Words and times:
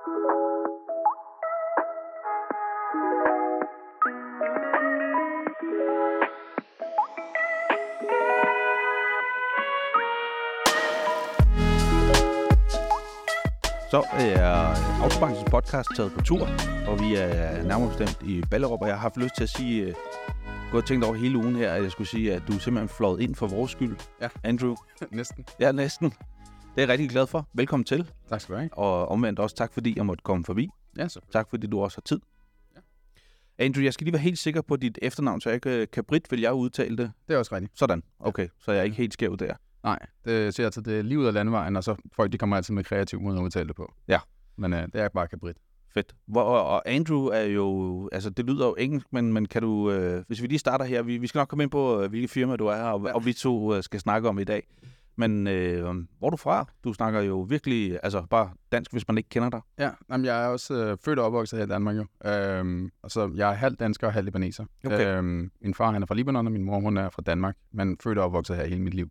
Så 0.00 0.08
er 14.12 15.02
Autobankens 15.02 15.50
podcast 15.50 15.88
taget 15.96 16.12
på 16.12 16.20
tur, 16.20 16.48
og 16.88 17.00
vi 17.00 17.14
er 17.14 17.62
nærmere 17.62 17.88
bestemt 17.88 18.22
i 18.22 18.42
Ballerup, 18.50 18.80
og 18.82 18.86
jeg 18.88 18.94
har 18.96 19.00
haft 19.00 19.16
lyst 19.16 19.34
til 19.36 19.42
at 19.42 19.48
sige, 19.48 19.86
uh, 19.86 19.92
gået 20.72 20.84
tænkt 20.86 21.04
over 21.04 21.14
hele 21.14 21.38
ugen 21.38 21.56
her, 21.56 21.72
at 21.72 21.82
jeg 21.82 21.90
skulle 21.90 22.08
sige, 22.08 22.34
at 22.34 22.42
du 22.48 22.52
er 22.52 22.58
simpelthen 22.58 22.88
flået 22.88 23.20
ind 23.20 23.34
for 23.34 23.46
vores 23.46 23.70
skyld, 23.70 23.96
Ja. 24.20 24.28
Andrew. 24.44 24.74
Næsten. 25.10 25.44
Ja, 25.60 25.72
næsten. 25.72 26.12
Det 26.74 26.76
er 26.76 26.82
jeg 26.82 26.88
rigtig 26.88 27.10
glad 27.10 27.26
for. 27.26 27.48
Velkommen 27.52 27.84
til, 27.84 28.10
Tak 28.28 28.40
skal 28.40 28.54
du 28.54 28.58
have. 28.58 28.70
og 28.74 29.08
omvendt 29.08 29.38
også 29.38 29.56
tak, 29.56 29.72
fordi 29.72 29.92
jeg 29.96 30.06
måtte 30.06 30.22
komme 30.22 30.44
forbi. 30.44 30.68
Ja, 30.98 31.08
så. 31.08 31.20
Tak, 31.32 31.50
fordi 31.50 31.66
du 31.66 31.80
også 31.80 31.96
har 31.96 32.02
tid. 32.02 32.20
Ja. 32.76 32.80
Andrew, 33.64 33.84
jeg 33.84 33.94
skal 33.94 34.04
lige 34.04 34.12
være 34.12 34.22
helt 34.22 34.38
sikker 34.38 34.62
på 34.62 34.76
dit 34.76 34.98
efternavn, 35.02 35.40
så 35.40 35.48
jeg 35.50 35.54
ikke... 35.54 35.86
Kabrit 35.86 36.30
vil 36.30 36.40
jeg 36.40 36.52
udtale 36.54 36.96
det. 36.96 37.12
Det 37.28 37.34
er 37.34 37.38
også 37.38 37.54
rigtigt. 37.54 37.78
Sådan, 37.78 38.02
okay. 38.20 38.48
Så 38.58 38.72
jeg 38.72 38.80
er 38.80 38.84
ikke 38.84 38.96
helt 38.96 39.12
skæv 39.12 39.36
der. 39.36 39.54
Nej, 39.84 39.98
det 40.24 40.54
siger 40.54 40.66
altså, 40.66 40.80
det 40.80 40.98
er 40.98 41.02
lige 41.02 41.18
ud 41.18 41.24
af 41.26 41.32
landvejen, 41.34 41.76
og 41.76 41.84
så 41.84 41.94
folk 42.12 42.32
de 42.32 42.38
kommer 42.38 42.56
altid 42.56 42.74
med 42.74 42.84
kreativ 42.84 43.20
måde 43.20 43.38
at 43.38 43.42
udtale 43.42 43.68
det 43.68 43.76
på. 43.76 43.94
Ja. 44.08 44.18
Men 44.56 44.72
øh, 44.72 44.82
det 44.82 44.94
er 44.94 45.08
bare 45.08 45.28
kabrit. 45.28 45.56
Fedt. 45.94 46.14
Hvor, 46.26 46.42
og 46.42 46.82
Andrew 46.90 47.26
er 47.26 47.42
jo, 47.42 48.08
altså 48.12 48.30
det 48.30 48.44
lyder 48.46 48.66
jo 48.66 48.74
engelsk, 48.78 49.06
men, 49.12 49.32
men 49.32 49.46
kan 49.46 49.62
du, 49.62 49.90
øh, 49.90 50.24
hvis 50.26 50.42
vi 50.42 50.46
lige 50.46 50.58
starter 50.58 50.84
her, 50.84 51.02
vi, 51.02 51.18
vi 51.18 51.26
skal 51.26 51.38
nok 51.38 51.48
komme 51.48 51.62
ind 51.62 51.70
på, 51.70 52.02
øh, 52.02 52.10
hvilke 52.10 52.28
firma 52.28 52.56
du 52.56 52.66
er, 52.66 52.82
og, 52.82 53.00
og 53.14 53.24
vi 53.26 53.32
to 53.32 53.74
øh, 53.74 53.82
skal 53.82 54.00
snakke 54.00 54.28
om 54.28 54.38
i 54.38 54.44
dag. 54.44 54.66
Men 55.16 55.46
øh, 55.46 55.84
hvor 56.18 56.26
er 56.26 56.30
du 56.30 56.36
fra? 56.36 56.66
Du 56.84 56.92
snakker 56.92 57.20
jo 57.20 57.40
virkelig, 57.40 58.00
altså 58.02 58.26
bare 58.30 58.50
dansk, 58.72 58.92
hvis 58.92 59.08
man 59.08 59.18
ikke 59.18 59.28
kender 59.28 59.50
dig. 59.50 59.60
Ja, 59.78 59.90
jamen, 60.10 60.24
jeg 60.24 60.44
er 60.44 60.46
også 60.46 60.74
øh, 60.74 60.96
født 61.04 61.18
og 61.18 61.26
opvokset 61.26 61.58
her 61.58 61.66
i 61.66 61.68
Danmark 61.68 61.96
jo. 61.96 62.30
Øhm, 62.30 62.90
og 63.02 63.10
så 63.10 63.32
jeg 63.36 63.50
er 63.50 63.54
halv 63.54 63.76
dansker 63.76 64.06
og 64.06 64.12
halv 64.12 64.24
libaneser. 64.24 64.64
Okay. 64.86 65.18
Øhm, 65.18 65.50
min 65.60 65.74
far 65.74 65.90
han 65.90 66.02
er 66.02 66.06
fra 66.06 66.14
Libanon, 66.14 66.46
og 66.46 66.52
min 66.52 66.64
mor 66.64 66.80
hun 66.80 66.96
er 66.96 67.10
fra 67.10 67.22
Danmark, 67.26 67.56
men 67.72 67.96
født 68.02 68.18
og 68.18 68.24
opvokset 68.24 68.56
her 68.56 68.64
hele 68.64 68.82
mit 68.82 68.94
liv. 68.94 69.10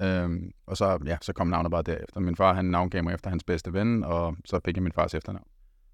Øhm, 0.00 0.52
og 0.66 0.76
så, 0.76 0.98
ja, 1.06 1.16
så 1.22 1.32
kom 1.32 1.46
navnet 1.46 1.70
bare 1.70 1.82
derefter. 1.82 2.20
Min 2.20 2.36
far 2.36 2.54
han 2.54 2.64
navngav 2.64 3.04
mig 3.04 3.14
efter 3.14 3.30
hans 3.30 3.44
bedste 3.44 3.72
ven, 3.72 4.04
og 4.04 4.36
så 4.44 4.60
fik 4.64 4.76
jeg 4.76 4.82
min 4.82 4.92
fars 4.92 5.14
efternavn. 5.14 5.46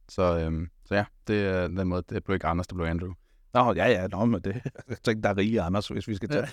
Så, 0.09 0.39
øhm, 0.39 0.69
så 0.85 0.95
ja, 0.95 1.05
det 1.27 1.47
er 1.47 1.69
den 1.69 1.89
måde, 1.89 2.03
det 2.09 2.25
blev 2.25 2.35
ikke 2.35 2.47
Anders, 2.47 2.67
det 2.67 2.77
blev 2.77 2.87
Andrew. 2.87 3.13
Nå, 3.55 3.73
ja, 3.73 3.87
ja, 3.87 4.07
nå, 4.07 4.25
men 4.25 4.41
det, 4.41 4.55
jeg 4.89 4.97
tænkte, 5.03 5.23
der 5.23 5.29
er 5.29 5.37
rige 5.37 5.63
Anders, 5.63 5.89
hvis 5.89 6.09
vi 6.09 6.15
skal 6.15 6.29
tage, 6.29 6.47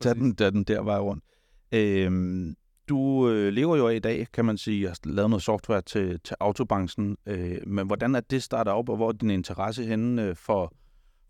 tage 0.00 0.14
den, 0.14 0.36
tage 0.36 0.50
den 0.50 0.64
der 0.64 0.82
vej 0.82 0.98
rundt. 0.98 1.24
Øhm, 1.72 2.56
du 2.88 3.28
øh, 3.28 3.52
lever 3.52 3.76
jo 3.76 3.88
i 3.88 3.98
dag, 3.98 4.26
kan 4.32 4.44
man 4.44 4.58
sige, 4.58 4.86
har 4.86 4.98
lavet 5.04 5.30
noget 5.30 5.42
software 5.42 5.80
til, 5.82 6.20
til 6.20 6.36
autobranchen. 6.40 7.16
Øh, 7.26 7.56
men 7.66 7.86
hvordan 7.86 8.14
er 8.14 8.20
det 8.20 8.42
startet 8.42 8.72
op, 8.72 8.88
og 8.88 8.96
hvor 8.96 9.08
er 9.08 9.12
din 9.12 9.30
interesse 9.30 9.84
henne 9.84 10.22
øh, 10.22 10.36
for, 10.36 10.72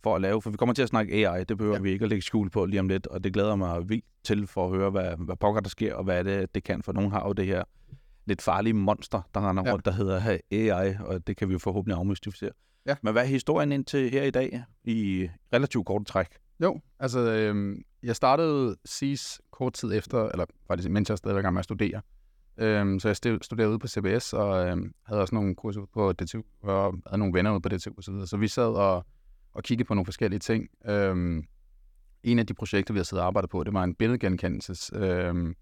for 0.03 0.15
at 0.17 0.21
lave? 0.23 0.43
For 0.43 0.51
vi 0.51 0.57
kommer 0.57 0.75
til 0.75 0.83
at 0.83 0.89
snakke 0.89 1.29
AI, 1.29 1.45
det 1.45 1.59
behøver 1.59 1.77
ja. 1.77 1.83
Vi 1.83 1.91
ikke 1.91 2.03
at 2.03 2.09
lægge 2.09 2.23
skjul 2.23 2.51
på 2.51 2.67
lige 2.67 2.81
om 2.81 2.89
lidt, 2.89 3.07
og 3.07 3.25
det 3.25 3.33
glæder 3.33 3.57
mig 3.57 3.89
vildt 3.89 4.05
til 4.25 4.47
for 4.47 4.65
at 4.65 4.77
høre, 4.77 4.91
hvad, 4.91 5.17
hvad 5.19 5.37
pokker 5.37 5.61
der 5.61 5.69
sker, 5.71 5.95
og 5.95 6.05
hvad 6.05 6.25
det, 6.25 6.55
det 6.55 6.65
kan. 6.65 6.83
For 6.83 6.93
nogen 6.93 7.11
har 7.13 7.27
jo 7.27 7.33
det 7.33 7.47
her 7.47 7.65
lidt 8.27 8.43
farlige 8.43 8.75
monster, 8.75 9.23
der 9.35 9.49
render 9.51 9.63
Ja. 9.67 9.73
rundt, 9.73 9.85
der 9.85 9.93
hedder 9.93 10.39
AI, 10.51 10.97
og 11.01 11.27
det 11.27 11.37
kan 11.37 11.49
vi 11.49 11.53
jo 11.53 11.59
forhåbentlig 11.59 11.97
afmystificere. 11.99 12.51
Ja. 12.87 12.95
Men 13.03 13.13
hvad 13.13 13.23
er 13.23 13.27
historien 13.27 13.73
indtil 13.73 14.11
her 14.11 14.23
i 14.23 14.31
dag 14.31 14.63
i 14.85 15.29
relativt 15.53 15.87
kort 15.87 16.07
træk? 16.07 16.27
Jo, 16.63 16.81
altså 16.99 17.21
øhm, 17.21 17.83
jeg 18.03 18.17
startede 18.17 18.77
SIS 18.85 19.41
kort 19.51 19.73
tid 19.73 19.93
efter, 19.95 20.29
eller 20.29 20.45
faktisk 20.67 20.89
mens 20.89 21.11
jeg 21.11 21.19
stadig 21.19 21.35
var 21.35 21.41
i 21.41 21.43
gang 21.43 21.55
med 21.55 21.61
at 21.61 21.65
studere. 21.65 22.01
Øhm, 22.57 23.01
så 23.01 23.09
jeg 23.09 23.17
studerede 23.17 23.71
ude 23.71 23.79
på 23.79 23.89
CBS, 23.89 24.33
og 24.33 24.69
øhm, 24.69 24.95
havde 25.07 25.21
også 25.21 25.35
nogle 25.35 25.55
kurser 25.55 25.81
ude 25.81 25.91
på 25.95 26.13
DTU, 26.13 26.43
og 26.63 26.95
havde 27.07 27.19
nogle 27.19 27.35
venner 27.35 27.53
ude 27.53 27.61
på 27.61 27.69
DTU 27.69 27.93
og 27.97 28.05
så 28.05 28.11
videre. 28.11 28.27
Så 28.27 28.37
vi 28.37 28.49
sad 28.49 28.75
og, 28.75 29.07
og 29.53 29.63
kiggede 29.63 29.87
på 29.87 29.95
nogle 29.95 30.05
forskellige 30.05 30.41
ting. 30.41 30.69
Øhm, 30.87 31.45
en 32.23 32.39
af 32.39 32.47
de 32.47 32.55
projekter, 32.55 32.95
vi 32.95 32.99
har 32.99 33.05
siddet 33.05 33.21
og 33.23 33.27
arbejdet 33.27 33.51
på, 33.51 33.65
det 33.65 33.75
var 33.75 33.85
en 33.85 33.95
billedgenkendelses 33.95 34.91
øhm, 34.95 35.55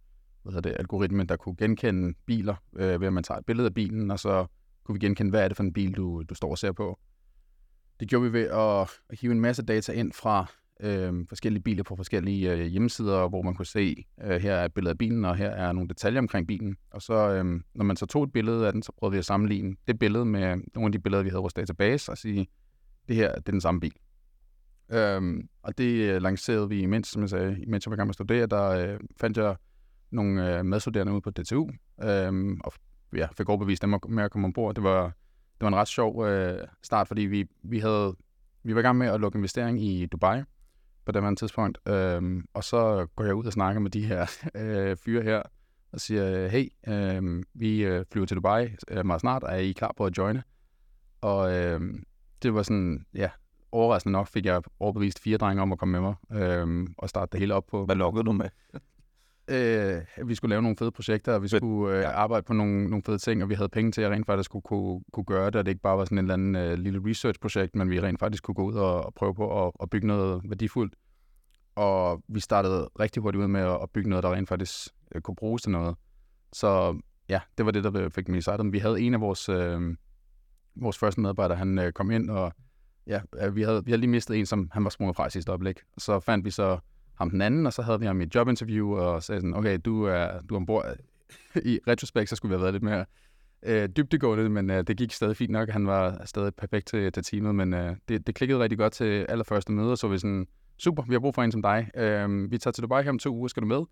hvad 0.43 0.53
hedder 0.53 0.71
det, 0.71 0.77
algoritme, 0.79 1.25
der 1.25 1.37
kunne 1.37 1.57
genkende 1.57 2.15
biler, 2.27 2.55
øh, 2.77 3.01
ved 3.01 3.07
at 3.07 3.13
man 3.13 3.25
tager 3.25 3.39
et 3.39 3.47
billede 3.47 3.67
af 3.67 3.75
bilen, 3.75 4.11
og 4.11 4.19
så 4.19 4.47
kunne 4.85 4.95
vi 4.95 5.07
genkende, 5.07 5.31
hvad 5.31 5.45
er 5.45 5.49
det 5.49 5.57
for 5.57 5.65
en 5.65 5.73
bil, 5.73 5.97
du, 5.97 6.23
du 6.29 6.35
står 6.35 6.51
og 6.51 6.59
ser 6.59 6.73
på. 6.73 6.99
Det 8.01 8.09
gjorde 8.09 8.25
vi 8.25 8.33
ved 8.33 8.49
at, 8.49 8.91
at 9.09 9.21
hive 9.21 9.33
en 9.33 9.41
masse 9.41 9.63
data 9.63 9.93
ind 9.93 10.13
fra 10.13 10.47
øh, 10.83 11.27
forskellige 11.29 11.63
biler 11.63 11.83
på 11.83 11.97
forskellige 11.97 12.53
øh, 12.53 12.67
hjemmesider, 12.67 13.29
hvor 13.29 13.43
man 13.43 13.55
kunne 13.55 13.67
se, 13.67 14.05
øh, 14.23 14.41
her 14.41 14.55
er 14.55 14.65
et 14.65 14.75
billede 14.75 14.91
af 14.91 14.99
bilen, 14.99 15.25
og 15.25 15.37
her 15.37 15.51
er 15.51 15.73
nogle 15.73 15.89
detaljer 15.89 16.21
omkring 16.21 16.47
bilen. 16.47 16.77
Og 16.91 17.03
så, 17.03 17.15
øh, 17.15 17.45
når 17.75 17.85
man 17.85 17.97
så 17.97 18.07
tog 18.07 18.25
et 18.25 18.33
billede 18.33 18.67
af 18.67 18.73
den, 18.73 18.83
så 18.83 18.93
prøvede 18.99 19.13
vi 19.13 19.19
at 19.19 19.25
sammenligne 19.25 19.77
det 19.87 19.99
billede 19.99 20.25
med 20.25 20.57
nogle 20.75 20.87
af 20.87 20.93
de 20.93 20.99
billeder, 20.99 21.23
vi 21.23 21.29
havde 21.29 21.41
i 21.41 21.43
vores 21.43 21.55
database, 21.55 22.13
og 22.13 22.19
sige, 22.19 22.47
det 23.09 23.17
her 23.17 23.35
det 23.35 23.49
er 23.49 23.53
den 23.53 23.61
samme 23.61 23.81
bil. 23.81 23.95
Øhm, 24.93 25.49
og 25.63 25.79
det 25.79 26.15
øh, 26.15 26.23
lancerede 26.23 26.69
vi, 26.69 26.83
imens, 26.83 27.09
som 27.09 27.23
jeg 27.23 27.31
sagde, 27.31 27.63
imens 27.63 27.87
jeg 27.87 27.91
var 27.91 27.97
i 27.97 27.99
gang 27.99 28.07
med 28.07 28.11
at 28.11 28.15
studere, 28.15 28.47
der 28.47 28.69
øh, 28.69 29.01
fandt 29.21 29.37
jeg 29.37 29.57
nogle 30.11 30.59
øh, 30.59 30.65
medstuderende 30.65 31.13
ude 31.13 31.21
på 31.21 31.31
DTU, 31.31 31.71
øh, 32.03 32.57
og 32.65 32.73
ja, 33.17 33.29
fik 33.37 33.49
overbevist 33.49 33.83
dem 33.83 33.95
med 34.09 34.25
at 34.25 34.31
komme 34.31 34.45
ombord. 34.45 34.75
Det 34.75 34.85
var, 34.85 35.05
det 35.55 35.61
var 35.61 35.69
en 35.69 35.77
ret 35.77 35.89
sjov 35.89 36.27
øh, 36.27 36.59
start, 36.83 37.09
fordi 37.09 37.23
vi, 37.23 37.47
vi, 37.63 37.79
havde, 37.79 38.17
vi 38.63 38.75
var 38.75 38.81
i 38.81 38.83
gang 38.83 38.99
med 38.99 39.07
at 39.07 39.21
lukke 39.21 39.37
investering 39.37 39.83
i 39.83 40.07
Dubai 40.07 40.43
på 41.07 41.13
det 41.13 41.23
her 41.23 41.35
tidspunkt, 41.35 41.79
øhm, 41.89 42.45
og 42.55 42.65
så 42.65 43.07
går 43.17 43.25
jeg 43.25 43.35
ud 43.35 43.45
og 43.45 43.53
snakker 43.53 43.81
med 43.81 43.91
de 43.91 44.07
her 44.07 44.31
øh, 44.55 44.97
fyre 44.97 45.23
her, 45.23 45.43
og 45.93 46.01
siger, 46.01 46.49
hey, 46.49 46.69
øh, 46.89 47.43
vi 47.55 47.85
øh, 47.85 48.05
flyver 48.13 48.27
til 48.27 48.37
Dubai 48.37 48.69
øh, 48.89 49.07
meget 49.07 49.21
snart, 49.21 49.43
er 49.47 49.57
I 49.57 49.73
klar 49.73 49.95
på 49.97 50.07
at 50.07 50.19
joine? 50.19 50.43
Og 51.21 51.57
øh, 51.57 51.81
det 52.43 52.55
var 52.55 52.63
sådan, 52.63 53.07
ja, 53.15 53.31
overraskende 53.73 54.13
nok 54.13 54.29
fik 54.29 54.47
jeg 54.47 54.63
overbevist 54.81 55.23
fire 55.23 55.39
drenge 55.39 55.63
om 55.63 55.73
at 55.73 55.79
komme 55.79 55.93
med 55.93 56.01
mig 56.01 56.15
øh, 56.43 56.87
og 56.99 57.09
starte 57.09 57.33
det 57.33 57.41
hele 57.41 57.55
op 57.55 57.67
på. 57.67 57.85
Hvad 57.85 57.97
lokkede 57.97 58.25
du 58.25 58.33
med? 58.33 58.49
Øh, 59.51 60.29
vi 60.29 60.35
skulle 60.35 60.51
lave 60.51 60.63
nogle 60.63 60.77
fede 60.77 60.91
projekter, 60.91 61.35
og 61.35 61.43
vi 61.43 61.49
skulle 61.49 61.99
øh, 61.99 62.05
arbejde 62.07 62.43
på 62.43 62.53
nogle, 62.53 62.89
nogle 62.89 63.03
fede 63.03 63.19
ting, 63.19 63.43
og 63.43 63.49
vi 63.49 63.55
havde 63.55 63.69
penge 63.69 63.93
til 63.93 64.03
at 64.03 64.11
rent 64.11 64.27
faktisk 64.27 64.51
kunne, 64.51 64.63
kunne, 64.63 65.01
kunne 65.13 65.25
gøre 65.25 65.47
det, 65.47 65.57
og 65.57 65.65
det 65.65 65.71
ikke 65.71 65.83
bare 65.83 65.99
var 65.99 66.05
sådan 66.05 66.19
en 66.19 66.25
eller 66.25 66.35
anden 66.35 66.57
øh, 66.57 66.79
lille 66.79 67.01
research-projekt, 67.11 67.77
men 67.77 67.91
vi 67.91 68.01
rent 68.01 68.21
faktisk 68.21 68.43
kunne 68.43 68.55
gå 68.55 68.63
ud 68.63 68.75
og, 68.75 69.05
og 69.05 69.15
prøve 69.15 69.35
på 69.35 69.67
at, 69.67 69.73
at 69.83 69.91
bygge 69.91 70.07
noget 70.07 70.43
værdifuldt. 70.45 70.95
Og 71.75 72.23
vi 72.29 72.41
startede 72.41 72.89
rigtig 73.01 73.23
hurtigt 73.23 73.43
ud 73.43 73.49
med 73.49 73.61
at, 73.61 73.91
bygge 73.91 74.11
noget, 74.11 74.23
der 74.23 74.33
rent 74.33 74.49
faktisk 74.49 74.89
øh, 75.15 75.21
kunne 75.21 75.37
bruges 75.37 75.63
til 75.63 75.71
noget. 75.71 75.97
Så 76.53 77.01
ja, 77.29 77.41
det 77.59 77.67
var 77.67 77.73
det, 77.73 77.85
der 77.85 78.09
fik 78.09 78.29
mig 78.29 78.43
startet. 78.43 78.73
Vi 78.73 78.79
havde 78.79 79.01
en 79.01 79.15
af 79.15 79.21
vores, 79.21 79.49
øh, 79.49 79.97
vores 80.77 80.99
første 80.99 81.21
medarbejdere, 81.21 81.59
han 81.59 81.79
øh, 81.79 81.93
kom 81.93 82.11
ind, 82.11 82.31
og 82.31 82.53
ja, 83.07 83.21
øh, 83.43 83.57
vi 83.57 83.63
havde, 83.63 83.85
vi 83.85 83.91
havde 83.91 84.01
lige 84.01 84.11
mistet 84.11 84.39
en, 84.39 84.47
som 84.47 84.71
han 84.73 84.85
var 84.85 84.91
sprunget 84.91 85.17
fra 85.17 85.27
i 85.27 85.31
sidste 85.31 85.51
øjeblik. 85.51 85.81
Så 85.99 86.21
fandt 86.21 86.45
vi 86.45 86.51
så 86.51 86.79
ham 87.21 87.31
den 87.31 87.43
anden, 87.43 87.67
og 87.67 87.73
så 87.73 87.83
havde 87.83 88.01
vi 88.01 88.07
ham 88.07 88.21
i 88.21 88.25
et 88.25 88.35
jobinterview, 88.35 88.95
og 88.95 89.23
sagde 89.23 89.41
sådan, 89.41 89.55
okay, 89.55 89.79
du 89.85 90.05
er, 90.05 90.41
du 90.49 90.55
er 90.55 90.57
ombord. 90.57 90.85
I 91.65 91.79
retrospekt, 91.89 92.31
så 92.31 92.37
skulle 92.37 92.51
vi 92.51 92.55
have 92.55 92.63
været 92.63 92.75
lidt 92.75 92.83
mere 92.83 93.05
øh, 93.63 93.89
dybdegående, 93.89 94.49
men 94.49 94.71
øh, 94.71 94.87
det 94.87 94.97
gik 94.97 95.13
stadig 95.13 95.37
fint 95.37 95.51
nok. 95.51 95.69
Han 95.69 95.87
var 95.87 96.23
stadig 96.25 96.55
perfekt 96.55 96.87
til, 96.87 97.13
til 97.13 97.23
teamet, 97.23 97.55
men 97.55 97.75
øh, 97.75 97.97
det, 98.09 98.27
det 98.27 98.35
klikkede 98.35 98.61
rigtig 98.61 98.79
godt 98.79 98.93
til 98.93 99.27
allerførste 99.29 99.73
møde, 99.73 99.91
og 99.91 99.99
så 99.99 100.07
var 100.07 100.13
vi 100.13 100.19
sådan, 100.19 100.47
super, 100.79 101.03
vi 101.03 101.15
har 101.15 101.21
brug 101.21 101.35
for 101.35 101.43
en 101.43 101.53
som 101.53 101.63
dig. 101.63 101.91
Øh, 101.95 102.51
vi 102.51 102.59
tager 102.59 102.73
til 102.73 102.83
Dubai 102.83 103.03
her 103.03 103.11
om 103.11 103.19
to 103.19 103.35
uger, 103.35 103.49
skal 103.49 103.63
du 103.63 103.67
med? 103.67 103.83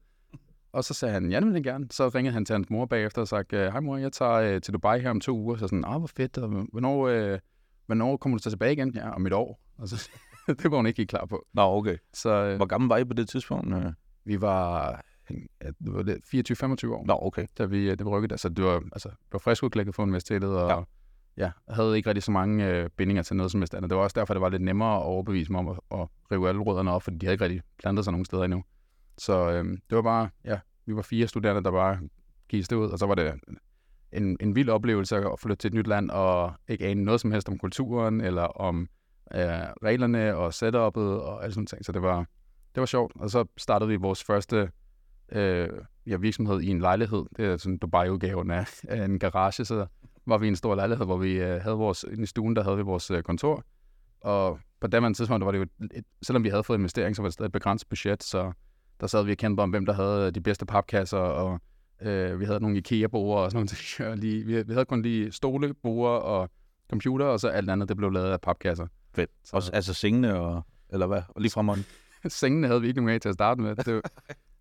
Og 0.72 0.84
så 0.84 0.94
sagde 0.94 1.14
han, 1.14 1.30
ja, 1.30 1.40
det 1.40 1.46
vil 1.46 1.54
jeg 1.54 1.62
gerne. 1.62 1.86
Så 1.90 2.08
ringede 2.08 2.34
han 2.34 2.44
til 2.44 2.52
hans 2.52 2.70
mor 2.70 2.86
bagefter 2.86 3.20
og 3.20 3.28
sagde, 3.28 3.56
øh, 3.56 3.72
hej 3.72 3.80
mor, 3.80 3.96
jeg 3.96 4.12
tager 4.12 4.32
øh, 4.32 4.60
til 4.60 4.72
Dubai 4.72 5.00
her 5.00 5.10
om 5.10 5.20
to 5.20 5.38
uger. 5.38 5.56
Så 5.56 5.68
sådan, 5.68 5.84
ah, 5.86 5.98
hvor 5.98 6.10
fedt, 6.16 6.38
og 6.38 6.48
hvornår, 6.48 7.08
øh, 7.08 7.38
hvornår 7.86 8.16
kommer 8.16 8.38
du 8.38 8.42
så 8.42 8.50
tilbage 8.50 8.72
igen? 8.72 8.94
Ja, 8.94 9.10
om 9.10 9.26
et 9.26 9.32
år. 9.32 9.60
Og 9.78 9.88
så, 9.88 10.10
det 10.62 10.70
var 10.70 10.76
hun 10.76 10.86
ikke 10.86 10.96
helt 10.96 11.10
klar 11.10 11.26
på. 11.26 11.46
Nå, 11.54 11.62
okay. 11.62 11.96
Så 12.14 12.30
øh, 12.30 12.56
Hvor 12.56 12.66
gammel 12.66 12.88
var 12.88 12.96
I 12.96 13.04
på 13.04 13.14
det 13.14 13.28
tidspunkt? 13.28 13.74
Øh, 13.74 13.92
vi 14.24 14.40
var, 14.40 14.90
ja, 15.30 15.66
det 15.66 15.92
var 15.94 16.02
lidt 16.02 16.52
24-25 16.88 16.92
år, 16.92 17.06
Nå, 17.06 17.18
okay. 17.22 17.46
da 17.58 17.64
vi, 17.64 17.90
øh, 17.90 17.98
det 17.98 18.04
var 18.04 18.10
rykket. 18.10 18.32
Altså, 18.32 18.48
det 18.48 18.64
var, 18.64 18.82
altså, 18.92 19.08
jeg 19.08 19.32
var 19.32 19.38
frisk 19.38 19.62
udklækket 19.62 19.94
fra 19.94 20.02
universitetet, 20.02 20.50
og 20.50 20.68
Ja. 20.68 20.76
ja. 21.44 21.50
ja, 21.68 21.74
havde 21.74 21.96
ikke 21.96 22.08
rigtig 22.08 22.22
så 22.22 22.30
mange 22.30 22.66
øh, 22.66 22.90
bindinger 22.96 23.22
til 23.22 23.36
noget 23.36 23.52
som 23.52 23.60
helst 23.60 23.74
andet. 23.74 23.90
Det 23.90 23.96
var 23.96 24.02
også 24.04 24.20
derfor, 24.20 24.34
det 24.34 24.40
var 24.40 24.48
lidt 24.48 24.62
nemmere 24.62 24.96
at 24.96 25.02
overbevise 25.02 25.52
mig 25.52 25.58
om 25.58 25.68
at, 25.68 25.78
at 25.92 26.08
rive 26.32 26.48
alle 26.48 26.60
rødderne 26.60 26.90
op, 26.92 27.02
fordi 27.02 27.16
de 27.18 27.26
havde 27.26 27.34
ikke 27.34 27.44
rigtig 27.44 27.62
plantet 27.78 28.04
sig 28.04 28.12
nogen 28.12 28.24
steder 28.24 28.44
endnu. 28.44 28.64
Så 29.18 29.50
øh, 29.50 29.64
det 29.64 29.96
var 29.96 30.02
bare, 30.02 30.28
ja, 30.44 30.58
vi 30.86 30.96
var 30.96 31.02
fire 31.02 31.26
studerende, 31.26 31.62
der 31.62 31.70
bare 31.70 31.98
gik 32.48 32.72
ud, 32.72 32.88
og 32.90 32.98
så 32.98 33.06
var 33.06 33.14
det 33.14 33.34
en, 34.12 34.36
en 34.40 34.54
vild 34.54 34.68
oplevelse 34.68 35.16
at 35.16 35.40
flytte 35.40 35.56
til 35.56 35.68
et 35.68 35.74
nyt 35.74 35.86
land 35.86 36.10
og 36.10 36.52
ikke 36.68 36.86
ane 36.86 37.04
noget 37.04 37.20
som 37.20 37.32
helst 37.32 37.48
om 37.48 37.58
kulturen, 37.58 38.20
eller 38.20 38.42
om 38.42 38.88
øh, 39.34 39.40
reglerne 39.82 40.36
og 40.36 40.48
setup'et 40.48 41.22
og 41.22 41.42
alle 41.42 41.54
sådan 41.54 41.66
ting. 41.66 41.84
Så 41.84 41.92
det 41.92 42.02
var, 42.02 42.18
det 42.74 42.80
var 42.80 42.86
sjovt. 42.86 43.12
Og 43.14 43.30
så 43.30 43.44
startede 43.56 43.88
vi 43.88 43.96
vores 43.96 44.24
første 44.24 44.70
øh, 45.32 45.68
ja, 46.06 46.16
virksomhed 46.16 46.60
i 46.60 46.68
en 46.68 46.80
lejlighed. 46.80 47.24
Det 47.36 47.44
er 47.44 47.56
sådan 47.56 47.78
Dubai-udgaven 47.78 48.50
af, 48.50 48.66
af 48.88 49.04
en 49.04 49.18
garage, 49.18 49.64
så 49.64 49.86
var 50.26 50.38
vi 50.38 50.46
i 50.46 50.48
en 50.48 50.56
stor 50.56 50.74
lejlighed, 50.74 51.06
hvor 51.06 51.16
vi 51.16 51.32
øh, 51.32 51.60
havde 51.62 51.76
vores, 51.76 52.04
i 52.18 52.26
stuen, 52.26 52.56
der 52.56 52.62
havde 52.62 52.76
vi 52.76 52.82
vores 52.82 53.10
øh, 53.10 53.22
kontor. 53.22 53.64
Og 54.20 54.58
på 54.80 54.86
det 54.86 55.16
tidspunkt, 55.16 55.40
der 55.40 55.44
var 55.44 55.52
det 55.52 55.58
jo, 55.58 55.66
et, 55.94 56.04
selvom 56.22 56.44
vi 56.44 56.48
havde 56.48 56.64
fået 56.64 56.78
investering, 56.78 57.16
så 57.16 57.22
var 57.22 57.28
det 57.28 57.32
stadig 57.32 57.46
et 57.46 57.52
begrænset 57.52 57.88
budget, 57.88 58.22
så 58.22 58.52
der 59.00 59.06
sad 59.06 59.24
vi 59.24 59.30
og 59.32 59.36
kæmpede 59.36 59.62
om, 59.62 59.70
hvem 59.70 59.86
der 59.86 59.92
havde 59.92 60.26
øh, 60.26 60.34
de 60.34 60.40
bedste 60.40 60.66
papkasser, 60.66 61.18
og 61.18 61.60
Øh, 62.02 62.40
vi 62.40 62.44
havde 62.44 62.60
nogle 62.60 62.78
IKEA-borer 62.78 63.42
og 63.42 63.50
sådan 63.50 63.56
noget. 63.56 63.70
ting. 63.96 64.18
Lige, 64.18 64.44
vi, 64.44 64.62
vi 64.62 64.72
havde 64.72 64.84
kun 64.84 65.02
lige 65.02 65.32
stole, 65.32 65.74
borer 65.74 66.18
og 66.18 66.50
computer, 66.90 67.26
og 67.26 67.40
så 67.40 67.48
alt 67.48 67.70
andet, 67.70 67.88
det 67.88 67.96
blev 67.96 68.10
lavet 68.10 68.30
af 68.30 68.40
papkasser. 68.40 68.86
Fedt. 69.18 69.30
Så- 69.44 69.56
Også, 69.56 69.72
altså 69.72 69.94
sengene 69.94 70.40
og... 70.40 70.62
Eller 70.90 71.06
hvad? 71.06 71.22
Og 71.28 71.40
lige 71.40 71.50
frem 71.52 71.70
Sengene 72.28 72.66
havde 72.66 72.80
vi 72.80 72.88
ikke 72.88 73.00
nogen 73.00 73.14
af 73.14 73.20
til 73.20 73.28
at 73.28 73.34
starte 73.34 73.60
med. 73.60 73.76
Det, 73.76 74.02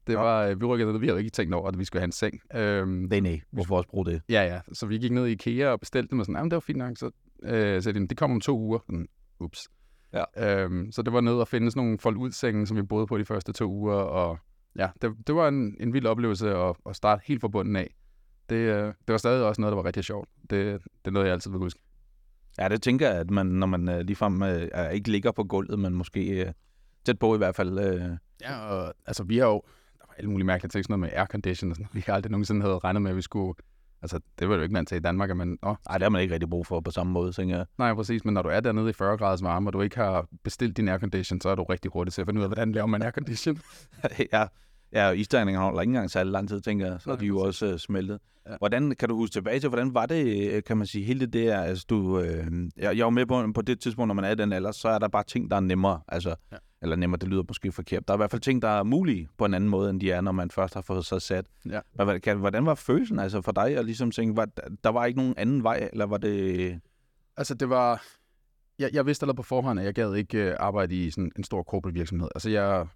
det 0.08 0.18
var, 0.18 0.44
øh, 0.46 0.62
vi 0.62 0.66
rykkede 0.66 0.92
ned, 0.92 1.00
vi 1.00 1.08
havde 1.08 1.20
ikke 1.20 1.32
tænkt 1.32 1.54
over, 1.54 1.68
at 1.68 1.80
vi 1.80 1.86
skulle 1.86 2.02
have 2.02 2.06
en 2.06 2.12
seng. 2.12 2.40
Øhm, 2.56 2.90
Nej, 2.90 3.20
nej. 3.20 3.42
Hvorfor 3.52 3.78
også 3.78 3.90
bruge 3.90 4.06
det? 4.06 4.22
Ja, 4.30 4.44
ja. 4.44 4.62
Så 4.74 4.86
vi 4.86 4.98
gik 4.98 5.12
ned 5.12 5.28
i 5.28 5.32
IKEA 5.32 5.70
og 5.70 5.80
bestilte 5.80 6.10
dem, 6.12 6.20
og 6.20 6.26
sådan, 6.26 6.36
jamen, 6.36 6.52
det 6.52 6.56
var 6.56 6.60
fint 6.60 6.78
nok. 6.78 6.98
Så 6.98 7.12
øh, 7.44 7.84
sagde 7.84 8.00
de, 8.00 8.08
det 8.08 8.18
kommer 8.18 8.36
om 8.36 8.42
to 8.42 8.60
uger. 8.60 8.80
Sådan, 8.86 9.08
ups. 9.40 9.68
Ja. 10.14 10.24
Øhm, 10.64 10.92
så 10.92 11.02
det 11.02 11.14
var 11.14 11.22
ned 11.22 11.34
og 11.34 11.48
finde 11.48 11.72
sådan 11.72 11.84
nogle 11.84 12.00
fold 12.00 12.18
ud 12.18 12.32
som 12.66 12.78
vi 12.78 12.82
boede 12.82 13.08
på 13.08 13.18
de 13.18 13.26
første 13.26 13.54
to 13.54 13.72
uger, 13.72 13.94
og 13.96 14.38
ja, 14.76 14.90
det, 15.02 15.14
det 15.28 15.36
var 15.36 15.48
en, 15.48 15.78
en 15.80 15.94
vild 15.94 16.06
oplevelse 16.06 16.56
at, 16.56 16.76
at 16.90 16.96
starte 16.96 17.22
helt 17.26 17.42
fra 17.42 17.48
bunden 17.48 17.76
af. 17.76 17.96
Det, 18.50 18.56
øh, 18.56 18.84
det 18.86 18.94
var 19.08 19.18
stadig 19.18 19.46
også 19.46 19.62
noget, 19.62 19.72
der 19.72 19.76
var 19.76 19.86
rigtig 19.86 20.04
sjovt. 20.04 20.30
Det, 20.42 20.50
det 20.74 20.82
er 21.06 21.12
noget, 21.12 21.26
jeg 21.26 21.34
altid 21.34 21.52
vil 21.52 21.60
huske. 21.60 21.80
Ja, 22.60 22.70
det 22.70 22.82
tænker 22.82 23.10
jeg, 23.10 23.18
at 23.18 23.32
man, 23.32 23.46
når 23.46 23.68
man 23.68 23.90
øh, 23.90 24.00
ligefrem 24.00 24.44
øh, 24.44 24.92
ikke 24.94 25.12
ligger 25.12 25.32
på 25.32 25.44
gulvet, 25.44 25.80
men 25.80 25.94
måske 25.94 26.46
øh, 26.46 26.52
tæt 27.06 27.20
på 27.20 27.36
i 27.36 27.38
hvert 27.38 27.56
fald. 27.56 27.80
Øh, 27.80 28.18
Ja, 28.42 28.60
og 28.60 28.94
altså 29.06 29.24
vi 29.24 29.38
har 29.38 29.46
jo, 29.46 29.62
der 29.98 30.06
var 30.08 30.16
alle 30.18 30.30
mulige 30.30 30.46
mærkelige 30.46 30.70
ting, 30.70 30.86
sådan 30.86 31.00
noget 31.00 31.12
med 31.12 31.20
aircondition 31.20 31.72
og 31.72 31.76
sådan 31.76 31.84
noget. 31.84 31.96
Vi 31.96 32.04
har 32.08 32.14
aldrig 32.14 32.32
nogensinde 32.32 32.62
havde 32.62 32.78
regnet 32.78 33.02
med, 33.02 33.12
at 33.12 33.18
vi 33.18 33.22
skulle, 33.22 33.54
altså 34.02 34.20
det 34.40 34.50
var 34.50 34.56
jo 34.56 34.62
ikke 34.62 34.76
vant 34.76 34.88
til 34.88 34.98
i 34.98 35.00
Danmark, 35.00 35.30
at 35.30 35.38
man, 35.38 35.58
åh, 35.64 35.76
ej, 35.90 35.98
det 35.98 36.04
har 36.04 36.10
man 36.10 36.22
ikke 36.22 36.34
rigtig 36.34 36.50
brug 36.50 36.68
for 36.68 36.80
på 36.80 36.92
samme 36.92 37.14
måde, 37.14 37.32
tænker 37.32 37.56
jeg. 37.56 37.66
Nej, 37.78 37.94
præcis, 37.94 38.26
men 38.26 38.34
når 38.34 38.42
du 38.42 38.50
er 38.50 38.60
dernede 38.60 38.90
i 38.90 38.94
40 38.94 39.18
graders 39.18 39.44
varme, 39.44 39.70
og 39.70 39.74
du 39.74 39.82
ikke 39.82 39.96
har 39.96 40.28
bestilt 40.44 40.78
din 40.78 40.88
aircondition, 40.88 41.42
så 41.42 41.50
er 41.50 41.56
du 41.56 41.64
rigtig 41.64 41.92
hurtigt 41.92 42.14
til 42.14 42.22
at 42.22 42.28
finde 42.28 42.40
ud 42.40 42.44
af, 42.44 42.50
hvordan 42.50 42.72
laver 42.72 42.88
man 42.88 43.02
aircondition. 43.02 43.62
ja, 44.34 44.48
ja, 44.94 45.08
og 45.08 45.18
isdagningen 45.18 45.62
holder 45.64 45.82
ikke 45.82 45.90
engang 45.90 46.12
særlig 46.12 46.32
lang 46.32 46.50
tid, 46.50 46.62
tænker 46.62 46.86
jeg. 46.88 47.02
Så 47.02 47.10
Nej, 47.10 47.20
de 47.20 47.26
jo 47.26 47.40
også 47.40 47.66
øh, 47.66 47.80
smeltet. 47.80 48.20
Ja. 48.50 48.58
Hvordan, 48.58 48.96
kan 49.00 49.10
du 49.10 49.16
huske 49.16 49.34
tilbage 49.34 49.60
til, 49.60 49.70
hvordan 49.70 49.94
var 49.94 50.06
det, 50.06 50.52
øh, 50.54 50.64
kan 50.64 50.78
man 50.78 50.88
sige, 50.88 51.06
hele 51.06 51.20
det 51.20 51.34
der, 51.34 51.62
altså 51.62 51.86
du, 51.90 52.20
øh, 52.20 52.46
jeg, 52.78 52.98
jeg 52.98 53.04
var 53.06 53.10
med 53.10 53.26
på, 53.26 53.52
på 53.56 53.62
det 53.62 53.80
tidspunkt, 53.80 54.08
når 54.08 54.14
man 54.16 54.26
er 54.26 54.30
i 54.32 54.36
den 54.36 54.54
alder, 54.54 54.72
så 54.72 54.88
er 54.90 55.00
der 55.00 55.08
bare 55.08 55.24
ting, 55.24 55.50
der 55.52 55.56
er 55.56 55.60
nemmere, 55.62 56.02
altså, 56.08 56.36
Ja. 56.52 56.58
eller 56.82 56.96
nemmere, 56.96 57.20
det 57.20 57.30
lyder 57.30 57.44
måske 57.48 57.72
forkert. 57.72 58.08
Der 58.08 58.14
er 58.14 58.18
i 58.18 58.20
hvert 58.20 58.32
fald 58.32 58.42
ting, 58.42 58.62
der 58.62 58.68
er 58.68 58.84
mulige 58.84 59.28
på 59.38 59.46
en 59.46 59.54
anden 59.54 59.70
måde, 59.70 59.90
end 59.90 60.00
de 60.02 60.12
er, 60.12 60.22
når 60.22 60.32
man 60.32 60.52
først 60.52 60.74
har 60.74 60.82
fået 60.82 61.06
sig 61.06 61.22
sat. 61.22 61.46
Ja. 61.70 61.80
Hvad- 61.94 62.20
kan- 62.20 62.38
Hvordan 62.38 62.66
var 62.66 62.76
følelsen 62.76 63.20
altså 63.20 63.42
for 63.42 63.52
dig, 63.52 63.78
at 63.78 63.86
ligesom 63.86 64.12
tænke, 64.12 64.38
var, 64.38 64.48
der 64.84 64.90
var 64.90 65.06
ikke 65.06 65.20
nogen 65.20 65.34
anden 65.38 65.64
vej, 65.64 65.90
eller 65.92 66.06
var 66.06 66.18
det... 66.18 66.80
Altså 67.38 67.54
det 67.54 67.70
var, 67.70 68.04
jeg, 68.80 68.90
jeg 68.94 69.06
vidste 69.06 69.24
allerede 69.24 69.38
på 69.38 69.44
forhånd, 69.44 69.80
at 69.80 69.86
jeg 69.86 69.94
gad 69.94 70.14
ikke 70.16 70.38
øh, 70.50 70.56
arbejde 70.60 70.96
i 70.96 71.12
sådan 71.12 71.32
en 71.38 71.44
stor 71.44 71.64
corporate 71.64 71.94
virksomhed. 71.94 72.28
Altså 72.36 72.50
jeg, 72.50 72.88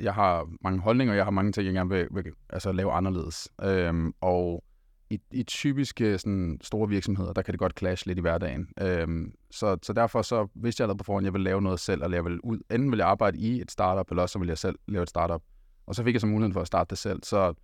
jeg 0.00 0.14
har 0.14 0.48
mange 0.60 0.80
holdninger, 0.80 1.12
og 1.12 1.16
jeg 1.16 1.24
har 1.24 1.30
mange 1.30 1.52
ting, 1.52 1.66
jeg 1.66 1.74
gerne 1.74 1.90
vil, 1.90 2.08
vil 2.10 2.24
altså, 2.50 2.72
lave 2.72 2.92
anderledes. 2.92 3.48
Øhm, 3.62 4.14
og 4.20 4.64
i, 5.10 5.20
i 5.30 5.42
typiske 5.42 6.18
sådan, 6.18 6.58
store 6.62 6.88
virksomheder, 6.88 7.32
der 7.32 7.42
kan 7.42 7.52
det 7.52 7.58
godt 7.58 7.78
clash 7.78 8.06
lidt 8.06 8.18
i 8.18 8.20
hverdagen. 8.20 8.68
Øhm, 8.80 9.32
så, 9.50 9.78
så 9.82 9.92
derfor 9.92 10.22
så 10.22 10.46
vidste 10.54 10.80
jeg 10.80 10.84
allerede 10.84 10.98
på 10.98 11.04
forhånd, 11.04 11.24
at 11.24 11.26
jeg 11.26 11.32
ville 11.32 11.44
lave 11.44 11.62
noget 11.62 11.80
selv, 11.80 12.04
og 12.04 12.12
jeg 12.12 12.24
ville 12.24 12.44
ud. 12.44 12.58
Enten 12.70 12.90
ville 12.90 13.04
jeg 13.04 13.10
arbejde 13.10 13.38
i 13.38 13.60
et 13.60 13.70
startup, 13.70 14.10
eller 14.10 14.22
også 14.22 14.32
så 14.32 14.38
ville 14.38 14.50
jeg 14.50 14.58
selv 14.58 14.78
lave 14.88 15.02
et 15.02 15.08
startup. 15.08 15.42
Og 15.86 15.94
så 15.94 16.04
fik 16.04 16.14
jeg 16.14 16.20
så 16.20 16.26
muligheden 16.26 16.52
for 16.52 16.60
at 16.60 16.66
starte 16.66 16.90
det 16.90 16.98
selv. 16.98 17.22
Så 17.22 17.54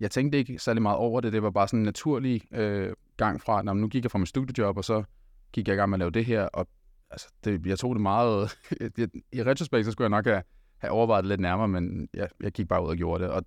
jeg 0.00 0.10
tænkte 0.10 0.38
ikke 0.38 0.58
særlig 0.58 0.82
meget 0.82 0.98
over 0.98 1.20
det. 1.20 1.32
Det 1.32 1.42
var 1.42 1.50
bare 1.50 1.68
sådan 1.68 1.80
en 1.80 1.84
naturlig 1.84 2.54
øh, 2.54 2.92
gang 3.16 3.40
fra, 3.40 3.62
når 3.62 3.74
nu 3.74 3.88
gik 3.88 4.04
jeg 4.04 4.10
fra 4.10 4.18
mit 4.18 4.28
studiejob, 4.28 4.76
og 4.76 4.84
så 4.84 5.02
gik 5.52 5.68
jeg 5.68 5.74
i 5.74 5.76
gang 5.76 5.90
med 5.90 5.96
at 5.96 5.98
lave 5.98 6.10
det 6.10 6.24
her. 6.24 6.42
Og 6.42 6.68
altså, 7.10 7.28
det, 7.44 7.66
jeg 7.66 7.78
tog 7.78 7.94
det 7.94 8.02
meget... 8.02 8.58
I 9.32 9.42
retrospekt, 9.42 9.86
så 9.86 9.92
skulle 9.92 10.04
jeg 10.04 10.10
nok 10.10 10.26
have, 10.26 10.42
have 10.78 10.90
overvejet 10.90 11.24
det 11.24 11.28
lidt 11.28 11.40
nærmere, 11.40 11.68
men 11.68 12.08
jeg, 12.14 12.28
jeg 12.40 12.52
gik 12.52 12.68
bare 12.68 12.84
ud 12.84 12.88
og 12.88 12.96
gjorde 12.96 13.24
det. 13.24 13.32
Og 13.32 13.44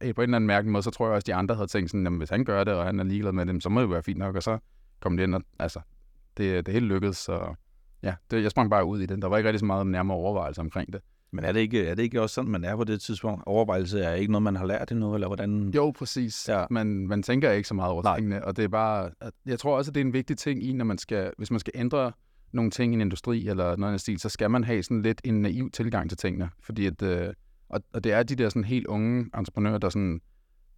øh, 0.00 0.14
på 0.14 0.20
en 0.20 0.24
eller 0.24 0.36
anden 0.36 0.46
mærkelig 0.46 0.72
måde, 0.72 0.82
så 0.82 0.90
tror 0.90 1.06
jeg 1.06 1.14
også, 1.14 1.22
at 1.22 1.26
de 1.26 1.34
andre 1.34 1.54
havde 1.54 1.68
tænkt 1.68 1.90
sådan, 1.90 2.04
jamen 2.04 2.18
hvis 2.18 2.30
han 2.30 2.44
gør 2.44 2.64
det, 2.64 2.74
og 2.74 2.84
han 2.84 3.00
er 3.00 3.04
ligeglad 3.04 3.32
med 3.32 3.46
dem, 3.46 3.60
så 3.60 3.68
må 3.68 3.80
det 3.80 3.86
jo 3.86 3.92
være 3.92 4.02
fint 4.02 4.18
nok. 4.18 4.36
Og 4.36 4.42
så 4.42 4.58
kom 5.00 5.16
det 5.16 5.24
ind, 5.24 5.34
og 5.34 5.42
altså, 5.58 5.80
det, 6.36 6.66
det 6.66 6.74
hele 6.74 6.86
lykkedes. 6.86 7.16
Så 7.16 7.54
ja, 8.02 8.14
det, 8.30 8.42
jeg 8.42 8.50
sprang 8.50 8.70
bare 8.70 8.84
ud 8.84 9.00
i 9.00 9.06
det. 9.06 9.22
Der 9.22 9.28
var 9.28 9.36
ikke 9.36 9.48
rigtig 9.48 9.60
så 9.60 9.66
meget 9.66 9.86
nærmere 9.86 10.16
overvejelse 10.16 10.60
omkring 10.60 10.92
det. 10.92 11.00
Men 11.30 11.44
er 11.44 11.52
det, 11.52 11.60
ikke, 11.60 11.86
er 11.86 11.94
det 11.94 12.02
ikke 12.02 12.22
også 12.22 12.34
sådan, 12.34 12.50
man 12.50 12.64
er 12.64 12.76
på 12.76 12.84
det 12.84 13.00
tidspunkt? 13.00 13.42
Overvejelse 13.46 14.00
er 14.00 14.14
ikke 14.14 14.32
noget, 14.32 14.42
man 14.42 14.56
har 14.56 14.66
lært 14.66 14.90
endnu, 14.92 15.14
eller 15.14 15.26
hvordan? 15.26 15.70
Jo, 15.74 15.90
præcis. 15.98 16.48
Ja. 16.48 16.64
Man, 16.70 16.86
man 16.86 17.22
tænker 17.22 17.50
ikke 17.50 17.68
så 17.68 17.74
meget 17.74 17.92
over 17.92 18.02
Nej. 18.02 18.16
tingene, 18.16 18.44
og 18.44 18.56
det 18.56 18.64
er 18.64 18.68
bare... 18.68 19.10
Jeg 19.46 19.58
tror 19.58 19.76
også, 19.76 19.90
at 19.90 19.94
det 19.94 20.00
er 20.00 20.04
en 20.04 20.12
vigtig 20.12 20.38
ting 20.38 20.64
i, 20.64 20.72
når 20.72 20.84
man 20.84 20.98
skal, 20.98 21.32
hvis 21.38 21.50
man 21.50 21.60
skal 21.60 21.72
ændre 21.74 22.12
nogle 22.52 22.70
ting 22.70 22.92
i 22.92 22.94
en 22.94 23.00
industri 23.00 23.48
eller 23.48 23.76
noget 23.76 23.90
andet 23.90 24.00
stil, 24.00 24.18
så 24.18 24.28
skal 24.28 24.50
man 24.50 24.64
have 24.64 24.82
sådan 24.82 25.02
lidt 25.02 25.20
en 25.24 25.42
naiv 25.42 25.70
tilgang 25.70 26.10
til 26.10 26.18
tingene. 26.18 26.50
Fordi 26.60 26.86
at, 26.86 27.02
øh, 27.02 27.32
og, 27.68 27.80
og 27.92 28.04
det 28.04 28.12
er 28.12 28.22
de 28.22 28.36
der 28.36 28.48
sådan 28.48 28.64
helt 28.64 28.86
unge 28.86 29.30
entreprenører, 29.38 29.78
der 29.78 29.88
sådan 29.88 30.20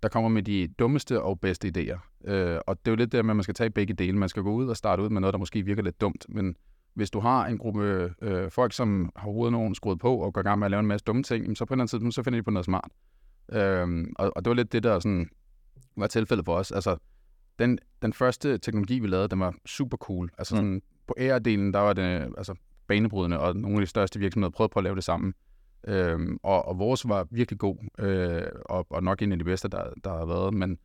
der 0.02 0.08
kommer 0.08 0.28
med 0.28 0.42
de 0.42 0.68
dummeste 0.78 1.22
og 1.22 1.40
bedste 1.40 1.72
idéer. 1.76 2.28
Øh, 2.30 2.60
og 2.66 2.78
det 2.78 2.90
er 2.90 2.92
jo 2.92 2.96
lidt 2.96 3.12
der 3.12 3.22
med, 3.22 3.30
at 3.30 3.36
man 3.36 3.42
skal 3.42 3.54
tage 3.54 3.70
begge 3.70 3.94
dele. 3.94 4.18
Man 4.18 4.28
skal 4.28 4.42
gå 4.42 4.52
ud 4.52 4.68
og 4.68 4.76
starte 4.76 5.02
ud 5.02 5.10
med 5.10 5.20
noget, 5.20 5.32
der 5.32 5.38
måske 5.38 5.62
virker 5.62 5.82
lidt 5.82 6.00
dumt, 6.00 6.26
men 6.28 6.56
hvis 6.94 7.10
du 7.10 7.20
har 7.20 7.46
en 7.46 7.58
gruppe 7.58 8.14
øh, 8.22 8.50
folk, 8.50 8.72
som 8.72 9.12
har 9.16 9.30
hovedet 9.30 9.52
nogen 9.52 9.74
skruet 9.74 9.98
på 9.98 10.16
og 10.16 10.34
går 10.34 10.40
i 10.40 10.44
gang 10.44 10.58
med 10.58 10.66
at 10.66 10.70
lave 10.70 10.80
en 10.80 10.86
masse 10.86 11.04
dumme 11.04 11.22
ting, 11.22 11.56
så 11.56 11.64
på 11.64 11.74
en 11.74 11.76
eller 11.76 11.82
anden 11.82 11.88
tidspunkt, 11.88 12.14
så 12.14 12.22
finder 12.22 12.38
de 12.38 12.42
på 12.42 12.50
noget 12.50 12.64
smart. 12.64 12.90
Øhm, 13.52 14.12
og, 14.16 14.32
og 14.36 14.44
det 14.44 14.50
var 14.50 14.54
lidt 14.54 14.72
det, 14.72 14.82
der 14.82 14.98
sådan, 14.98 15.28
var 15.96 16.06
tilfældet 16.06 16.44
for 16.44 16.54
os. 16.54 16.72
Altså, 16.72 16.96
den, 17.58 17.78
den 18.02 18.12
første 18.12 18.58
teknologi, 18.58 18.98
vi 18.98 19.06
lavede, 19.06 19.28
den 19.28 19.40
var 19.40 19.54
super 19.66 19.96
cool. 19.96 20.30
Altså 20.38 20.62
Mm. 20.62 20.82
På 21.08 21.14
AR-delen, 21.18 21.72
der 21.72 21.78
var 21.78 21.92
det 21.92 22.34
altså, 22.38 22.54
banebrydende, 22.88 23.40
og 23.40 23.56
nogle 23.56 23.76
af 23.76 23.80
de 23.80 23.86
største 23.86 24.18
virksomheder 24.18 24.50
prøvede 24.50 24.72
på 24.72 24.78
at 24.78 24.84
lave 24.84 24.96
det 24.96 25.04
sammen. 25.04 25.34
Øhm, 25.86 26.38
og, 26.42 26.68
og 26.68 26.78
vores 26.78 27.08
var 27.08 27.26
virkelig 27.30 27.58
god, 27.58 27.76
øh, 27.98 28.42
og, 28.64 28.86
og 28.90 29.02
nok 29.02 29.22
en 29.22 29.32
af 29.32 29.38
de 29.38 29.44
bedste, 29.44 29.68
der, 29.68 29.92
der 30.04 30.18
har 30.18 30.26
været. 30.26 30.54
Men 30.54 30.78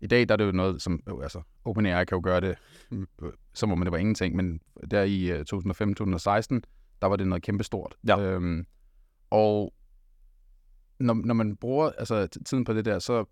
i 0.00 0.06
dag, 0.06 0.28
der 0.28 0.32
er 0.32 0.36
det 0.36 0.46
jo 0.46 0.52
noget, 0.52 0.82
som, 0.82 1.02
øh, 1.08 1.14
altså, 1.22 1.42
OpenAI 1.64 2.04
kan 2.04 2.16
jo 2.16 2.20
gøre 2.24 2.40
det, 2.40 2.54
øh, 2.92 3.06
som 3.54 3.72
om 3.72 3.80
det 3.80 3.92
var 3.92 3.98
ingenting, 3.98 4.36
men 4.36 4.60
der 4.90 5.02
i 5.02 5.30
øh, 5.30 5.40
2015-2016, 5.40 6.60
der 7.02 7.06
var 7.06 7.16
det 7.16 7.26
noget 7.26 7.42
kæmpestort. 7.42 7.94
Ja. 8.08 8.20
Øhm, 8.20 8.66
og 9.30 9.74
når, 11.00 11.14
når 11.14 11.34
man 11.34 11.56
bruger 11.56 11.90
altså, 11.90 12.28
tiden 12.46 12.64
på 12.64 12.72
det 12.72 12.84
der, 12.84 12.98
så 12.98 13.24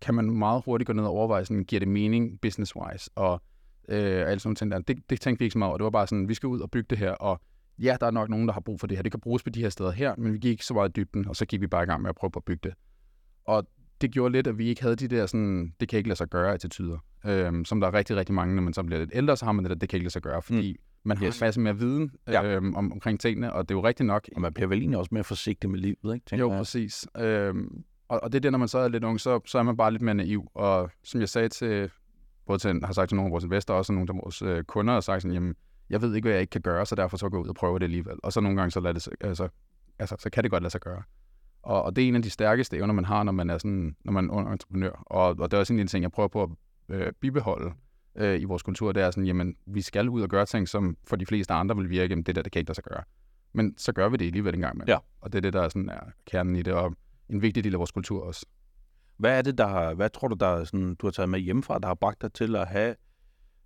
kan 0.00 0.14
man 0.14 0.30
meget 0.30 0.62
hurtigt 0.64 0.86
gå 0.86 0.92
ned 0.92 1.04
og 1.04 1.10
overveje, 1.10 1.44
sådan, 1.44 1.64
giver 1.64 1.80
det 1.80 1.88
mening 1.88 2.38
business-wise, 2.46 3.08
og 3.14 3.42
øh, 3.92 4.28
alle 4.28 4.40
sådan 4.40 4.48
nogle 4.48 4.56
ting 4.56 4.70
der. 4.70 4.78
Det, 4.78 5.10
det 5.10 5.20
tænkte 5.20 5.38
vi 5.38 5.44
ikke 5.44 5.52
så 5.52 5.58
meget 5.58 5.68
over. 5.68 5.78
Det 5.78 5.84
var 5.84 5.90
bare 5.90 6.06
sådan, 6.06 6.28
vi 6.28 6.34
skal 6.34 6.46
ud 6.46 6.60
og 6.60 6.70
bygge 6.70 6.86
det 6.90 6.98
her, 6.98 7.10
og 7.12 7.40
ja, 7.78 7.96
der 8.00 8.06
er 8.06 8.10
nok 8.10 8.28
nogen, 8.28 8.46
der 8.46 8.52
har 8.52 8.60
brug 8.60 8.80
for 8.80 8.86
det 8.86 8.98
her. 8.98 9.02
Det 9.02 9.12
kan 9.12 9.20
bruges 9.20 9.42
på 9.42 9.50
de 9.50 9.60
her 9.62 9.68
steder 9.68 9.90
her, 9.90 10.14
men 10.18 10.32
vi 10.32 10.38
gik 10.38 10.50
ikke 10.50 10.64
så 10.66 10.74
meget 10.74 10.88
i 10.88 10.92
dybden, 10.92 11.28
og 11.28 11.36
så 11.36 11.46
gik 11.46 11.60
vi 11.60 11.66
bare 11.66 11.82
i 11.82 11.86
gang 11.86 12.02
med 12.02 12.08
at 12.08 12.14
prøve 12.16 12.30
på 12.30 12.38
at 12.38 12.44
bygge 12.44 12.60
det. 12.68 12.74
Og 13.44 13.66
det 14.00 14.10
gjorde 14.10 14.32
lidt, 14.32 14.46
at 14.46 14.58
vi 14.58 14.66
ikke 14.68 14.82
havde 14.82 14.96
de 14.96 15.08
der 15.08 15.26
sådan, 15.26 15.72
det 15.80 15.88
kan 15.88 15.96
ikke 15.96 16.08
lade 16.08 16.16
sig 16.16 16.28
gøre 16.28 16.54
attityder, 16.54 16.98
øhm, 17.26 17.64
som 17.64 17.80
der 17.80 17.86
er 17.88 17.94
rigtig, 17.94 18.16
rigtig 18.16 18.34
mange, 18.34 18.54
når 18.54 18.62
man 18.62 18.72
så 18.72 18.82
bliver 18.82 18.98
lidt 18.98 19.10
ældre, 19.14 19.36
så 19.36 19.44
har 19.44 19.52
man 19.52 19.64
det 19.64 19.70
der, 19.70 19.76
det 19.76 19.88
kan 19.88 19.96
ikke 19.96 20.04
lade 20.04 20.12
sig 20.12 20.22
gøre, 20.22 20.42
fordi 20.42 20.72
mm. 20.72 20.78
man 21.08 21.16
har 21.16 21.26
yes. 21.26 21.40
en 21.40 21.44
masse 21.46 21.60
mere 21.60 21.78
viden 21.78 22.10
Ja. 22.28 22.44
øhm, 22.44 22.74
om, 22.74 22.92
omkring 22.92 23.20
tingene, 23.20 23.52
og 23.52 23.68
det 23.68 23.74
er 23.74 23.78
jo 23.78 23.84
rigtigt 23.86 24.06
nok, 24.06 24.28
Og 24.34 24.40
man 24.40 24.52
bliver 24.54 24.68
vel 24.68 24.78
egentlig 24.78 24.98
også 24.98 25.08
mere 25.12 25.24
forsigtig 25.24 25.70
med 25.70 25.78
livet, 25.78 26.14
ikke? 26.14 26.26
tænker 26.26 26.44
jo, 26.44 26.50
jeg. 26.50 26.58
præcis. 26.58 27.06
Øhm, 27.18 27.84
og, 28.08 28.20
og 28.22 28.32
det 28.32 28.38
er 28.38 28.40
det, 28.40 28.52
når 28.52 28.58
man 28.58 28.68
så 28.68 28.78
er 28.78 28.88
lidt 28.88 29.04
ung, 29.04 29.20
så, 29.20 29.40
så 29.46 29.58
er 29.58 29.62
man 29.62 29.76
bare 29.76 29.90
lidt 29.90 30.02
mere 30.02 30.14
naiv. 30.14 30.50
Og 30.54 30.90
som 31.04 31.20
jeg 31.20 31.28
sagde 31.28 31.48
til, 31.48 31.90
både 32.46 32.58
til, 32.58 32.80
har 32.84 32.92
sagt 32.92 33.08
til 33.08 33.16
nogle 33.16 33.28
af 33.28 33.32
vores 33.32 33.44
investorer, 33.44 33.78
også 33.78 33.92
nogle 33.92 34.08
af 34.10 34.16
vores 34.16 34.42
øh, 34.42 34.64
kunder, 34.64 34.94
og 34.94 35.04
sagt 35.04 35.22
sådan, 35.22 35.34
jamen, 35.34 35.54
jeg 35.90 36.02
ved 36.02 36.14
ikke, 36.14 36.26
hvad 36.26 36.32
jeg 36.32 36.40
ikke 36.40 36.50
kan 36.50 36.60
gøre, 36.60 36.86
så 36.86 36.94
derfor 36.94 37.16
så 37.16 37.28
går 37.28 37.38
jeg 37.38 37.44
ud 37.44 37.48
og 37.48 37.54
prøver 37.54 37.78
det 37.78 37.86
alligevel. 37.86 38.16
Og 38.22 38.32
så 38.32 38.40
nogle 38.40 38.56
gange, 38.56 38.70
så, 38.70 38.80
lader 38.80 38.92
det, 38.92 39.08
altså, 39.20 39.48
altså, 39.98 40.16
så 40.18 40.30
kan 40.30 40.42
det 40.42 40.50
godt 40.50 40.62
lade 40.62 40.70
sig 40.70 40.80
gøre. 40.80 41.02
Og, 41.62 41.82
og 41.82 41.96
det 41.96 42.04
er 42.04 42.08
en 42.08 42.16
af 42.16 42.22
de 42.22 42.30
stærkeste 42.30 42.76
evner, 42.76 42.94
man 42.94 43.04
har, 43.04 43.22
når 43.22 43.32
man 43.32 43.50
er, 43.50 43.58
sådan, 43.58 43.96
når 44.04 44.12
man 44.12 44.30
er 44.30 44.34
en 44.34 44.46
entreprenør. 44.46 45.04
Og, 45.06 45.36
og 45.38 45.50
det 45.50 45.56
er 45.56 45.58
også 45.58 45.72
en 45.72 45.78
af 45.78 45.86
de 45.86 45.90
ting, 45.90 46.02
jeg 46.02 46.12
prøver 46.12 46.28
på 46.28 46.42
at 46.42 46.50
øh, 46.88 47.12
bibeholde 47.20 47.72
øh, 48.16 48.40
i 48.40 48.44
vores 48.44 48.62
kultur. 48.62 48.92
Det 48.92 49.02
er 49.02 49.10
sådan, 49.10 49.26
jamen, 49.26 49.56
vi 49.66 49.82
skal 49.82 50.08
ud 50.08 50.22
og 50.22 50.28
gøre 50.28 50.46
ting, 50.46 50.68
som 50.68 50.96
for 51.04 51.16
de 51.16 51.26
fleste 51.26 51.54
andre 51.54 51.76
vil 51.76 51.90
virke, 51.90 52.12
jamen, 52.12 52.22
det 52.22 52.36
der, 52.36 52.42
det 52.42 52.52
kan 52.52 52.60
ikke 52.60 52.68
lade 52.68 52.74
sig 52.74 52.84
gøre. 52.84 53.02
Men 53.52 53.74
så 53.78 53.92
gør 53.92 54.08
vi 54.08 54.16
det 54.16 54.26
alligevel 54.26 54.54
en 54.54 54.60
gang 54.60 54.78
med. 54.78 54.86
Ja. 54.88 54.98
Og 55.20 55.32
det 55.32 55.38
er 55.38 55.42
det, 55.42 55.52
der 55.52 55.62
er, 55.62 55.68
sådan, 55.68 55.88
er 55.88 56.00
kernen 56.26 56.56
i 56.56 56.62
det, 56.62 56.72
og 56.72 56.96
en 57.28 57.42
vigtig 57.42 57.64
del 57.64 57.74
af 57.74 57.78
vores 57.78 57.92
kultur 57.92 58.24
også. 58.24 58.46
Hvad 59.16 59.38
er 59.38 59.42
det, 59.42 59.58
der 59.58 59.66
har, 59.66 59.94
hvad 59.94 60.10
tror 60.10 60.28
du, 60.28 60.36
der 60.40 60.46
er 60.46 60.64
sådan, 60.64 60.94
du 60.94 61.06
har 61.06 61.10
taget 61.12 61.28
med 61.28 61.40
hjemmefra, 61.40 61.78
der 61.78 61.86
har 61.86 61.94
bragt 61.94 62.22
dig 62.22 62.32
til 62.32 62.56
at 62.56 62.68
have, 62.68 62.94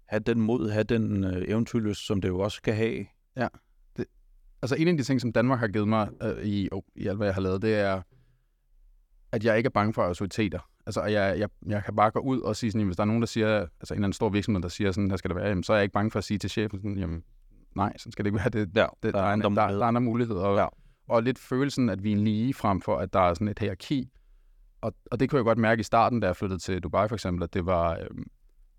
have 0.06 0.20
den 0.20 0.40
mod, 0.40 0.70
have 0.70 0.84
den 0.84 1.24
øh, 1.24 1.42
eventyrlyst, 1.48 2.06
som 2.06 2.20
det 2.20 2.28
jo 2.28 2.38
også 2.38 2.56
skal 2.56 2.74
have? 2.74 3.06
Altså 4.62 4.76
en 4.76 4.88
af 4.88 4.96
de 4.96 5.02
ting, 5.02 5.20
som 5.20 5.32
Danmark 5.32 5.58
har 5.58 5.68
givet 5.68 5.88
mig 5.88 6.08
øh, 6.22 6.44
i, 6.44 6.68
oh, 6.72 6.82
i 6.94 7.06
alt, 7.06 7.16
hvad 7.16 7.26
jeg 7.26 7.34
har 7.34 7.40
lavet, 7.40 7.62
det 7.62 7.74
er, 7.74 8.02
at 9.32 9.44
jeg 9.44 9.56
ikke 9.56 9.66
er 9.66 9.70
bange 9.70 9.94
for 9.94 10.02
autoriteter. 10.02 10.58
Altså, 10.86 11.02
jeg, 11.02 11.38
jeg, 11.38 11.48
jeg 11.66 11.84
kan 11.84 11.96
bare 11.96 12.10
gå 12.10 12.20
ud 12.20 12.40
og 12.40 12.56
sige 12.56 12.70
sådan, 12.70 12.80
jamen, 12.80 12.88
hvis 12.88 12.96
der 12.96 13.02
er 13.02 13.06
nogen, 13.06 13.22
der 13.22 13.26
siger, 13.26 13.48
altså 13.58 13.94
en 13.94 13.98
eller 13.98 14.06
anden 14.06 14.12
stor 14.12 14.28
virksomhed, 14.28 14.62
der 14.62 14.68
siger 14.68 14.92
sådan, 14.92 15.10
her 15.10 15.16
skal 15.16 15.28
det 15.28 15.36
være, 15.36 15.48
jamen, 15.48 15.64
så 15.64 15.72
er 15.72 15.76
jeg 15.76 15.82
ikke 15.84 15.92
bange 15.92 16.10
for 16.10 16.18
at 16.18 16.24
sige 16.24 16.38
til 16.38 16.50
chefen 16.50 16.78
sådan, 16.78 16.98
jamen, 16.98 17.22
nej, 17.76 17.92
sådan 17.98 18.12
skal 18.12 18.24
det 18.24 18.28
ikke 18.28 18.38
være. 18.38 18.48
Det, 18.48 18.76
Ja, 18.76 18.86
det, 19.02 19.14
der, 19.14 19.20
er, 19.20 19.24
andre 19.24 19.48
der, 19.48 19.54
der 19.54 19.62
er 19.62 19.82
andre 19.82 20.00
muligheder. 20.00 20.40
Og, 20.40 20.56
Ja. 20.56 20.66
og 21.08 21.22
lidt 21.22 21.38
følelsen, 21.38 21.88
at 21.88 22.02
vi 22.02 22.12
er 22.12 22.16
lige 22.16 22.54
frem 22.54 22.80
for, 22.80 22.96
at 22.96 23.12
der 23.12 23.20
er 23.20 23.34
sådan 23.34 23.48
et 23.48 23.58
hierarki. 23.58 24.10
Og, 24.86 24.94
og 25.10 25.20
det 25.20 25.30
kunne 25.30 25.36
jeg 25.36 25.44
godt 25.44 25.58
mærke 25.58 25.80
i 25.80 25.82
starten, 25.82 26.20
da 26.20 26.26
jeg 26.26 26.36
flyttede 26.36 26.60
til 26.60 26.82
Dubai 26.82 27.08
for 27.08 27.14
eksempel, 27.14 27.42
at 27.44 27.54
det 27.54 27.66
var, 27.66 27.98
øhm, 27.98 28.30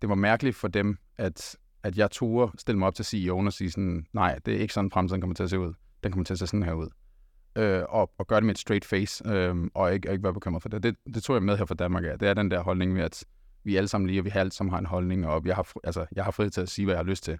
det 0.01 0.09
var 0.09 0.15
mærkeligt 0.15 0.55
for 0.55 0.67
dem, 0.67 0.97
at, 1.17 1.57
at 1.83 1.97
jeg 1.97 2.11
turde 2.11 2.51
stille 2.57 2.79
mig 2.79 2.87
op 2.87 2.95
til 2.95 3.03
CEO'en 3.03 3.45
og 3.45 3.53
sige 3.53 3.71
sådan, 3.71 4.05
nej, 4.13 4.39
det 4.45 4.55
er 4.55 4.59
ikke 4.59 4.73
sådan, 4.73 4.91
fremtiden 4.91 5.21
kommer 5.21 5.33
til 5.35 5.43
at 5.43 5.49
se 5.49 5.59
ud. 5.59 5.73
Den 6.03 6.11
kommer 6.11 6.25
til 6.25 6.33
at 6.33 6.39
se 6.39 6.47
sådan 6.47 6.63
her 6.63 6.73
ud. 6.73 6.89
Øh, 7.55 7.83
og, 7.89 8.11
og 8.17 8.27
gøre 8.27 8.39
det 8.39 8.45
med 8.45 8.55
et 8.55 8.59
straight 8.59 8.85
face, 8.85 9.29
øh, 9.29 9.55
og 9.73 9.93
ikke, 9.93 10.09
og 10.09 10.13
ikke 10.13 10.23
være 10.23 10.33
bekymret 10.33 10.61
for 10.61 10.69
det. 10.69 10.83
det. 10.83 10.95
Det 11.13 11.23
tog 11.23 11.33
jeg 11.33 11.43
med 11.43 11.57
her 11.57 11.65
fra 11.65 11.75
Danmark 11.75 12.03
af. 12.03 12.19
Det 12.19 12.27
er 12.27 12.33
den 12.33 12.51
der 12.51 12.61
holdning 12.61 12.93
med, 12.93 13.03
at 13.03 13.23
vi 13.63 13.75
alle 13.75 13.87
sammen 13.87 14.07
lige, 14.07 14.21
og 14.21 14.25
vi 14.25 14.29
har 14.29 14.39
alle 14.39 14.51
sammen 14.51 14.71
har 14.71 14.79
en 14.79 14.85
holdning, 14.85 15.27
og 15.27 15.45
jeg 15.45 15.55
har, 15.55 15.71
altså, 15.83 16.05
jeg 16.15 16.23
har 16.23 16.31
frihed 16.31 16.51
til 16.51 16.61
at 16.61 16.69
sige, 16.69 16.85
hvad 16.85 16.95
jeg 16.95 16.99
har 16.99 17.09
lyst 17.09 17.23
til. 17.23 17.39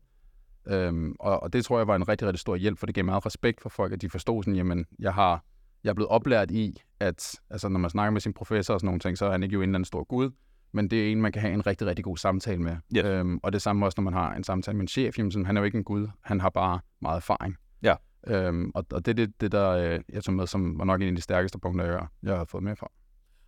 Øhm, 0.67 1.15
og, 1.19 1.43
og 1.43 1.53
det 1.53 1.65
tror 1.65 1.77
jeg 1.77 1.87
var 1.87 1.95
en 1.95 2.07
rigtig, 2.07 2.27
rigtig 2.27 2.39
stor 2.39 2.55
hjælp, 2.55 2.79
for 2.79 2.85
det 2.85 2.95
gav 2.95 3.05
meget 3.05 3.25
respekt 3.25 3.61
for 3.61 3.69
folk, 3.69 3.93
at 3.93 4.01
de 4.01 4.09
forstod 4.09 4.43
sådan, 4.43 4.55
jamen, 4.55 4.85
jeg 4.99 5.13
har, 5.13 5.43
jeg 5.87 5.91
er 5.91 5.95
blevet 5.95 6.09
oplært 6.09 6.51
i, 6.51 6.81
at 6.99 7.35
altså, 7.49 7.69
når 7.69 7.79
man 7.79 7.89
snakker 7.89 8.11
med 8.11 8.21
sin 8.21 8.33
professor 8.33 8.73
og 8.73 8.79
sådan 8.79 8.87
nogle 8.87 8.99
ting, 8.99 9.17
så 9.17 9.25
er 9.25 9.31
han 9.31 9.43
ikke 9.43 9.53
jo 9.53 9.59
en 9.59 9.63
eller 9.63 9.77
anden 9.77 9.85
stor 9.85 10.03
gud, 10.03 10.31
men 10.71 10.89
det 10.89 11.07
er 11.07 11.11
en, 11.11 11.21
man 11.21 11.31
kan 11.31 11.41
have 11.41 11.53
en 11.53 11.67
rigtig, 11.67 11.87
rigtig 11.87 12.05
god 12.05 12.17
samtale 12.17 12.61
med. 12.61 12.75
Yes. 12.97 13.05
Øhm, 13.05 13.39
og 13.43 13.53
det 13.53 13.61
samme 13.61 13.85
også, 13.85 13.95
når 13.97 14.03
man 14.03 14.13
har 14.13 14.33
en 14.33 14.43
samtale 14.43 14.77
med 14.77 14.81
en 14.81 14.87
chef, 14.87 15.17
jamen, 15.17 15.31
sådan, 15.31 15.45
han 15.45 15.57
er 15.57 15.61
jo 15.61 15.65
ikke 15.65 15.77
en 15.77 15.83
gud, 15.83 16.07
han 16.21 16.41
har 16.41 16.49
bare 16.49 16.79
meget 17.01 17.17
erfaring. 17.17 17.55
Ja. 17.83 17.95
Øhm, 18.27 18.71
og, 18.75 18.85
og 18.91 19.05
det 19.05 19.11
er 19.11 19.25
det, 19.25 19.41
det, 19.41 19.51
der 19.51 19.69
øh, 19.69 19.99
jeg 20.09 20.23
tog 20.23 20.33
med, 20.33 20.47
som 20.47 20.79
var 20.79 20.85
nok 20.85 21.01
en 21.01 21.07
af 21.07 21.15
de 21.15 21.21
stærkeste 21.21 21.59
punkter, 21.59 21.85
jeg, 21.85 22.07
jeg 22.23 22.37
har 22.37 22.45
fået 22.45 22.63
med 22.63 22.75
fra. 22.75 22.91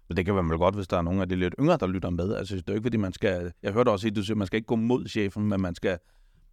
Men 0.08 0.18
det 0.18 0.26
kan 0.26 0.36
være 0.36 0.44
vel 0.44 0.58
godt, 0.58 0.76
hvis 0.76 0.88
der 0.88 0.98
er 0.98 1.02
nogle 1.02 1.22
af 1.22 1.30
de 1.30 1.36
lidt 1.36 1.56
yngre, 1.60 1.78
der 1.78 1.88
lytter 1.88 2.10
med. 2.10 2.36
Altså, 2.36 2.56
det 2.56 2.62
er 2.62 2.74
jo 2.74 2.76
ikke, 2.76 2.86
fordi 2.86 2.98
man 2.98 3.14
skal... 3.14 3.52
Jeg 3.64 3.74
hørte 3.74 3.90
også, 3.90 4.08
at 4.08 4.16
du 4.16 4.24
siger, 4.24 4.34
at 4.34 4.38
man 4.38 4.48
skal 4.48 4.58
ikke 4.58 4.68
gå 4.68 4.76
mod 4.76 5.08
chefen, 5.08 5.50
men 5.50 5.62
man 5.62 5.76
skal, 5.76 5.98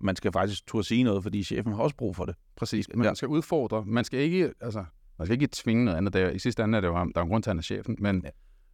man 0.00 0.16
skal 0.16 0.32
faktisk 0.32 0.66
turde 0.66 0.86
sige 0.86 1.02
noget, 1.02 1.22
fordi 1.22 1.42
chefen 1.42 1.72
har 1.72 1.82
også 1.82 1.96
brug 1.96 2.16
for 2.16 2.24
det. 2.24 2.34
Præcis. 2.56 2.88
Man 2.94 3.06
ja. 3.06 3.14
skal 3.14 3.28
udfordre. 3.28 3.84
Man 3.86 4.04
skal 4.04 4.20
ikke, 4.20 4.52
altså, 4.60 4.84
man 5.18 5.26
skal 5.26 5.32
ikke 5.32 5.48
tvinge 5.52 5.84
noget 5.84 5.98
andet. 5.98 6.12
Der. 6.12 6.30
I 6.30 6.38
sidste 6.38 6.64
ende 6.64 6.76
er 6.76 6.80
det 6.80 6.88
jo 6.88 6.96
ham, 6.96 7.12
der 7.12 7.20
er 7.20 7.24
en 7.24 7.30
grund 7.30 7.42
til, 7.42 7.50
at 7.50 7.52
han 7.52 7.58
er 7.58 7.62
chefen. 7.62 7.96
Men, 7.98 8.22
Ja. 8.24 8.30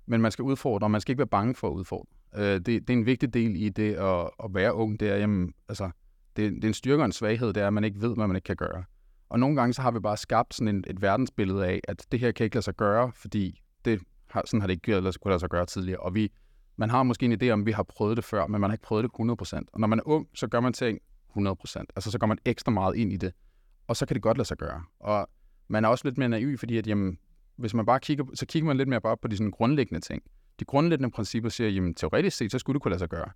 men 0.07 0.21
man 0.21 0.31
skal 0.33 0.43
udfordre, 0.43 0.87
og 0.87 0.91
man 0.91 1.01
skal 1.01 1.13
ikke 1.13 1.19
være 1.19 1.27
bange 1.27 1.55
for 1.55 1.69
at 1.69 1.73
udfordre. 1.73 2.07
Øh, 2.37 2.43
det, 2.43 2.67
det 2.67 2.91
er 2.91 2.93
en 2.93 3.07
vigtig 3.07 3.35
del 3.35 3.57
i 3.57 3.69
det 3.69 3.95
at, 3.95 4.31
at 4.45 4.55
være 4.55 4.75
ung. 4.75 5.01
Det 5.01 5.11
er, 5.11 5.17
jamen, 5.17 5.53
altså, 5.69 5.91
det, 6.37 6.53
det 6.53 6.65
er 6.65 6.69
en 6.69 6.75
styrke 6.75 7.03
og 7.03 7.07
en 7.07 7.13
svaghed, 7.13 7.53
det 7.53 7.63
er, 7.63 7.67
at 7.67 7.73
man 7.73 7.85
ikke 7.85 8.01
ved, 8.01 8.15
hvad 8.15 8.27
man 8.27 8.37
ikke 8.37 8.47
kan 8.47 8.57
gøre. 8.57 8.85
Og 9.29 9.41
nogle 9.41 9.57
gange 9.57 9.73
så 9.73 9.83
har 9.83 9.91
vi 9.91 10.01
bare 10.01 10.17
skabt 10.17 10.55
sådan 10.55 10.69
en, 10.69 10.85
et 10.87 11.03
verdensbillede 11.03 11.67
af, 11.67 11.81
at 11.89 12.07
det 12.13 12.21
her 12.21 12.33
kan 12.33 12.45
ikke 12.45 12.57
lade 12.57 12.65
sig 12.65 12.75
gøre, 12.75 13.13
fordi 13.15 13.61
det 13.85 14.01
har, 14.31 14.43
sådan 14.47 14.61
har 14.61 14.67
det 14.67 14.75
ikke 14.75 15.01
lade 15.01 15.13
kunne 15.23 15.31
lade 15.31 15.41
sig 15.41 15.51
gøre 15.51 15.67
tidligere. 15.67 16.01
Og 16.01 16.15
vi, 16.15 16.33
man 16.77 16.91
har 16.91 17.03
måske 17.03 17.27
en 17.27 17.43
idé 17.43 17.49
om, 17.49 17.61
at 17.61 17.67
vi 17.67 17.73
har 17.73 17.83
prøvet 17.83 18.17
det 18.17 18.25
før, 18.25 18.47
men 18.47 18.61
man 18.61 18.71
har 18.71 18.75
ikke 18.75 18.85
prøvet 18.85 19.05
det 19.05 19.11
100%. 19.53 19.61
Og 19.73 19.81
når 19.81 19.87
man 19.87 19.99
er 19.99 20.03
ung, 20.07 20.29
så 20.35 20.47
gør 20.47 20.61
man 20.61 20.73
ting 20.73 20.99
100%. 21.39 21.85
Altså 21.97 22.11
så 22.11 22.19
går 22.19 22.27
man 22.27 22.39
ekstra 22.45 22.71
meget 22.71 22.97
ind 22.97 23.13
i 23.13 23.17
det 23.17 23.33
og 23.87 23.97
så 23.97 24.07
kan 24.07 24.15
det 24.15 24.23
godt 24.23 24.39
lade 24.39 24.49
sig 24.49 24.57
gøre. 24.57 24.83
Og 25.01 25.29
man 25.73 25.85
er 25.85 25.89
også 25.89 26.05
lidt 26.09 26.19
mere 26.19 26.29
naiv, 26.29 26.59
fordi 26.59 26.79
at, 26.79 26.87
jamen, 26.87 27.19
hvis 27.57 27.75
man 27.75 27.87
bare 27.87 28.01
kigger, 28.01 28.25
så 28.35 28.47
kigger 28.47 28.67
man 28.67 28.77
lidt 28.77 28.89
mere 28.89 29.01
bare 29.01 29.17
på 29.17 29.29
de 29.29 29.37
sådan 29.37 29.51
grundlæggende 29.51 30.01
ting. 30.01 30.23
De 30.61 30.65
grundlæggende 30.65 31.11
principper 31.11 31.49
siger, 31.51 31.71
jamen 31.71 31.95
teoretisk 31.95 32.37
set, 32.37 32.53
så 32.53 32.59
skulle 32.59 32.75
det 32.75 32.83
kunne 32.83 32.91
lade 32.91 32.99
sig 32.99 33.09
gøre. 33.09 33.29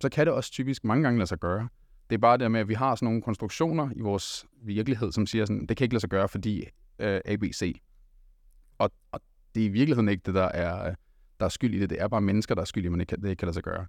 Så 0.00 0.08
kan 0.08 0.26
det 0.26 0.34
også 0.34 0.52
typisk 0.52 0.84
mange 0.84 1.02
gange 1.02 1.18
lade 1.18 1.26
sig 1.28 1.38
gøre. 1.38 1.68
Det 2.10 2.14
er 2.14 2.18
bare 2.20 2.38
det 2.38 2.50
med, 2.50 2.60
at 2.60 2.68
vi 2.68 2.74
har 2.74 2.94
sådan 2.94 3.06
nogle 3.06 3.22
konstruktioner 3.22 3.90
i 3.96 4.00
vores 4.00 4.46
virkelighed, 4.62 5.12
som 5.12 5.26
siger 5.26 5.44
sådan, 5.46 5.66
det 5.66 5.76
kan 5.76 5.84
ikke 5.84 5.94
lade 5.94 6.00
sig 6.00 6.10
gøre, 6.10 6.28
fordi 6.28 6.64
øh, 6.98 7.20
ABC. 7.24 7.80
Og, 8.78 8.90
og 9.12 9.20
det 9.54 9.60
er 9.62 9.66
i 9.66 9.68
virkeligheden 9.68 10.08
ikke 10.08 10.22
det, 10.26 10.34
der 10.34 10.44
er, 10.48 10.94
der 11.40 11.44
er 11.44 11.48
skyld 11.50 11.74
i 11.74 11.78
det. 11.78 11.90
Det 11.90 12.00
er 12.02 12.08
bare 12.08 12.20
mennesker, 12.20 12.54
der 12.54 12.62
er 12.62 12.66
skyld 12.66 12.84
i, 12.84 12.86
at 12.86 12.90
man 12.92 13.00
ikke, 13.00 13.10
kan- 13.10 13.22
det 13.22 13.30
ikke 13.30 13.40
kan 13.40 13.46
lade 13.46 13.54
sig 13.54 13.62
gøre. 13.62 13.86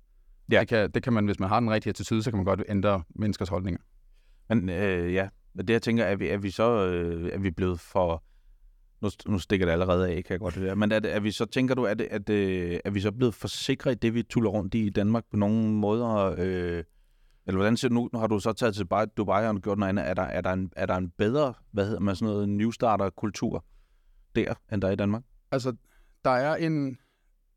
Ja. 0.52 0.60
Det, 0.60 0.68
kan, 0.68 0.92
det 0.92 1.04
kan 1.04 1.14
man, 1.14 1.26
hvis 1.26 1.40
man 1.40 1.50
har 1.50 1.60
den 1.60 1.72
rigtige 1.72 1.90
attitude, 1.92 2.24
så 2.24 2.32
kan 2.32 2.38
man 2.38 2.46
godt 2.46 2.64
ændre 2.70 3.04
menneskers 3.16 3.50
holdninger. 3.50 3.82
Men 4.50 4.70
øh, 4.70 5.14
ja, 5.14 5.30
men 5.54 5.68
det 5.68 5.74
jeg 5.74 5.82
tænker, 5.82 6.04
er 6.04 6.16
vi, 6.16 6.28
er 6.28 6.38
vi 6.38 6.52
så 6.52 6.86
øh, 6.86 7.30
er 7.34 7.40
vi 7.40 7.52
blevet 7.52 7.80
for... 7.80 8.24
Nu, 9.02 9.10
nu 9.26 9.40
stikker 9.40 9.66
det 9.66 9.74
allerede 9.74 10.10
af, 10.10 10.24
kan 10.24 10.34
jeg 10.34 10.40
godt 10.40 10.56
høre. 10.56 10.76
Men 10.76 10.92
er, 10.92 11.00
det, 11.00 11.16
er 11.16 11.20
vi 11.20 11.32
så, 11.32 11.46
tænker 11.46 11.76
du, 11.76 11.84
er, 11.84 11.90
at, 11.90 12.02
at, 12.02 12.28
det, 12.28 12.82
er 12.86 12.90
vi 12.90 13.00
så 13.00 13.12
blevet 13.12 13.34
for 13.34 13.48
sikre 13.48 13.92
i 13.92 13.96
det, 13.96 14.14
vi 14.14 14.24
tuller 14.24 14.50
rundt 14.50 14.74
i 14.74 14.86
i 14.86 14.90
Danmark 14.90 15.24
på 15.32 15.38
nogle 15.38 15.70
måder? 15.70 16.36
Øh, 16.38 16.84
eller 17.48 17.58
hvordan 17.58 17.78
ser 17.78 17.88
du 17.88 17.94
nu? 17.94 18.10
Nu 18.14 18.20
har 18.20 18.28
du 18.28 18.40
så 18.40 18.54
taget 18.54 18.76
til 18.76 18.84
Dubai, 18.84 19.06
Dubai 19.18 19.46
og 19.48 19.62
gjort 19.62 19.78
noget 19.78 19.90
andet. 19.90 20.08
Er 20.08 20.14
der, 20.14 20.22
er 20.22 20.42
der, 20.42 20.54
en, 20.54 20.72
er 20.76 20.86
der 20.86 20.96
en 20.96 21.10
bedre, 21.10 21.54
hvad 21.72 21.86
hedder 21.86 22.00
man, 22.00 22.16
sådan 22.16 22.34
noget 22.34 22.50
newstarter-kultur 22.50 23.66
der, 24.36 24.54
end 24.74 24.82
der 24.82 24.88
er 24.88 24.92
i 24.92 24.96
Danmark? 24.96 25.24
altså, 25.52 25.76
der 26.26 26.32
er 26.32 26.56
en... 26.56 26.98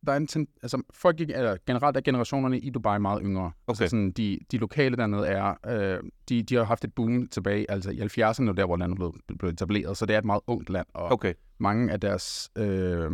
Der 0.07 0.13
er 0.13 0.17
en 0.17 0.27
ten, 0.27 0.49
altså, 0.63 0.83
folk, 0.91 1.21
eller 1.21 1.57
generelt 1.67 1.97
er 1.97 2.01
generationerne 2.01 2.59
i 2.59 2.71
Dubai 2.71 2.99
meget 2.99 3.21
yngre. 3.25 3.45
Okay. 3.45 3.53
Altså, 3.69 3.87
sådan, 3.87 4.11
de, 4.11 4.39
de 4.53 4.59
lokale 4.59 4.97
dernede 4.97 5.27
er, 5.27 5.55
øh, 5.67 6.03
de, 6.29 6.43
de 6.43 6.55
har 6.55 6.65
haft 6.65 6.85
et 6.85 6.95
boom 6.95 7.27
tilbage, 7.27 7.71
altså 7.71 7.91
i 7.91 8.01
70'erne, 8.01 8.53
der 8.53 8.67
hvor 8.67 8.77
landet 8.77 8.97
blev, 8.97 9.15
blev 9.39 9.51
etableret, 9.51 9.97
så 9.97 10.07
det 10.07 10.15
er 10.15 10.19
et 10.19 10.25
meget 10.25 10.41
ungt 10.47 10.71
land, 10.71 10.87
og 10.95 11.13
Okay. 11.13 11.35
mange 11.59 11.93
af 11.93 12.01
deres, 12.01 12.51
øh, 12.57 13.11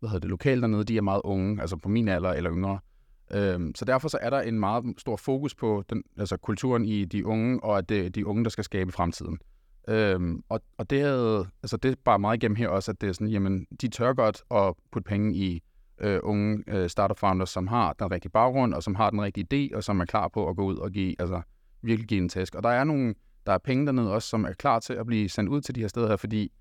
hvad 0.00 0.10
hedder 0.10 0.18
det, 0.18 0.30
lokale 0.30 0.60
dernede, 0.60 0.84
de 0.84 0.96
er 0.96 1.02
meget 1.02 1.20
unge, 1.24 1.60
altså 1.60 1.76
på 1.76 1.88
min 1.88 2.08
alder 2.08 2.32
eller 2.32 2.52
yngre. 2.52 2.78
Øhm, 3.34 3.74
så 3.74 3.84
derfor 3.84 4.08
så 4.08 4.18
er 4.20 4.30
der 4.30 4.40
en 4.40 4.60
meget 4.60 4.84
stor 4.98 5.16
fokus 5.16 5.54
på 5.54 5.84
den, 5.90 6.02
altså 6.18 6.36
kulturen 6.36 6.84
i 6.84 7.04
de 7.04 7.26
unge, 7.26 7.64
og 7.64 7.78
at 7.78 7.88
det 7.88 8.06
er 8.06 8.10
de 8.10 8.26
unge, 8.26 8.44
der 8.44 8.50
skal 8.50 8.64
skabe 8.64 8.92
fremtiden. 8.92 9.38
Øhm, 9.88 10.42
og, 10.48 10.60
og 10.78 10.90
det, 10.90 11.00
er, 11.00 11.44
altså 11.62 11.76
det 11.76 11.90
er 11.90 11.94
bare 12.04 12.18
meget 12.18 12.36
igennem 12.36 12.56
her 12.56 12.68
også, 12.68 12.90
at 12.90 13.00
det 13.00 13.08
er 13.08 13.12
sådan, 13.12 13.28
jamen, 13.28 13.66
de 13.80 13.88
tør 13.88 14.12
godt 14.12 14.42
at 14.50 14.74
putte 14.92 15.08
penge 15.08 15.34
i 15.34 15.62
øh, 16.02 16.20
unge 16.22 16.64
øh, 16.66 16.88
startup 16.88 17.18
founders, 17.18 17.50
som 17.50 17.66
har 17.66 17.92
den 17.92 18.10
rigtige 18.10 18.32
baggrund, 18.32 18.74
og 18.74 18.82
som 18.82 18.94
har 18.94 19.10
den 19.10 19.22
rigtige 19.22 19.46
idé, 19.70 19.76
og 19.76 19.84
som 19.84 20.00
er 20.00 20.04
klar 20.04 20.28
på 20.28 20.48
at 20.48 20.56
gå 20.56 20.64
ud 20.64 20.76
og 20.76 20.90
give, 20.90 21.14
altså 21.18 21.42
virkelig 21.82 22.08
give 22.08 22.22
en 22.22 22.28
tæsk. 22.28 22.54
Og 22.54 22.62
der 22.62 22.68
er 22.68 22.84
nogle, 22.84 23.14
der 23.46 23.52
er 23.52 23.58
penge 23.58 23.86
dernede 23.86 24.12
også, 24.12 24.28
som 24.28 24.44
er 24.44 24.52
klar 24.52 24.78
til 24.78 24.92
at 24.92 25.06
blive 25.06 25.28
sendt 25.28 25.50
ud 25.50 25.60
til 25.60 25.74
de 25.74 25.80
her 25.80 25.88
steder 25.88 26.08
her, 26.08 26.16
fordi 26.16 26.52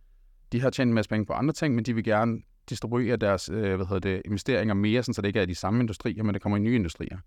de 0.52 0.62
har 0.62 0.70
tjent 0.70 0.88
en 0.88 0.94
masse 0.94 1.10
penge 1.10 1.26
på 1.26 1.34
andre 1.34 1.54
ting, 1.54 1.76
men 1.76 1.86
de 1.86 1.96
vil 1.96 2.04
gerne 2.04 2.42
distribuere 2.70 3.16
deres 3.16 3.50
øh, 3.50 3.76
hvad 3.76 3.86
hedder 3.86 4.00
det, 4.00 4.22
investeringer 4.26 4.74
mere, 4.74 5.04
sådan, 5.04 5.14
så 5.14 5.22
det 5.22 5.28
ikke 5.28 5.40
er 5.40 5.44
i 5.44 5.46
de 5.46 5.56
samme 5.56 5.80
industrier, 5.80 6.24
men 6.24 6.34
det 6.34 6.42
kommer 6.42 6.58
i 6.58 6.62
nye 6.62 6.76
industrier. 6.76 7.18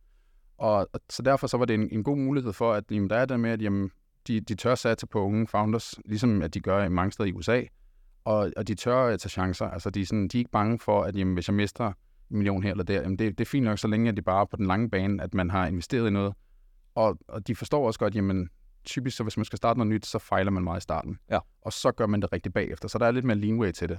Og, 0.58 0.88
og 0.92 1.00
så 1.10 1.22
derfor 1.22 1.46
så 1.46 1.56
var 1.56 1.64
det 1.64 1.74
en, 1.74 1.88
en 1.92 2.02
god 2.02 2.16
mulighed 2.16 2.52
for, 2.52 2.72
at 2.72 2.84
jamen, 2.90 3.10
der 3.10 3.16
er 3.16 3.24
det 3.24 3.40
med, 3.40 3.50
at 3.50 3.62
jamen, 3.62 3.90
de, 4.26 4.40
de 4.40 4.54
tør 4.54 4.74
satse 4.74 5.06
på 5.06 5.20
unge 5.20 5.46
founders, 5.46 5.94
ligesom 6.04 6.42
at 6.42 6.54
de 6.54 6.60
gør 6.60 6.84
i 6.84 6.88
mange 6.88 7.12
steder 7.12 7.28
i 7.28 7.32
USA, 7.32 7.62
og, 8.24 8.52
og 8.56 8.68
de 8.68 8.74
tør 8.74 9.06
at 9.06 9.20
tage 9.20 9.30
chancer. 9.30 9.66
Altså, 9.66 9.90
de 9.90 10.00
er, 10.00 10.06
sådan, 10.06 10.28
de 10.28 10.36
er 10.36 10.40
ikke 10.40 10.50
bange 10.50 10.78
for, 10.78 11.02
at 11.02 11.16
jamen, 11.16 11.34
hvis 11.34 11.48
jeg 11.48 11.54
mister 11.54 11.86
en 11.86 11.94
million 12.36 12.62
her 12.62 12.70
eller 12.70 12.84
der, 12.84 13.00
jamen, 13.02 13.18
det, 13.18 13.38
det 13.38 13.44
er 13.44 13.48
fint 13.48 13.64
nok, 13.64 13.78
så 13.78 13.88
længe 13.88 14.08
at 14.08 14.16
det 14.16 14.24
bare 14.24 14.40
er 14.40 14.44
på 14.44 14.56
den 14.56 14.66
lange 14.66 14.90
bane, 14.90 15.22
at 15.22 15.34
man 15.34 15.50
har 15.50 15.66
investeret 15.66 16.06
i 16.06 16.10
noget. 16.10 16.34
Og, 16.94 17.18
og 17.28 17.46
de 17.46 17.54
forstår 17.54 17.86
også 17.86 17.98
godt, 17.98 18.14
jamen, 18.14 18.48
typisk 18.84 19.16
så 19.16 19.22
hvis 19.22 19.36
man 19.36 19.44
skal 19.44 19.56
starte 19.56 19.78
noget 19.78 19.92
nyt, 19.92 20.06
så 20.06 20.18
fejler 20.18 20.50
man 20.50 20.64
meget 20.64 20.80
i 20.80 20.82
starten. 20.82 21.18
Ja. 21.30 21.38
Og 21.62 21.72
så 21.72 21.92
gør 21.92 22.06
man 22.06 22.22
det 22.22 22.32
rigtig 22.32 22.52
bagefter. 22.52 22.88
Så 22.88 22.98
der 22.98 23.06
er 23.06 23.10
lidt 23.10 23.24
mere 23.24 23.36
leanway 23.36 23.72
til 23.72 23.88
det. 23.88 23.98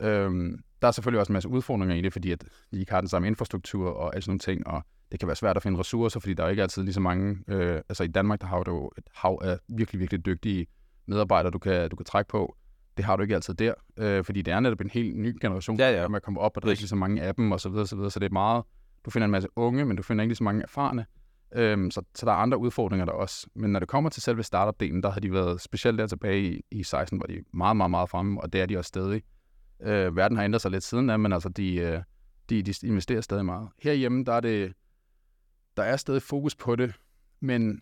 Øhm, 0.00 0.58
der 0.82 0.88
er 0.88 0.92
selvfølgelig 0.92 1.20
også 1.20 1.30
en 1.30 1.34
masse 1.34 1.48
udfordringer 1.48 1.96
i 1.96 2.00
det, 2.00 2.12
fordi 2.12 2.30
at 2.30 2.44
de 2.72 2.80
ikke 2.80 2.92
har 2.92 3.00
den 3.00 3.08
samme 3.08 3.28
infrastruktur 3.28 3.90
og 3.90 4.14
alle 4.14 4.22
sådan 4.22 4.30
nogle 4.30 4.38
ting, 4.38 4.66
og 4.66 4.82
det 5.12 5.20
kan 5.20 5.26
være 5.26 5.36
svært 5.36 5.56
at 5.56 5.62
finde 5.62 5.78
ressourcer, 5.78 6.20
fordi 6.20 6.34
der 6.34 6.44
er 6.44 6.48
ikke 6.48 6.62
altid 6.62 6.82
lige 6.82 6.94
så 6.94 7.00
mange, 7.00 7.38
øh, 7.48 7.80
altså 7.88 8.04
i 8.04 8.08
Danmark, 8.08 8.40
der 8.40 8.46
har 8.46 8.62
du 8.62 8.90
et 8.98 9.04
hav 9.14 9.38
af 9.42 9.58
virkelig, 9.68 10.00
virkelig 10.00 10.26
dygtige 10.26 10.66
medarbejdere, 11.06 11.50
du 11.50 11.58
kan, 11.58 11.90
du 11.90 11.96
kan 11.96 12.04
trække 12.04 12.28
på. 12.28 12.56
Det 12.96 13.04
har 13.04 13.16
du 13.16 13.22
ikke 13.22 13.34
altid 13.34 13.54
der, 13.54 13.74
øh, 13.96 14.24
fordi 14.24 14.42
det 14.42 14.52
er 14.52 14.60
netop 14.60 14.80
en 14.80 14.90
helt 14.90 15.16
ny 15.16 15.36
generation, 15.40 15.78
Ja, 15.78 15.90
ja. 16.02 16.08
med 16.08 16.16
at 16.16 16.22
komme 16.22 16.40
op, 16.40 16.56
og 16.56 16.62
der 16.62 16.68
er 16.68 16.70
ikke 16.70 16.82
lige 16.82 16.88
så 16.88 16.96
mange 16.96 17.22
af 17.22 17.34
dem, 17.34 17.52
og 17.52 17.60
så 17.60 17.68
videre, 17.68 17.86
så 17.86 17.96
videre, 17.96 18.10
så 18.10 18.20
det 18.20 18.26
er 18.26 18.32
meget, 18.32 18.64
du 19.04 19.10
finder 19.10 19.24
en 19.24 19.30
masse 19.32 19.48
unge, 19.56 19.84
men 19.84 19.96
du 19.96 20.02
finder 20.02 20.22
ikke 20.22 20.30
lige 20.30 20.36
så 20.36 20.44
mange 20.44 20.62
erfarne, 20.62 21.06
Øhm, 21.56 21.90
så, 21.90 22.02
så 22.14 22.26
der 22.26 22.32
er 22.32 22.36
andre 22.36 22.58
udfordringer 22.58 23.04
der 23.04 23.12
også. 23.12 23.46
Men 23.54 23.72
når 23.72 23.78
det 23.80 23.88
kommer 23.88 24.10
til 24.10 24.22
selve 24.22 24.42
startup-delen, 24.42 25.00
der 25.02 25.10
har 25.10 25.20
de 25.20 25.32
været 25.32 25.60
specielt 25.60 25.98
der 25.98 26.06
tilbage 26.06 26.52
i, 26.52 26.60
i 26.70 26.82
16, 26.82 27.18
hvor 27.18 27.26
de 27.26 27.34
er 27.36 27.40
meget, 27.52 27.76
meget, 27.76 27.90
meget 27.90 28.10
fremme, 28.10 28.40
og 28.40 28.52
det 28.52 28.60
er 28.60 28.66
de 28.66 28.78
også 28.78 28.88
stadig. 28.88 29.22
Øh, 29.82 30.16
verden 30.16 30.36
har 30.36 30.44
ændret 30.44 30.62
sig 30.62 30.70
lidt 30.70 30.84
siden 30.84 31.06
da, 31.06 31.16
men 31.16 31.32
altså 31.32 31.48
de, 31.48 31.76
øh, 31.76 32.02
de, 32.50 32.62
de 32.62 32.86
investerer 32.86 33.20
stadig 33.20 33.44
meget. 33.44 33.68
Herhjemme, 33.82 34.24
der 34.24 34.32
er 34.32 34.40
det, 34.40 34.72
der 35.76 35.82
er 35.82 35.96
stadig 35.96 36.22
fokus 36.22 36.54
på 36.54 36.76
det, 36.76 36.94
men 37.40 37.80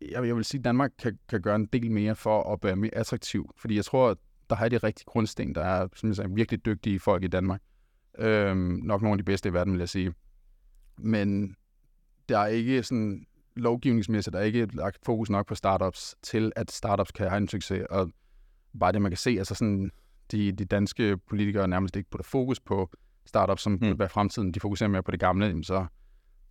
jeg, 0.00 0.26
jeg 0.26 0.36
vil 0.36 0.44
sige, 0.44 0.58
at 0.58 0.64
Danmark 0.64 0.90
kan, 0.98 1.18
kan 1.28 1.42
gøre 1.42 1.56
en 1.56 1.66
del 1.66 1.90
mere 1.90 2.14
for 2.14 2.52
at 2.52 2.58
være 2.62 2.76
mere 2.76 2.94
attraktiv, 2.94 3.50
fordi 3.58 3.76
jeg 3.76 3.84
tror, 3.84 4.10
at 4.10 4.18
der 4.50 4.56
har 4.56 4.68
de 4.68 4.78
rigtige 4.78 5.04
grundsten. 5.06 5.54
Der 5.54 5.62
er 5.62 5.88
som 5.96 6.08
jeg 6.08 6.16
sagde, 6.16 6.34
virkelig 6.34 6.64
dygtige 6.64 7.00
folk 7.00 7.24
i 7.24 7.28
Danmark. 7.28 7.60
Øhm, 8.18 8.80
nok 8.82 9.02
nogle 9.02 9.14
af 9.14 9.18
de 9.18 9.24
bedste 9.24 9.48
i 9.48 9.52
verden, 9.52 9.72
vil 9.72 9.78
jeg 9.78 9.88
sige. 9.88 10.14
Men 10.98 11.56
der 12.28 12.38
er 12.38 12.46
ikke 12.46 12.82
sådan 12.82 13.26
lovgivningsmæssigt, 13.56 14.32
der 14.32 14.40
er 14.40 14.44
ikke 14.44 14.68
lagt 14.72 14.98
fokus 15.04 15.30
nok 15.30 15.46
på 15.46 15.54
startups 15.54 16.16
til, 16.22 16.52
at 16.56 16.70
startups 16.70 17.10
kan 17.10 17.28
have 17.28 17.36
en 17.36 17.48
succes. 17.48 17.86
Og 17.90 18.10
bare 18.80 18.92
det, 18.92 19.02
man 19.02 19.10
kan 19.10 19.18
se, 19.18 19.30
altså 19.30 19.54
sådan, 19.54 19.90
de, 20.30 20.52
de 20.52 20.64
danske 20.64 21.16
politikere 21.16 21.68
nærmest 21.68 21.96
ikke 21.96 22.10
putter 22.10 22.24
fokus 22.24 22.60
på 22.60 22.90
startups, 23.26 23.62
som 23.62 23.72
mm. 23.72 23.98
være 23.98 24.08
fremtiden. 24.08 24.52
De 24.52 24.60
fokuserer 24.60 24.90
mere 24.90 25.02
på 25.02 25.10
det 25.10 25.20
gamle, 25.20 25.46
jamen 25.46 25.64
så, 25.64 25.86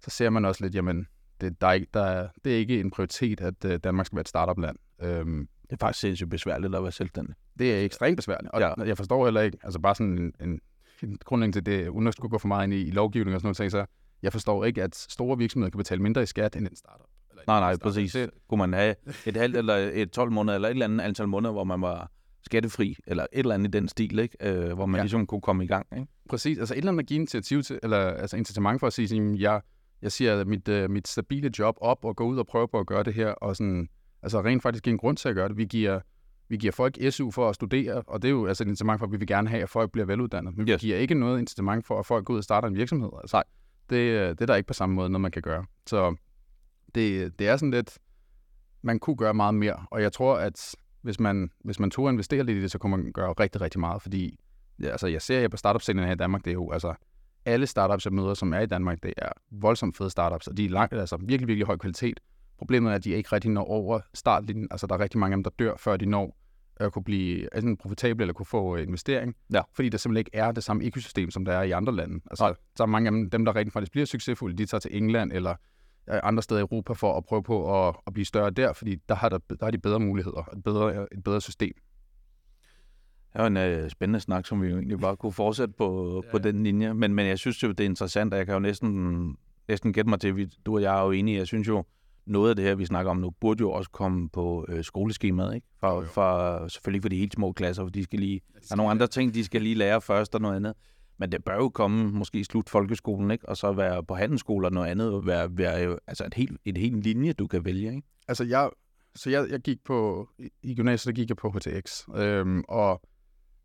så 0.03 0.09
ser 0.09 0.29
man 0.29 0.45
også 0.45 0.63
lidt, 0.63 0.75
jamen, 0.75 1.07
det, 1.41 1.61
der 1.61 1.67
er 1.67 1.73
ikke, 1.73 1.87
der 1.93 2.03
er, 2.03 2.27
det 2.43 2.53
er 2.53 2.57
ikke 2.57 2.79
en 2.79 2.91
prioritet, 2.91 3.41
at 3.41 3.65
uh, 3.65 3.71
Danmark 3.71 4.05
skal 4.05 4.15
være 4.15 4.21
et 4.21 4.27
startup-land. 4.27 4.77
Øhm, 5.01 5.47
Det 5.63 5.73
er 5.73 5.77
faktisk 5.79 5.99
sindssygt 5.99 6.29
besværligt 6.29 6.75
at 6.75 6.83
være 6.83 6.91
selvstændig. 6.91 7.35
Det 7.59 7.75
er 7.81 7.85
ekstremt 7.85 8.15
besværligt, 8.17 8.51
og 8.53 8.59
Ja. 8.61 8.73
jeg 8.83 8.97
forstår 8.97 9.25
heller 9.25 9.41
ikke, 9.41 9.57
altså 9.63 9.79
bare 9.79 9.95
sådan 9.95 10.17
en, 10.17 10.33
en, 10.49 10.59
en 11.03 11.17
grundlæggende 11.25 11.55
til 11.57 11.65
det, 11.65 11.87
uden 11.87 12.07
at 12.07 12.13
skulle 12.13 12.29
gå 12.29 12.37
for 12.37 12.47
meget 12.47 12.63
ind 12.63 12.73
i, 12.73 12.81
i 12.87 12.91
lovgivning 12.91 13.35
og 13.35 13.41
sådan 13.41 13.55
noget, 13.59 13.71
så 13.71 13.85
jeg 14.23 14.31
forstår 14.31 14.65
ikke, 14.65 14.83
at 14.83 14.95
store 14.95 15.37
virksomheder 15.37 15.69
kan 15.71 15.77
betale 15.77 16.01
mindre 16.01 16.23
i 16.23 16.25
skat 16.25 16.55
end 16.55 16.67
en 16.67 16.75
startup. 16.75 17.05
Eller 17.29 17.43
Nej, 17.47 17.59
nej, 17.59 17.73
startup. 17.73 17.83
præcis. 17.83 18.11
Det, 18.11 18.29
Kunne 18.49 18.57
man 18.57 18.73
have 18.73 18.95
et 19.25 19.37
halvt 19.37 19.57
eller 19.57 19.75
et 19.93 20.11
12 20.11 20.31
måneder, 20.31 20.55
eller 20.55 20.67
et 20.67 20.71
eller 20.71 20.85
andet 20.85 21.01
antal 21.01 21.27
måneder, 21.27 21.51
hvor 21.51 21.63
man 21.63 21.81
var 21.81 22.11
skattefri, 22.45 22.95
eller 23.07 23.23
et 23.33 23.39
eller 23.39 23.55
andet 23.55 23.67
i 23.67 23.71
den 23.77 23.87
stil, 23.87 24.19
ikke? 24.19 24.37
Øh, 24.41 24.73
hvor 24.73 24.85
man 24.85 24.97
ja. 24.99 25.03
Ligesom 25.03 25.27
kunne 25.27 25.41
komme 25.41 25.63
i 25.63 25.67
gang. 25.67 25.87
Ikke? 25.97 26.07
præcis, 26.29 26.57
altså 26.57 26.73
et 26.73 26.77
eller 26.77 26.91
andet 26.91 27.03
at 27.03 27.07
give 27.07 27.15
initiativ 27.15 27.63
til, 27.63 27.79
eller 27.83 27.97
altså 27.97 28.37
incitament 28.37 28.79
for 28.79 28.87
at 28.87 28.93
sige, 28.93 29.07
sådan, 29.07 29.37
jeg, 29.37 29.61
jeg 30.01 30.11
siger 30.11 30.45
mit, 30.45 30.69
uh, 30.69 30.89
mit 30.89 31.07
stabile 31.07 31.51
job 31.59 31.75
op 31.81 32.05
og 32.05 32.15
gå 32.15 32.23
ud 32.25 32.37
og 32.37 32.47
prøve 32.47 32.67
på 32.67 32.79
at 32.79 32.87
gøre 32.87 33.03
det 33.03 33.13
her, 33.13 33.29
og 33.29 33.55
sådan, 33.55 33.87
altså 34.23 34.41
rent 34.41 34.63
faktisk 34.63 34.83
give 34.83 34.91
en 34.91 34.97
grund 34.97 35.17
til 35.17 35.29
at 35.29 35.35
gøre 35.35 35.49
det. 35.49 35.57
Vi 35.57 35.65
giver, 35.65 35.99
vi 36.49 36.57
giver 36.57 36.71
folk 36.73 36.97
SU 37.09 37.31
for 37.31 37.49
at 37.49 37.55
studere, 37.55 38.01
og 38.07 38.21
det 38.21 38.27
er 38.27 38.31
jo 38.31 38.45
altså 38.45 38.63
et 38.63 38.67
incitament 38.67 38.99
for, 38.99 39.05
at 39.05 39.11
vi 39.11 39.17
vil 39.17 39.27
gerne 39.27 39.49
have, 39.49 39.63
at 39.63 39.69
folk 39.69 39.91
bliver 39.91 40.05
veluddannede. 40.05 40.55
Men 40.57 40.67
Yes. 40.69 40.83
vi 40.83 40.87
giver 40.87 40.97
ikke 40.97 41.15
noget 41.15 41.39
incitament 41.39 41.87
for, 41.87 41.99
at 41.99 42.05
folk 42.05 42.25
går 42.25 42.33
ud 42.33 42.37
og 42.37 42.43
starter 42.43 42.67
en 42.67 42.75
virksomhed. 42.75 43.09
Altså, 43.21 43.43
Det, 43.89 43.95
øh, 43.95 44.29
det 44.29 44.41
er 44.41 44.45
der 44.45 44.55
ikke 44.55 44.67
på 44.67 44.73
samme 44.73 44.95
måde, 44.95 45.09
når 45.09 45.19
man 45.19 45.31
kan 45.31 45.41
gøre. 45.41 45.65
Så 45.87 46.15
det, 46.95 47.39
det 47.39 47.47
er 47.47 47.57
sådan 47.57 47.71
lidt, 47.71 47.97
man 48.81 48.99
kunne 48.99 49.15
gøre 49.15 49.33
meget 49.33 49.55
mere, 49.55 49.85
og 49.91 50.01
jeg 50.01 50.11
tror, 50.11 50.37
at 50.37 50.75
hvis 51.01 51.19
man, 51.19 51.49
hvis 51.63 51.79
man 51.79 51.91
tog 51.91 52.05
og 52.05 52.11
investere 52.11 52.43
lidt 52.43 52.57
i 52.57 52.61
det, 52.61 52.71
så 52.71 52.77
kunne 52.77 52.97
man 52.97 53.11
gøre 53.13 53.31
rigtig, 53.39 53.61
rigtig 53.61 53.79
meget, 53.79 54.01
fordi 54.01 54.39
ja, 54.81 54.87
altså, 54.87 55.07
jeg 55.07 55.21
ser 55.21 55.39
jeg 55.39 55.51
på 55.51 55.57
startup 55.57 55.81
her 55.95 56.11
i 56.11 56.15
Danmark, 56.15 56.45
det 56.45 56.51
er 56.51 56.55
jo 56.55 56.71
altså 56.71 56.93
alle 57.45 57.67
startups, 57.67 58.05
jeg 58.05 58.13
møder, 58.13 58.33
som 58.33 58.53
er 58.53 58.59
i 58.59 58.65
Danmark, 58.65 59.03
det 59.03 59.13
er 59.17 59.29
voldsomt 59.51 59.97
fede 59.97 60.09
startups, 60.09 60.47
og 60.47 60.57
de 60.57 60.65
er 60.65 60.69
langt, 60.69 60.93
altså 60.93 61.17
virkelig, 61.17 61.47
virkelig 61.47 61.65
høj 61.67 61.77
kvalitet. 61.77 62.19
Problemet 62.59 62.91
er, 62.91 62.95
at 62.95 63.03
de 63.03 63.09
ikke 63.09 63.29
rigtig 63.31 63.51
når 63.51 63.65
over 63.65 63.99
startlinjen. 64.13 64.67
Altså, 64.71 64.87
der 64.87 64.95
er 64.95 64.99
rigtig 64.99 65.19
mange 65.19 65.33
af 65.33 65.37
dem, 65.37 65.43
der 65.43 65.51
dør, 65.59 65.75
før 65.77 65.97
de 65.97 66.05
når 66.05 66.35
at 66.79 66.93
kunne 66.93 67.03
blive 67.03 67.55
enten 67.57 67.77
profitable 67.77 68.23
eller 68.23 68.33
kunne 68.33 68.45
få 68.45 68.77
øh, 68.77 68.83
investering. 68.83 69.35
Ja. 69.53 69.61
Fordi 69.73 69.89
der 69.89 69.97
simpelthen 69.97 70.19
ikke 70.19 70.31
er 70.33 70.51
det 70.51 70.63
samme 70.63 70.85
økosystem, 70.85 71.31
som 71.31 71.45
der 71.45 71.53
er 71.53 71.63
i 71.63 71.71
andre 71.71 71.95
lande. 71.95 72.19
Altså, 72.31 72.43
Nej. 72.43 72.55
så 72.75 72.83
er 72.83 72.87
mange 72.87 73.07
af 73.07 73.11
dem, 73.11 73.29
dem, 73.29 73.45
der 73.45 73.55
rigtig 73.55 73.73
faktisk 73.73 73.91
bliver 73.91 74.05
succesfulde, 74.05 74.57
de 74.57 74.65
tager 74.65 74.79
til 74.79 74.97
England 74.97 75.31
eller 75.31 75.55
øh, 76.09 76.19
andre 76.23 76.43
steder 76.43 76.59
i 76.59 76.61
Europa 76.61 76.93
for 76.93 77.17
at 77.17 77.25
prøve 77.25 77.43
på 77.43 77.87
at, 77.87 77.95
at 78.07 78.13
blive 78.13 78.25
større 78.25 78.49
der, 78.49 78.73
fordi 78.73 78.95
der 79.09 79.15
har, 79.15 79.29
der, 79.29 79.37
der 79.49 79.65
har 79.65 79.71
de 79.71 79.77
bedre 79.77 79.99
muligheder, 79.99 80.49
et 80.53 80.63
bedre, 80.63 81.07
et 81.13 81.23
bedre 81.23 81.41
system. 81.41 81.73
Det 83.33 83.41
var 83.41 83.47
en 83.47 83.57
øh, 83.57 83.89
spændende 83.89 84.19
snak, 84.19 84.45
som 84.45 84.61
vi 84.61 84.67
jo 84.67 84.75
egentlig 84.75 84.99
bare 84.99 85.17
kunne 85.17 85.31
fortsætte 85.31 85.73
på, 85.77 86.21
ja. 86.25 86.31
på 86.31 86.37
den 86.37 86.63
linje. 86.63 86.93
Men, 86.93 87.13
men 87.13 87.27
jeg 87.27 87.39
synes 87.39 87.63
jo, 87.63 87.67
det 87.67 87.79
er 87.79 87.85
interessant, 87.85 88.33
og 88.33 88.37
jeg 88.37 88.45
kan 88.45 88.53
jo 88.53 88.59
næsten, 88.59 89.35
næsten 89.67 89.93
gætte 89.93 90.09
mig 90.09 90.19
til, 90.19 90.41
at 90.41 90.49
du 90.65 90.75
og 90.75 90.81
jeg 90.81 90.99
er 90.99 91.03
jo 91.03 91.11
enige. 91.11 91.37
Jeg 91.37 91.47
synes 91.47 91.67
jo, 91.67 91.83
noget 92.25 92.49
af 92.49 92.55
det 92.55 92.65
her, 92.65 92.75
vi 92.75 92.85
snakker 92.85 93.11
om 93.11 93.17
nu, 93.17 93.29
burde 93.29 93.61
jo 93.61 93.71
også 93.71 93.89
komme 93.89 94.29
på 94.29 94.65
øh, 94.69 94.83
skoleskemaet, 94.83 95.55
ikke? 95.55 95.67
For, 95.79 95.93
jo, 95.93 96.01
jo. 96.01 96.07
for, 96.07 96.67
selvfølgelig 96.67 97.01
for 97.01 97.09
de 97.09 97.17
helt 97.17 97.33
små 97.33 97.51
klasser, 97.51 97.83
for 97.83 97.89
de 97.89 98.03
skal 98.03 98.19
lige, 98.19 98.41
der 98.53 98.59
er 98.71 98.75
nogle 98.75 98.91
andre 98.91 99.07
ting, 99.07 99.33
de 99.33 99.43
skal 99.43 99.61
lige 99.61 99.75
lære 99.75 100.01
først 100.01 100.35
og 100.35 100.41
noget 100.41 100.55
andet. 100.55 100.73
Men 101.17 101.31
det 101.31 101.43
bør 101.43 101.55
jo 101.55 101.69
komme 101.69 102.11
måske 102.11 102.39
i 102.39 102.43
slut 102.43 102.69
folkeskolen, 102.69 103.31
ikke? 103.31 103.49
Og 103.49 103.57
så 103.57 103.71
være 103.71 104.03
på 104.03 104.15
handelsskole 104.15 104.67
og 104.67 104.71
noget 104.71 104.87
andet, 104.87 105.13
og 105.13 105.25
være, 105.25 105.49
være 105.51 105.97
altså 106.07 106.25
et 106.25 106.33
helt, 106.33 106.57
et 106.65 106.77
helt 106.77 107.03
linje, 107.03 107.33
du 107.33 107.47
kan 107.47 107.65
vælge, 107.65 107.95
ikke? 107.95 108.07
Altså 108.27 108.43
jeg, 108.43 108.69
så 109.15 109.29
jeg, 109.29 109.47
jeg 109.49 109.59
gik 109.59 109.77
på, 109.85 110.29
i 110.63 110.75
gymnasiet, 110.75 111.15
der 111.15 111.21
gik 111.21 111.29
jeg 111.29 111.37
på 111.37 111.49
HTX, 111.49 112.03
øhm, 112.15 112.63
og 112.69 113.01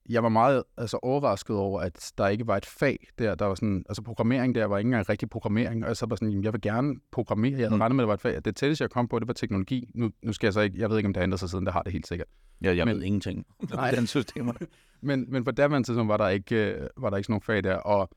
jeg 0.09 0.23
var 0.23 0.29
meget 0.29 0.63
altså, 0.77 0.99
overrasket 1.03 1.57
over, 1.57 1.81
at 1.81 2.13
der 2.19 2.29
ikke 2.29 2.47
var 2.47 2.57
et 2.57 2.67
fag 2.67 3.07
der, 3.19 3.35
der 3.35 3.45
var 3.45 3.55
sådan, 3.55 3.85
altså 3.89 4.03
programmering 4.03 4.55
der 4.55 4.65
var 4.65 4.79
ikke 4.79 4.89
engang 4.89 5.09
rigtig 5.09 5.31
programmering, 5.31 5.83
og 5.83 5.89
jeg 5.89 5.97
så 5.97 6.07
var 6.07 6.17
sådan, 6.17 6.29
jamen, 6.29 6.45
jeg 6.45 6.53
vil 6.53 6.61
gerne 6.61 6.95
programmere, 7.13 7.53
jeg 7.53 7.59
havde 7.59 7.75
mm. 7.75 7.81
regnet 7.81 7.97
med, 7.97 8.05
at 8.05 8.07
det 8.07 8.09
var 8.09 8.15
et 8.15 8.21
fag. 8.21 8.45
Det 8.45 8.57
tætteste, 8.57 8.83
jeg 8.83 8.91
kom 8.91 9.09
på, 9.09 9.19
det 9.19 9.29
var 9.29 9.35
teknologi. 9.35 9.91
Nu, 9.95 10.11
nu 10.23 10.33
skal 10.33 10.47
jeg 10.47 10.53
så 10.53 10.61
ikke, 10.61 10.79
jeg 10.79 10.91
ved 10.91 10.97
ikke, 10.97 11.07
om 11.07 11.13
det 11.13 11.21
har 11.21 11.25
ændret 11.25 11.41
sig 11.41 11.51
siden, 11.51 11.65
det 11.65 11.73
har 11.73 11.83
det 11.83 11.93
helt 11.93 12.07
sikkert. 12.07 12.29
Ja, 12.63 12.77
jeg 12.77 12.87
men, 12.87 12.97
ved 12.97 13.03
ingenting 13.03 13.47
om 13.73 13.95
den 13.97 14.07
systemer. 14.07 14.53
men, 15.01 15.27
men 15.29 15.45
på 15.45 15.51
daværende 15.51 15.89
tidspunkt 15.89 16.09
var 16.09 16.17
der 16.17 16.29
ikke, 16.29 16.57
øh, 16.57 16.87
var 16.97 17.11
der 17.11 17.17
ikke 17.17 17.27
sådan 17.27 17.33
nogen 17.33 17.43
fag 17.43 17.65
der, 17.65 17.77
og 17.77 18.11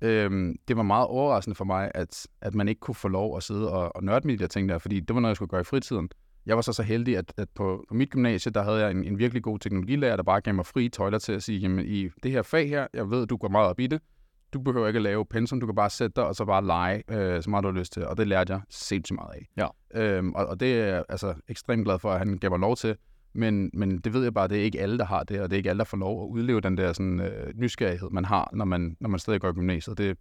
øhm, 0.00 0.56
det 0.68 0.76
var 0.76 0.82
meget 0.82 1.06
overraskende 1.06 1.54
for 1.54 1.64
mig, 1.64 1.90
at, 1.94 2.26
at 2.40 2.54
man 2.54 2.68
ikke 2.68 2.80
kunne 2.80 2.94
få 2.94 3.08
lov 3.08 3.36
at 3.36 3.42
sidde 3.42 3.72
og, 3.72 3.96
og 3.96 4.04
nørde 4.04 4.26
med 4.26 4.38
de 4.38 4.42
der 4.42 4.48
ting 4.48 4.68
der, 4.68 4.78
fordi 4.78 5.00
det 5.00 5.14
var 5.14 5.20
noget, 5.20 5.30
jeg 5.30 5.36
skulle 5.36 5.50
gøre 5.50 5.60
i 5.60 5.64
fritiden. 5.64 6.08
Jeg 6.46 6.56
var 6.56 6.62
så 6.62 6.72
så 6.72 6.82
heldig, 6.82 7.16
at, 7.16 7.32
at 7.36 7.48
på, 7.54 7.84
på 7.88 7.94
mit 7.94 8.10
gymnasie, 8.10 8.52
der 8.52 8.62
havde 8.62 8.78
jeg 8.78 8.90
en, 8.90 9.04
en 9.04 9.18
virkelig 9.18 9.42
god 9.42 9.58
teknologilærer, 9.58 10.16
der 10.16 10.22
bare 10.22 10.40
gav 10.40 10.54
mig 10.54 10.66
frie 10.66 10.88
tøjler 10.88 11.18
til 11.18 11.32
at 11.32 11.42
sige, 11.42 11.58
jamen 11.58 11.86
i 11.86 12.08
det 12.22 12.30
her 12.30 12.42
fag 12.42 12.68
her, 12.68 12.86
jeg 12.94 13.10
ved, 13.10 13.26
du 13.26 13.36
går 13.36 13.48
meget 13.48 13.68
op 13.68 13.80
i 13.80 13.86
det, 13.86 14.00
du 14.52 14.60
behøver 14.60 14.86
ikke 14.86 14.96
at 14.96 15.02
lave 15.02 15.26
pensum, 15.26 15.60
du 15.60 15.66
kan 15.66 15.74
bare 15.74 15.90
sætte 15.90 16.12
dig 16.16 16.26
og 16.26 16.34
så 16.34 16.44
bare 16.44 16.64
lege, 16.64 17.02
øh, 17.10 17.42
så 17.42 17.50
meget 17.50 17.62
du 17.62 17.68
har 17.68 17.78
lyst 17.78 17.92
til. 17.92 18.06
Og 18.06 18.16
det 18.16 18.28
lærte 18.28 18.52
jeg 18.52 18.60
sindssygt 18.70 19.16
meget 19.16 19.34
af. 19.34 19.48
Ja. 19.56 20.02
Øhm, 20.02 20.32
og, 20.32 20.46
og 20.46 20.60
det 20.60 20.80
er 20.80 20.86
jeg 20.86 21.04
altså 21.08 21.34
ekstremt 21.48 21.84
glad 21.84 21.98
for, 21.98 22.10
at 22.12 22.18
han 22.18 22.38
gav 22.38 22.50
mig 22.50 22.58
lov 22.58 22.76
til. 22.76 22.96
Men, 23.32 23.70
men 23.74 23.98
det 23.98 24.12
ved 24.12 24.22
jeg 24.22 24.34
bare, 24.34 24.48
det 24.48 24.58
er 24.58 24.62
ikke 24.62 24.80
alle, 24.80 24.98
der 24.98 25.04
har 25.04 25.22
det, 25.24 25.40
og 25.40 25.50
det 25.50 25.56
er 25.56 25.58
ikke 25.58 25.70
alle, 25.70 25.78
der 25.78 25.84
får 25.84 25.96
lov 25.96 26.22
at 26.24 26.28
udleve 26.28 26.60
den 26.60 26.76
der 26.76 26.92
sådan, 26.92 27.20
øh, 27.20 27.52
nysgerrighed, 27.54 28.10
man 28.10 28.24
har, 28.24 28.50
når 28.52 28.64
man, 28.64 28.96
når 29.00 29.08
man 29.08 29.20
stadig 29.20 29.40
går 29.40 29.48
i 29.48 29.52
gymnasiet. 29.52 29.98
Det, 29.98 30.18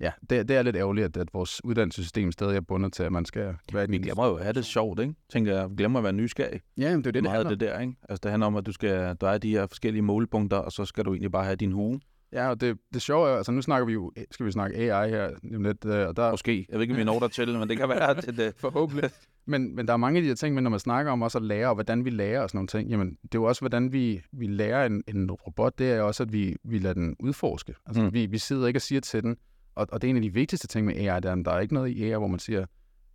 ja, 0.00 0.10
det, 0.30 0.48
det 0.48 0.56
er 0.56 0.62
lidt 0.62 0.76
ærgerligt, 0.76 1.04
at, 1.04 1.16
at 1.16 1.28
vores 1.32 1.64
uddannelsessystem 1.64 2.32
stadig 2.32 2.56
er 2.56 2.60
bundet 2.60 2.92
til, 2.92 3.02
at 3.02 3.12
man 3.12 3.24
skal 3.24 3.56
være... 3.72 3.88
Vi 3.88 3.98
glemmer 3.98 4.26
jo 4.26 4.34
at 4.34 4.42
have 4.42 4.52
det 4.52 4.64
sjovt, 4.64 5.00
ikke? 5.00 5.14
Tænker 5.32 5.56
jeg, 5.56 5.68
glemmer 5.76 5.98
at 5.98 6.02
være 6.02 6.12
nysgerrig. 6.12 6.60
Ja, 6.76 6.90
men 6.90 6.98
det 6.98 7.06
er 7.06 7.12
det, 7.12 7.22
det 7.22 7.32
handler 7.32 7.50
det 7.50 7.60
der, 7.60 7.80
ikke? 7.80 7.94
Altså, 8.08 8.20
det 8.22 8.30
handler 8.30 8.46
om, 8.46 8.56
at 8.56 8.66
du 8.66 8.72
skal, 8.72 9.16
der 9.20 9.28
er 9.28 9.38
de 9.38 9.50
her 9.50 9.66
forskellige 9.66 10.02
målpunkter, 10.02 10.56
og 10.56 10.72
så 10.72 10.84
skal 10.84 11.04
du 11.04 11.12
egentlig 11.12 11.32
bare 11.32 11.44
have 11.44 11.56
din 11.56 11.72
hue. 11.72 12.00
Ja, 12.32 12.48
og 12.48 12.60
det, 12.60 12.78
det 12.94 13.02
sjove 13.02 13.28
er, 13.28 13.36
altså 13.36 13.52
nu 13.52 13.62
snakker 13.62 13.86
vi 13.86 13.92
jo, 13.92 14.12
skal 14.30 14.46
vi 14.46 14.50
snakke 14.50 14.76
AI 14.76 15.10
her 15.10 15.30
lidt, 15.42 15.84
øh, 15.84 16.08
og 16.08 16.16
der... 16.16 16.30
Måske. 16.30 16.66
Jeg 16.68 16.74
ved 16.74 16.82
ikke, 16.82 16.94
om 16.94 16.98
vi 16.98 17.04
når 17.04 17.18
der 17.18 17.28
til, 17.28 17.58
men 17.58 17.68
det 17.68 17.76
kan 17.76 17.88
være 17.88 18.20
til 18.20 18.36
det. 18.36 18.54
Forhåbentlig. 18.60 19.10
Men, 19.46 19.76
men 19.76 19.86
der 19.86 19.92
er 19.92 19.96
mange 19.96 20.18
af 20.18 20.22
de 20.22 20.28
her 20.28 20.34
ting, 20.34 20.54
men 20.54 20.64
når 20.64 20.70
man 20.70 20.80
snakker 20.80 21.12
om 21.12 21.22
også 21.22 21.38
at 21.38 21.44
lære, 21.44 21.68
og 21.68 21.74
hvordan 21.74 22.04
vi 22.04 22.10
lærer 22.10 22.40
og 22.40 22.48
sådan 22.50 22.56
nogle 22.56 22.68
ting, 22.68 22.90
jamen 22.90 23.10
det 23.22 23.34
er 23.34 23.38
jo 23.38 23.44
også, 23.44 23.60
hvordan 23.60 23.92
vi, 23.92 24.22
vi 24.32 24.46
lærer 24.46 24.86
en, 24.86 25.02
en 25.08 25.30
robot, 25.30 25.78
det 25.78 25.92
er 25.92 26.02
også, 26.02 26.22
at 26.22 26.32
vi, 26.32 26.56
vi 26.64 26.78
lader 26.78 26.94
den 26.94 27.16
udforske. 27.20 27.74
Altså 27.86 28.02
mm. 28.02 28.12
vi, 28.12 28.26
vi 28.26 28.38
sidder 28.38 28.66
ikke 28.66 28.78
og 28.78 28.82
siger 28.82 29.00
til 29.00 29.22
den, 29.22 29.36
og, 29.78 29.86
og 29.92 30.02
det 30.02 30.08
er 30.08 30.10
en 30.10 30.16
af 30.16 30.22
de 30.22 30.32
vigtigste 30.32 30.66
ting 30.66 30.86
med 30.86 30.96
AI, 30.96 31.20
der, 31.20 31.34
der 31.34 31.50
er 31.50 31.60
ikke 31.60 31.74
noget 31.74 31.90
i 31.90 32.04
AI, 32.04 32.18
hvor 32.18 32.26
man 32.26 32.38
siger, 32.38 32.66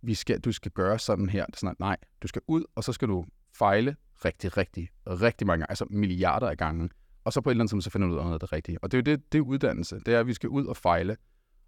vi 0.02 0.14
skal, 0.14 0.40
du 0.40 0.52
skal 0.52 0.72
gøre 0.72 0.98
sådan 0.98 1.28
her. 1.28 1.46
Det 1.46 1.54
er 1.54 1.58
sådan, 1.58 1.76
nej, 1.78 1.96
du 2.22 2.28
skal 2.28 2.42
ud, 2.46 2.64
og 2.74 2.84
så 2.84 2.92
skal 2.92 3.08
du 3.08 3.24
fejle 3.58 3.96
rigtig, 4.24 4.56
rigtig, 4.56 4.88
rigtig 5.06 5.46
mange 5.46 5.60
gange, 5.60 5.70
altså 5.70 5.86
milliarder 5.90 6.50
af 6.50 6.56
gange. 6.56 6.88
Og 7.24 7.32
så 7.32 7.40
på 7.40 7.50
et 7.50 7.52
eller 7.52 7.62
andet 7.62 7.70
tidspunkt, 7.70 7.84
så 7.84 7.90
finder 7.90 8.08
du 8.08 8.14
ud 8.14 8.18
af 8.18 8.24
noget 8.24 8.34
af 8.34 8.40
det 8.40 8.52
rigtige. 8.52 8.78
Og 8.82 8.92
det 8.92 8.98
er 8.98 9.12
jo 9.12 9.16
det, 9.16 9.32
det 9.32 9.38
er 9.38 9.42
uddannelse. 9.42 10.00
Det 10.06 10.14
er, 10.14 10.20
at 10.20 10.26
vi 10.26 10.34
skal 10.34 10.48
ud 10.48 10.66
og 10.66 10.76
fejle. 10.76 11.16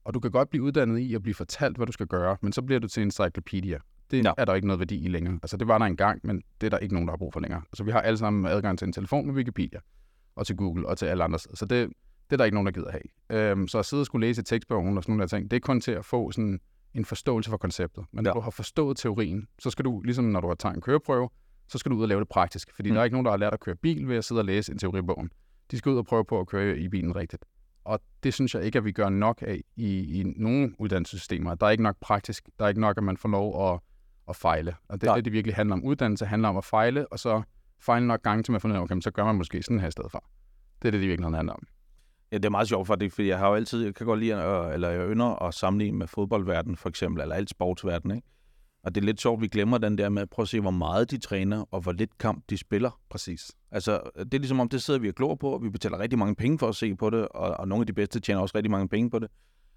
Og 0.05 0.15
du 0.15 0.21
kan 0.21 0.31
godt 0.31 0.51
blive 0.51 0.63
uddannet 0.63 0.99
i 0.99 1.15
at 1.15 1.23
blive 1.23 1.35
fortalt, 1.35 1.77
hvad 1.77 1.87
du 1.87 1.93
skal 1.93 2.07
gøre, 2.07 2.37
men 2.43 2.53
så 2.53 2.63
bliver 2.63 2.81
du 2.81 2.89
til 2.89 3.01
en 3.01 3.07
encyclopedia. 3.07 3.79
Det 4.11 4.25
no. 4.25 4.33
er 4.39 4.45
der 4.45 4.55
ikke 4.55 4.67
noget 4.67 4.79
værdi 4.79 5.05
i 5.05 5.09
længere. 5.09 5.39
Altså 5.43 5.57
det 5.57 5.69
var 5.69 5.79
der 5.79 5.87
engang, 5.87 6.21
men 6.25 6.43
det 6.61 6.67
er 6.67 6.71
der 6.71 6.79
ikke 6.79 6.95
nogen, 6.95 7.09
der 7.09 7.13
har 7.13 7.19
brug 7.19 7.33
for 7.33 7.41
længere. 7.41 7.63
Altså 7.73 7.85
vi 7.85 7.91
har 7.91 8.01
alle 8.01 8.19
sammen 8.19 8.47
adgang 8.47 8.79
til 8.79 8.87
en 8.87 8.93
telefon 8.93 9.27
med 9.27 9.35
Wikipedia, 9.35 9.79
og 10.37 10.47
til 10.47 10.57
Google, 10.57 10.89
og 10.89 10.99
til 10.99 11.07
alle 11.07 11.25
andre 11.25 11.39
Så 11.39 11.67
det, 11.71 11.93
det 12.31 12.33
er 12.33 12.37
der 12.37 12.45
ikke 12.45 12.55
nogen, 12.55 12.67
der 12.67 12.73
gider 12.73 12.91
have. 12.91 13.51
Øhm, 13.51 13.69
så 13.69 13.79
at 13.79 13.87
sidde 13.87 14.01
og 14.01 14.07
skulle 14.07 14.27
læse 14.27 14.43
tekstbogen 14.43 14.97
og 14.97 15.03
sådan 15.03 15.13
nogle 15.13 15.21
der 15.21 15.27
ting, 15.27 15.51
det 15.51 15.57
er 15.57 15.61
kun 15.61 15.81
til 15.81 15.93
at 15.93 16.05
få 16.05 16.33
sådan 16.33 16.61
en 16.95 17.05
forståelse 17.05 17.51
for 17.51 17.57
konceptet. 17.57 18.05
Men 18.13 18.25
når 18.25 18.31
ja. 18.31 18.35
du 18.35 18.41
har 18.41 18.51
forstået 18.51 18.97
teorien, 18.97 19.49
så 19.59 19.71
skal 19.71 19.85
du, 19.85 20.01
ligesom 20.01 20.25
når 20.25 20.41
du 20.41 20.49
har 20.49 20.55
taget 20.55 20.75
en 20.75 20.81
køreprøve, 20.81 21.29
så 21.69 21.79
skal 21.79 21.91
du 21.91 21.97
ud 21.97 22.03
og 22.03 22.09
lave 22.09 22.21
det 22.21 22.29
praktisk. 22.29 22.75
Fordi 22.75 22.91
mm. 22.91 22.95
der 22.95 23.01
er 23.01 23.05
ikke 23.05 23.15
nogen, 23.15 23.25
der 23.25 23.31
har 23.31 23.39
lært 23.39 23.53
at 23.53 23.61
køre 23.61 23.77
bil 23.77 24.09
ved 24.09 24.17
at 24.17 24.25
sidde 24.25 24.41
og 24.41 24.45
læse 24.45 24.73
en 24.73 24.79
teoribogen. 24.79 25.31
De 25.71 25.79
skal 25.79 25.91
ud 25.93 25.97
og 25.97 26.07
prøve 26.07 26.25
på 26.25 26.41
at 26.41 26.47
køre 26.47 26.79
i 26.79 26.89
bilen 26.89 27.17
rigtigt. 27.17 27.45
Og 27.85 28.01
det 28.23 28.35
synes 28.35 28.55
jeg 28.55 28.63
ikke, 28.65 28.79
at 28.79 28.85
vi 28.85 28.93
gør 28.93 29.09
nok 29.09 29.43
af 29.47 29.61
i, 29.77 30.21
i 30.21 30.23
nogle 30.37 30.75
uddannelsessystemer. 30.79 31.55
Der 31.55 31.67
er 31.67 31.71
ikke 31.71 31.83
nok 31.83 31.97
praktisk. 32.01 32.49
Der 32.59 32.65
er 32.65 32.69
ikke 32.69 32.81
nok, 32.81 32.97
at 32.97 33.03
man 33.05 33.17
får 33.17 33.29
lov 33.29 33.73
at, 33.73 33.81
at 34.29 34.37
fejle. 34.37 34.75
Og 34.89 35.01
det 35.01 35.09
er 35.09 35.15
det, 35.15 35.25
det 35.25 35.33
virkelig 35.33 35.55
handler 35.55 35.77
om. 35.77 35.85
Uddannelse 35.85 36.27
handler 36.27 36.49
om 36.49 36.57
at 36.57 36.65
fejle, 36.65 37.13
og 37.13 37.19
så 37.19 37.43
fejle 37.81 38.07
nok 38.07 38.23
gange 38.23 38.43
til 38.43 38.53
man 38.53 38.61
finder 38.61 38.77
ud 38.77 38.81
af, 38.81 38.83
okay, 38.83 39.01
så 39.01 39.11
gør 39.11 39.25
man 39.25 39.35
måske 39.35 39.63
sådan 39.63 39.81
her 39.81 39.89
i 39.89 39.91
stedet 39.91 40.11
for. 40.11 40.25
Det 40.83 40.89
er 40.89 40.91
det, 40.91 41.01
det 41.01 41.09
virkelig 41.09 41.35
handler 41.35 41.53
om. 41.53 41.63
Ja, 42.33 42.37
det 42.37 42.45
er 42.45 42.51
meget 42.51 42.69
sjovt, 42.69 43.01
det, 43.01 43.13
fordi 43.13 43.29
jeg 43.29 43.39
har 43.39 43.49
jo 43.49 43.55
altid, 43.55 43.85
jeg 43.85 43.95
kan 43.95 44.07
godt 44.07 44.21
lide, 44.21 44.35
at, 44.35 44.75
eller 44.75 44.91
jeg 44.91 45.11
ynder 45.11 45.43
at 45.43 45.55
sammenligne 45.55 45.99
med 45.99 46.07
fodboldverden 46.07 46.77
for 46.77 46.89
eksempel, 46.89 47.23
eller 47.23 47.35
alt 47.35 47.51
sportsverden, 47.51 48.11
ikke? 48.11 48.29
Og 48.83 48.95
det 48.95 49.01
er 49.01 49.05
lidt 49.05 49.21
sjovt, 49.21 49.41
vi 49.41 49.49
glemmer 49.49 49.79
den 49.79 49.99
der 49.99 50.09
med 50.09 50.23
at 50.23 50.31
prøve 50.31 50.45
at 50.45 50.49
se, 50.49 50.61
hvor 50.61 50.71
meget 50.71 51.11
de 51.11 51.19
træner, 51.19 51.65
og 51.71 51.81
hvor 51.81 51.93
lidt 51.93 52.19
kamp 52.19 52.45
de 52.51 52.59
spiller. 52.59 53.01
Præcis. 53.11 53.53
Altså, 53.71 54.01
det 54.19 54.35
er 54.35 54.39
ligesom 54.39 54.61
om, 54.61 54.69
det 54.69 54.83
sidder 54.83 55.01
vi 55.01 55.09
og 55.09 55.15
glor 55.15 55.35
på, 55.35 55.51
og 55.51 55.63
vi 55.63 55.71
betaler 55.71 55.99
rigtig 55.99 56.19
mange 56.19 56.35
penge 56.35 56.59
for 56.59 56.69
at 56.69 56.77
se 56.77 56.95
på 56.95 57.11
det, 57.11 57.29
og, 57.29 57.57
og 57.57 57.69
nogle 57.69 57.83
af 57.83 57.87
de 57.87 57.93
bedste 57.93 58.21
tjener 58.21 58.41
også 58.41 58.57
rigtig 58.57 58.71
mange 58.71 58.89
penge 58.89 59.11
på 59.11 59.19
det. 59.19 59.31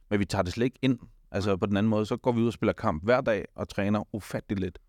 Men 0.10 0.20
vi 0.20 0.26
tager 0.26 0.42
det 0.42 0.54
slet 0.54 0.66
ikke 0.66 0.80
ind. 0.82 1.00
Altså, 1.32 1.58
på 1.58 1.66
den 1.66 1.78
anden 1.78 1.90
måde, 1.90 2.06
så 2.06 2.18
går 2.18 2.32
vi 2.32 2.42
ud 2.42 2.48
og 2.48 2.54
spiller 2.54 2.74
kamp 2.74 3.04
hver 3.04 3.22
dag, 3.22 3.46
og 3.56 3.70
træner 3.70 4.16
ufatteligt 4.16 4.60
lidt. 4.60 4.80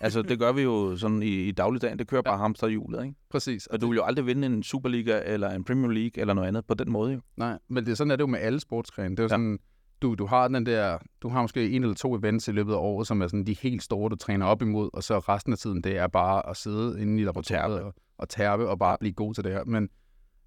Altså, 0.00 0.22
det 0.22 0.38
gør 0.38 0.52
vi 0.52 0.62
jo 0.62 0.96
sådan 0.96 1.22
i, 1.22 1.26
i 1.26 1.52
dagligdagen. 1.52 1.98
Det 1.98 2.08
kører 2.08 2.22
bare 2.22 2.34
ja. 2.34 2.40
hamsterhjulet, 2.40 3.04
ikke? 3.04 3.16
Præcis. 3.30 3.66
Og 3.66 3.80
du 3.80 3.88
vil 3.88 3.96
jo 3.96 4.04
aldrig 4.04 4.26
vinde 4.26 4.46
en 4.46 4.62
Superliga 4.62 5.20
eller 5.24 5.50
en 5.50 5.64
Premier 5.64 5.90
League 5.90 6.20
eller 6.20 6.34
noget 6.34 6.48
andet 6.48 6.66
på 6.66 6.74
den 6.74 6.92
måde, 6.92 7.12
jo. 7.12 7.20
Nej, 7.36 7.58
men 7.68 7.84
det 7.84 7.92
er 7.92 7.96
sådan 7.96 8.10
er 8.10 8.16
det 8.16 8.22
jo 8.22 8.26
med 8.26 8.40
alle 8.40 8.60
sportsgrene. 8.60 9.10
Det 9.10 9.18
er 9.18 9.22
jo 9.22 9.24
ja. 9.24 9.28
sådan, 9.28 9.58
du, 10.02 10.14
du 10.14 10.26
har 10.26 10.48
den 10.48 10.66
der, 10.66 10.98
du 11.22 11.28
har 11.28 11.42
måske 11.42 11.70
en 11.70 11.82
eller 11.82 11.94
to 11.94 12.16
events 12.16 12.48
i 12.48 12.52
løbet 12.52 12.72
af 12.72 12.78
året, 12.78 13.06
som 13.06 13.22
er 13.22 13.26
sådan 13.26 13.46
de 13.46 13.56
helt 13.62 13.82
store, 13.82 14.10
du 14.10 14.16
træner 14.16 14.46
op 14.46 14.62
imod, 14.62 14.90
og 14.92 15.02
så 15.02 15.18
resten 15.18 15.52
af 15.52 15.58
tiden, 15.58 15.82
det 15.82 15.96
er 15.96 16.06
bare 16.06 16.50
at 16.50 16.56
sidde 16.56 17.02
inde 17.02 17.22
i 17.22 17.24
laboratoriet 17.24 17.80
og, 17.80 17.94
og 18.18 18.28
tærpe 18.28 18.68
og 18.68 18.78
bare 18.78 18.96
blive 19.00 19.12
god 19.12 19.34
til 19.34 19.44
det 19.44 19.52
her. 19.52 19.64
Men 19.64 19.88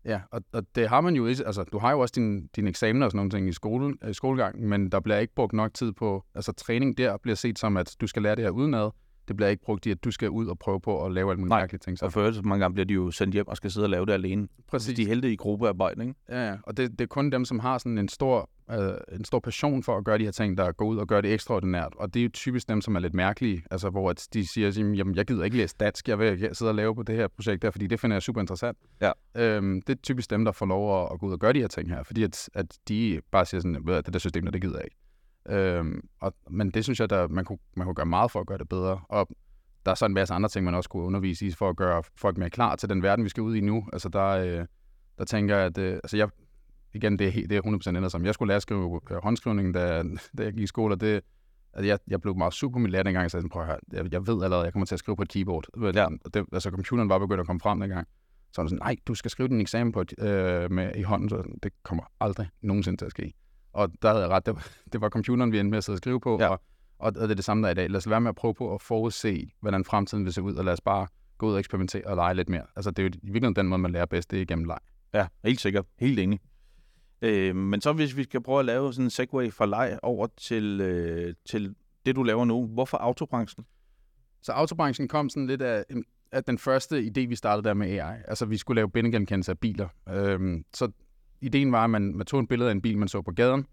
ja, 0.06 0.22
og, 0.32 0.42
og 0.54 0.64
det 0.76 0.90
har 0.90 1.02
man 1.02 1.16
jo 1.16 1.26
ikke, 1.26 1.46
altså 1.46 1.64
du 1.64 1.78
har 1.78 1.92
jo 1.92 2.00
også 2.00 2.14
din, 2.16 2.48
din 2.48 2.68
eksamener 2.68 3.06
og 3.06 3.12
sådan 3.12 3.18
nogle 3.18 3.32
ting 3.32 3.50
i, 3.50 3.54
skole, 3.54 3.96
i 4.10 4.14
skolegangen, 4.14 4.70
men 4.70 4.92
der 4.92 5.00
bliver 5.00 5.18
ikke 5.18 5.36
brugt 5.36 5.54
nok 5.54 5.74
tid 5.74 5.92
på, 5.92 6.24
altså 6.36 6.52
træning 6.52 6.98
der 6.98 7.18
bliver 7.18 7.36
set 7.36 7.60
som, 7.60 7.78
at 7.78 7.96
du 8.02 8.08
skal 8.08 8.22
lære 8.22 8.36
det 8.36 8.44
her 8.44 8.52
udenad, 8.52 8.90
det 9.30 9.38
bliver 9.38 9.50
ikke 9.50 9.64
brugt 9.64 9.86
i, 9.86 9.92
at 9.92 10.04
du 10.04 10.12
skal 10.12 10.30
ud 10.30 10.48
og 10.48 10.60
prøve 10.60 10.80
på 10.82 11.06
at 11.06 11.12
lave 11.12 11.32
alle 11.32 11.40
mulige 11.40 11.56
mærkelige 11.56 11.80
ting. 11.80 11.98
Så. 11.98 12.06
og 12.06 12.14
for 12.14 12.32
så 12.32 12.42
mange 12.42 12.62
gange 12.64 12.74
bliver 12.74 12.86
de 12.86 12.94
jo 12.94 13.12
sendt 13.12 13.34
hjem 13.34 13.48
og 13.48 13.58
skal 13.58 13.72
sidde 13.72 13.86
og 13.86 13.90
lave 13.90 14.06
det 14.06 14.14
alene. 14.14 14.48
Præcis. 14.68 14.96
De 14.96 15.04
er 15.04 15.08
heldige 15.08 15.34
i 15.34 15.36
gruppearbejde, 15.36 16.02
ikke? 16.02 16.16
Ja, 16.30 16.50
ja. 16.50 16.56
og 16.64 16.78
det, 16.78 16.92
det 16.92 17.02
er 17.02 17.08
kun 17.08 17.30
dem, 17.32 17.46
som 17.46 17.60
har 17.60 17.78
sådan 17.78 17.98
en 17.98 18.10
stor, 18.10 18.50
øh, 18.72 18.94
en 19.12 19.26
stor 19.26 19.40
passion 19.40 19.84
for 19.84 19.98
at 19.98 20.06
gøre 20.06 20.18
de 20.18 20.24
her 20.24 20.32
ting, 20.32 20.58
der 20.58 20.72
går 20.72 20.86
ud 20.86 20.98
og 20.98 21.08
gør 21.08 21.22
det 21.22 21.34
ekstraordinært. 21.34 21.94
Og 21.96 22.14
det 22.14 22.20
er 22.20 22.24
jo 22.24 22.30
typisk 22.34 22.70
dem, 22.70 22.82
som 22.82 22.96
er 22.96 23.00
lidt 23.00 23.14
mærkelige, 23.14 23.64
altså 23.72 23.90
hvor 23.90 24.10
at 24.10 24.28
de 24.34 24.48
siger, 24.48 24.70
jamen 24.96 25.16
jeg 25.16 25.26
gider 25.26 25.44
ikke 25.44 25.58
læse 25.58 25.76
dansk, 25.80 26.08
jeg 26.08 26.20
vil 26.20 26.50
sidde 26.54 26.72
og 26.72 26.76
lave 26.76 26.96
på 26.96 27.04
det 27.04 27.16
her 27.16 27.28
projekt 27.28 27.62
der, 27.62 27.72
fordi 27.72 27.88
det 27.88 28.00
finder 28.00 28.16
jeg 28.16 28.22
super 28.22 28.42
interessant. 28.42 28.78
Ja. 29.02 29.12
Øhm, 29.36 29.82
det 29.82 29.96
er 29.96 30.02
typisk 30.04 30.30
dem, 30.30 30.46
der 30.46 30.52
får 30.52 30.66
lov 30.66 31.04
at, 31.04 31.10
at 31.14 31.20
gå 31.20 31.28
ud 31.28 31.34
og 31.34 31.40
gøre 31.40 31.54
de 31.54 31.60
her 31.60 31.68
ting 31.68 31.90
her, 31.90 32.04
fordi 32.04 32.24
at, 32.24 32.50
at 32.54 32.78
de 32.88 33.22
bare 33.32 33.46
siger 33.46 33.62
sådan, 33.62 33.90
at 33.90 34.06
det 34.06 34.14
der 34.14 34.20
system, 34.20 34.44
der, 34.44 34.52
det 34.52 34.62
gider 34.62 34.76
jeg 34.76 34.86
ikke. 34.86 34.98
Øhm, 35.50 36.02
og, 36.20 36.34
men 36.50 36.72
det 36.72 36.84
synes 36.84 37.00
jeg, 37.00 37.10
der, 37.10 37.28
man, 37.28 37.46
kunne, 37.46 37.60
man 37.76 37.86
kunne 37.86 37.96
gøre 37.96 38.06
meget 38.06 38.32
for 38.32 38.40
at 38.40 38.48
gøre 38.48 38.58
det 38.58 38.70
bedre. 38.70 39.02
Og 39.10 39.30
der 39.86 39.92
er 39.92 39.96
så 39.96 40.06
en 40.06 40.14
masse 40.14 40.34
andre 40.34 40.50
ting, 40.50 40.66
man 40.66 40.76
også 40.76 40.90
kunne 40.90 41.04
undervise 41.04 41.46
i, 41.46 41.52
for 41.52 41.70
at 41.70 41.76
gøre 41.76 42.04
folk 42.18 42.38
mere 42.38 42.50
klar 42.50 42.76
til 42.76 42.90
den 42.90 43.04
verden, 43.04 43.26
vi 43.26 43.30
skal 43.30 43.44
ud 43.44 43.56
i 43.56 43.62
nu. 43.62 43.88
Altså 43.94 44.10
der, 44.10 44.28
øh, 44.28 44.66
der 45.18 45.26
tænker 45.26 45.58
jeg, 45.58 45.66
at 45.66 45.78
øh, 45.78 45.94
altså 45.94 46.18
jeg, 46.18 46.30
igen, 46.94 47.20
det 47.20 47.28
er, 47.28 47.32
helt, 47.32 47.50
det 47.50 47.58
er 47.58 47.90
100% 47.92 47.96
ændret 47.96 48.12
som. 48.12 48.26
Jeg 48.26 48.34
skulle 48.34 48.48
lære 48.48 48.56
at 48.56 48.62
skrive 48.62 49.00
øh, 49.12 49.18
håndskrivning, 49.24 49.74
da, 49.74 50.04
da 50.38 50.44
jeg 50.44 50.54
gik 50.54 50.64
i 50.64 50.68
skole, 50.68 50.94
og 50.96 51.02
det, 51.02 51.22
altså, 51.74 51.88
jeg, 51.88 52.00
jeg 52.08 52.22
blev 52.22 52.36
meget 52.36 52.54
sur 52.54 52.70
på 52.70 52.80
min 52.80 52.92
lærer 52.92 53.04
dengang, 53.04 53.24
jeg 53.24 53.32
sagde, 53.32 53.50
prøv 53.50 53.62
at 53.62 53.68
høre, 53.68 53.80
jeg, 53.92 54.14
jeg 54.14 54.28
ved 54.28 54.44
allerede, 54.44 54.64
jeg 54.64 54.74
kommer 54.74 54.86
til 54.86 54.96
at 54.96 55.00
skrive 55.00 55.16
på 55.16 55.22
et 55.22 55.30
keyboard. 55.30 55.66
Ja. 55.96 56.06
Og 56.06 56.34
det, 56.34 56.46
altså 56.54 56.70
computeren 56.70 57.10
var 57.10 57.20
begyndt 57.20 57.40
at 57.40 57.48
komme 57.48 57.60
frem 57.60 57.80
dengang. 57.80 58.08
Så 58.54 58.62
var 58.62 58.68
sådan, 58.68 58.80
nej, 58.82 58.96
du 59.08 59.16
skal 59.16 59.32
skrive 59.32 59.50
din 59.50 59.62
eksamen 59.62 59.92
på 59.92 60.02
et, 60.02 60.14
øh, 60.20 60.72
med, 60.72 60.96
i 60.96 61.02
hånden, 61.02 61.30
så 61.30 61.44
det 61.64 61.72
kommer 61.84 62.04
aldrig 62.20 62.48
nogensinde 62.62 62.98
til 62.98 63.06
at 63.06 63.12
ske. 63.12 63.34
Og 63.74 63.92
der 64.02 64.10
havde 64.10 64.22
jeg 64.22 64.30
ret, 64.30 64.46
det 64.46 64.56
var, 64.56 64.68
det 64.94 65.02
var 65.02 65.10
computeren, 65.10 65.52
vi 65.52 65.60
endte 65.60 65.70
med 65.70 65.78
at 65.78 65.84
sidde 65.84 65.96
og 65.96 66.00
skrive 66.00 66.20
på, 66.20 66.38
ja. 66.40 66.48
og, 66.48 66.62
og 67.00 67.16
det 67.16 67.32
er 67.32 67.36
det 67.36 67.46
samme 67.46 67.64
der 67.64 67.72
i 67.72 67.74
dag. 67.74 67.90
Lad 67.90 67.98
os 67.98 68.10
være 68.10 68.22
med 68.22 68.30
at 68.30 68.36
prøve 68.36 68.54
på 68.54 68.74
at 68.74 68.82
forudse, 68.82 69.52
hvordan 69.60 69.86
fremtiden 69.86 70.26
vil 70.26 70.34
se 70.34 70.42
ud, 70.42 70.56
og 70.56 70.66
lad 70.66 70.74
os 70.74 70.82
bare 70.82 71.08
gå 71.38 71.48
ud 71.48 71.54
og 71.54 71.60
eksperimentere 71.60 72.04
og 72.06 72.16
lege 72.16 72.34
lidt 72.34 72.50
mere. 72.50 72.66
Altså 72.76 72.92
det 72.92 73.00
er 73.00 73.04
jo 73.04 73.10
i 73.10 73.20
virkeligheden 73.24 73.56
den 73.56 73.68
måde, 73.68 73.82
man 73.82 73.92
lærer 73.92 74.06
bedst, 74.06 74.32
det 74.32 74.42
er 74.42 74.46
gennem 74.46 74.66
leg. 74.66 74.80
Ja, 75.14 75.28
helt 75.44 75.62
sikkert. 75.62 75.86
Helt 76.00 76.20
enig. 76.20 76.40
Øh, 77.22 77.56
men 77.56 77.82
så 77.82 77.94
hvis 77.94 78.18
vi 78.18 78.24
skal 78.24 78.42
prøve 78.42 78.60
at 78.60 78.66
lave 78.66 78.94
sådan 78.94 79.06
en 79.06 79.10
segway 79.10 79.52
fra 79.52 79.66
leg 79.66 80.00
over 80.04 80.28
til, 80.38 80.82
øh, 80.82 81.34
til 81.46 81.76
det, 82.06 82.16
du 82.16 82.24
laver 82.24 82.46
nu. 82.46 82.68
Hvorfor 82.68 82.98
autobranchen? 82.98 83.66
Så 84.42 84.52
autobranchen 84.52 85.08
kom 85.08 85.30
sådan 85.30 85.48
lidt 85.48 85.62
af, 85.62 85.84
af 86.32 86.44
den 86.44 86.58
første 86.58 87.00
idé, 87.00 87.20
vi 87.28 87.36
startede 87.36 87.68
der 87.68 87.74
med 87.74 87.88
AI. 87.88 88.18
Altså, 88.28 88.46
vi 88.46 88.58
skulle 88.58 88.76
lave 88.76 88.90
billedgenkendelse 88.90 89.52
af 89.52 89.60
biler. 89.60 89.88
Øhm, 90.10 90.66
så 90.74 90.92
ideen 91.42 91.72
var, 91.72 91.84
at 91.84 91.90
man, 91.90 92.16
man 92.16 92.26
tog 92.26 92.40
en 92.40 92.48
billede 92.48 92.70
af 92.70 92.74
en 92.74 92.82
bil, 92.82 92.98
man 92.98 93.08
så 93.08 93.22
på 93.22 93.32
gaden. 93.32 93.66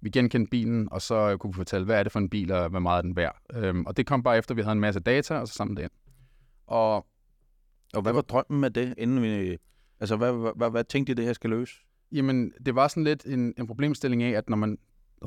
Vi 0.00 0.10
genkendte 0.10 0.50
bilen, 0.50 0.88
og 0.92 1.02
så 1.02 1.36
kunne 1.36 1.52
vi 1.52 1.56
fortælle, 1.56 1.84
hvad 1.84 1.98
er 1.98 2.02
det 2.02 2.12
for 2.12 2.18
en 2.18 2.30
bil, 2.30 2.52
og 2.52 2.68
hvor 2.68 2.78
meget 2.78 2.98
er 2.98 3.02
den 3.02 3.16
værd. 3.16 3.36
Øhm, 3.54 3.86
og 3.86 3.96
det 3.96 4.06
kom 4.06 4.22
bare 4.22 4.38
efter, 4.38 4.52
at 4.52 4.56
vi 4.56 4.62
havde 4.62 4.72
en 4.72 4.80
masse 4.80 5.00
data, 5.00 5.34
og 5.34 5.48
så 5.48 5.54
sammen 5.54 5.76
det 5.76 5.82
ind. 5.82 5.90
Og, 6.66 7.06
og 7.94 8.02
hvad 8.02 8.12
var 8.12 8.20
drømmen 8.20 8.60
med 8.60 8.70
det, 8.70 8.94
inden 8.98 9.22
vi... 9.22 9.56
Altså, 10.00 10.16
hvad, 10.16 10.32
hvad, 10.32 10.52
hvad, 10.56 10.70
hvad 10.70 10.84
tænkte 10.84 11.12
I, 11.12 11.14
det 11.14 11.24
her 11.24 11.32
skal 11.32 11.50
løse? 11.50 11.74
Jamen, 12.12 12.52
det 12.66 12.74
var 12.74 12.88
sådan 12.88 13.04
lidt 13.04 13.24
en, 13.24 13.54
en 13.58 13.66
problemstilling 13.66 14.22
af, 14.22 14.30
at 14.30 14.50
når 14.50 14.56
man 14.56 14.78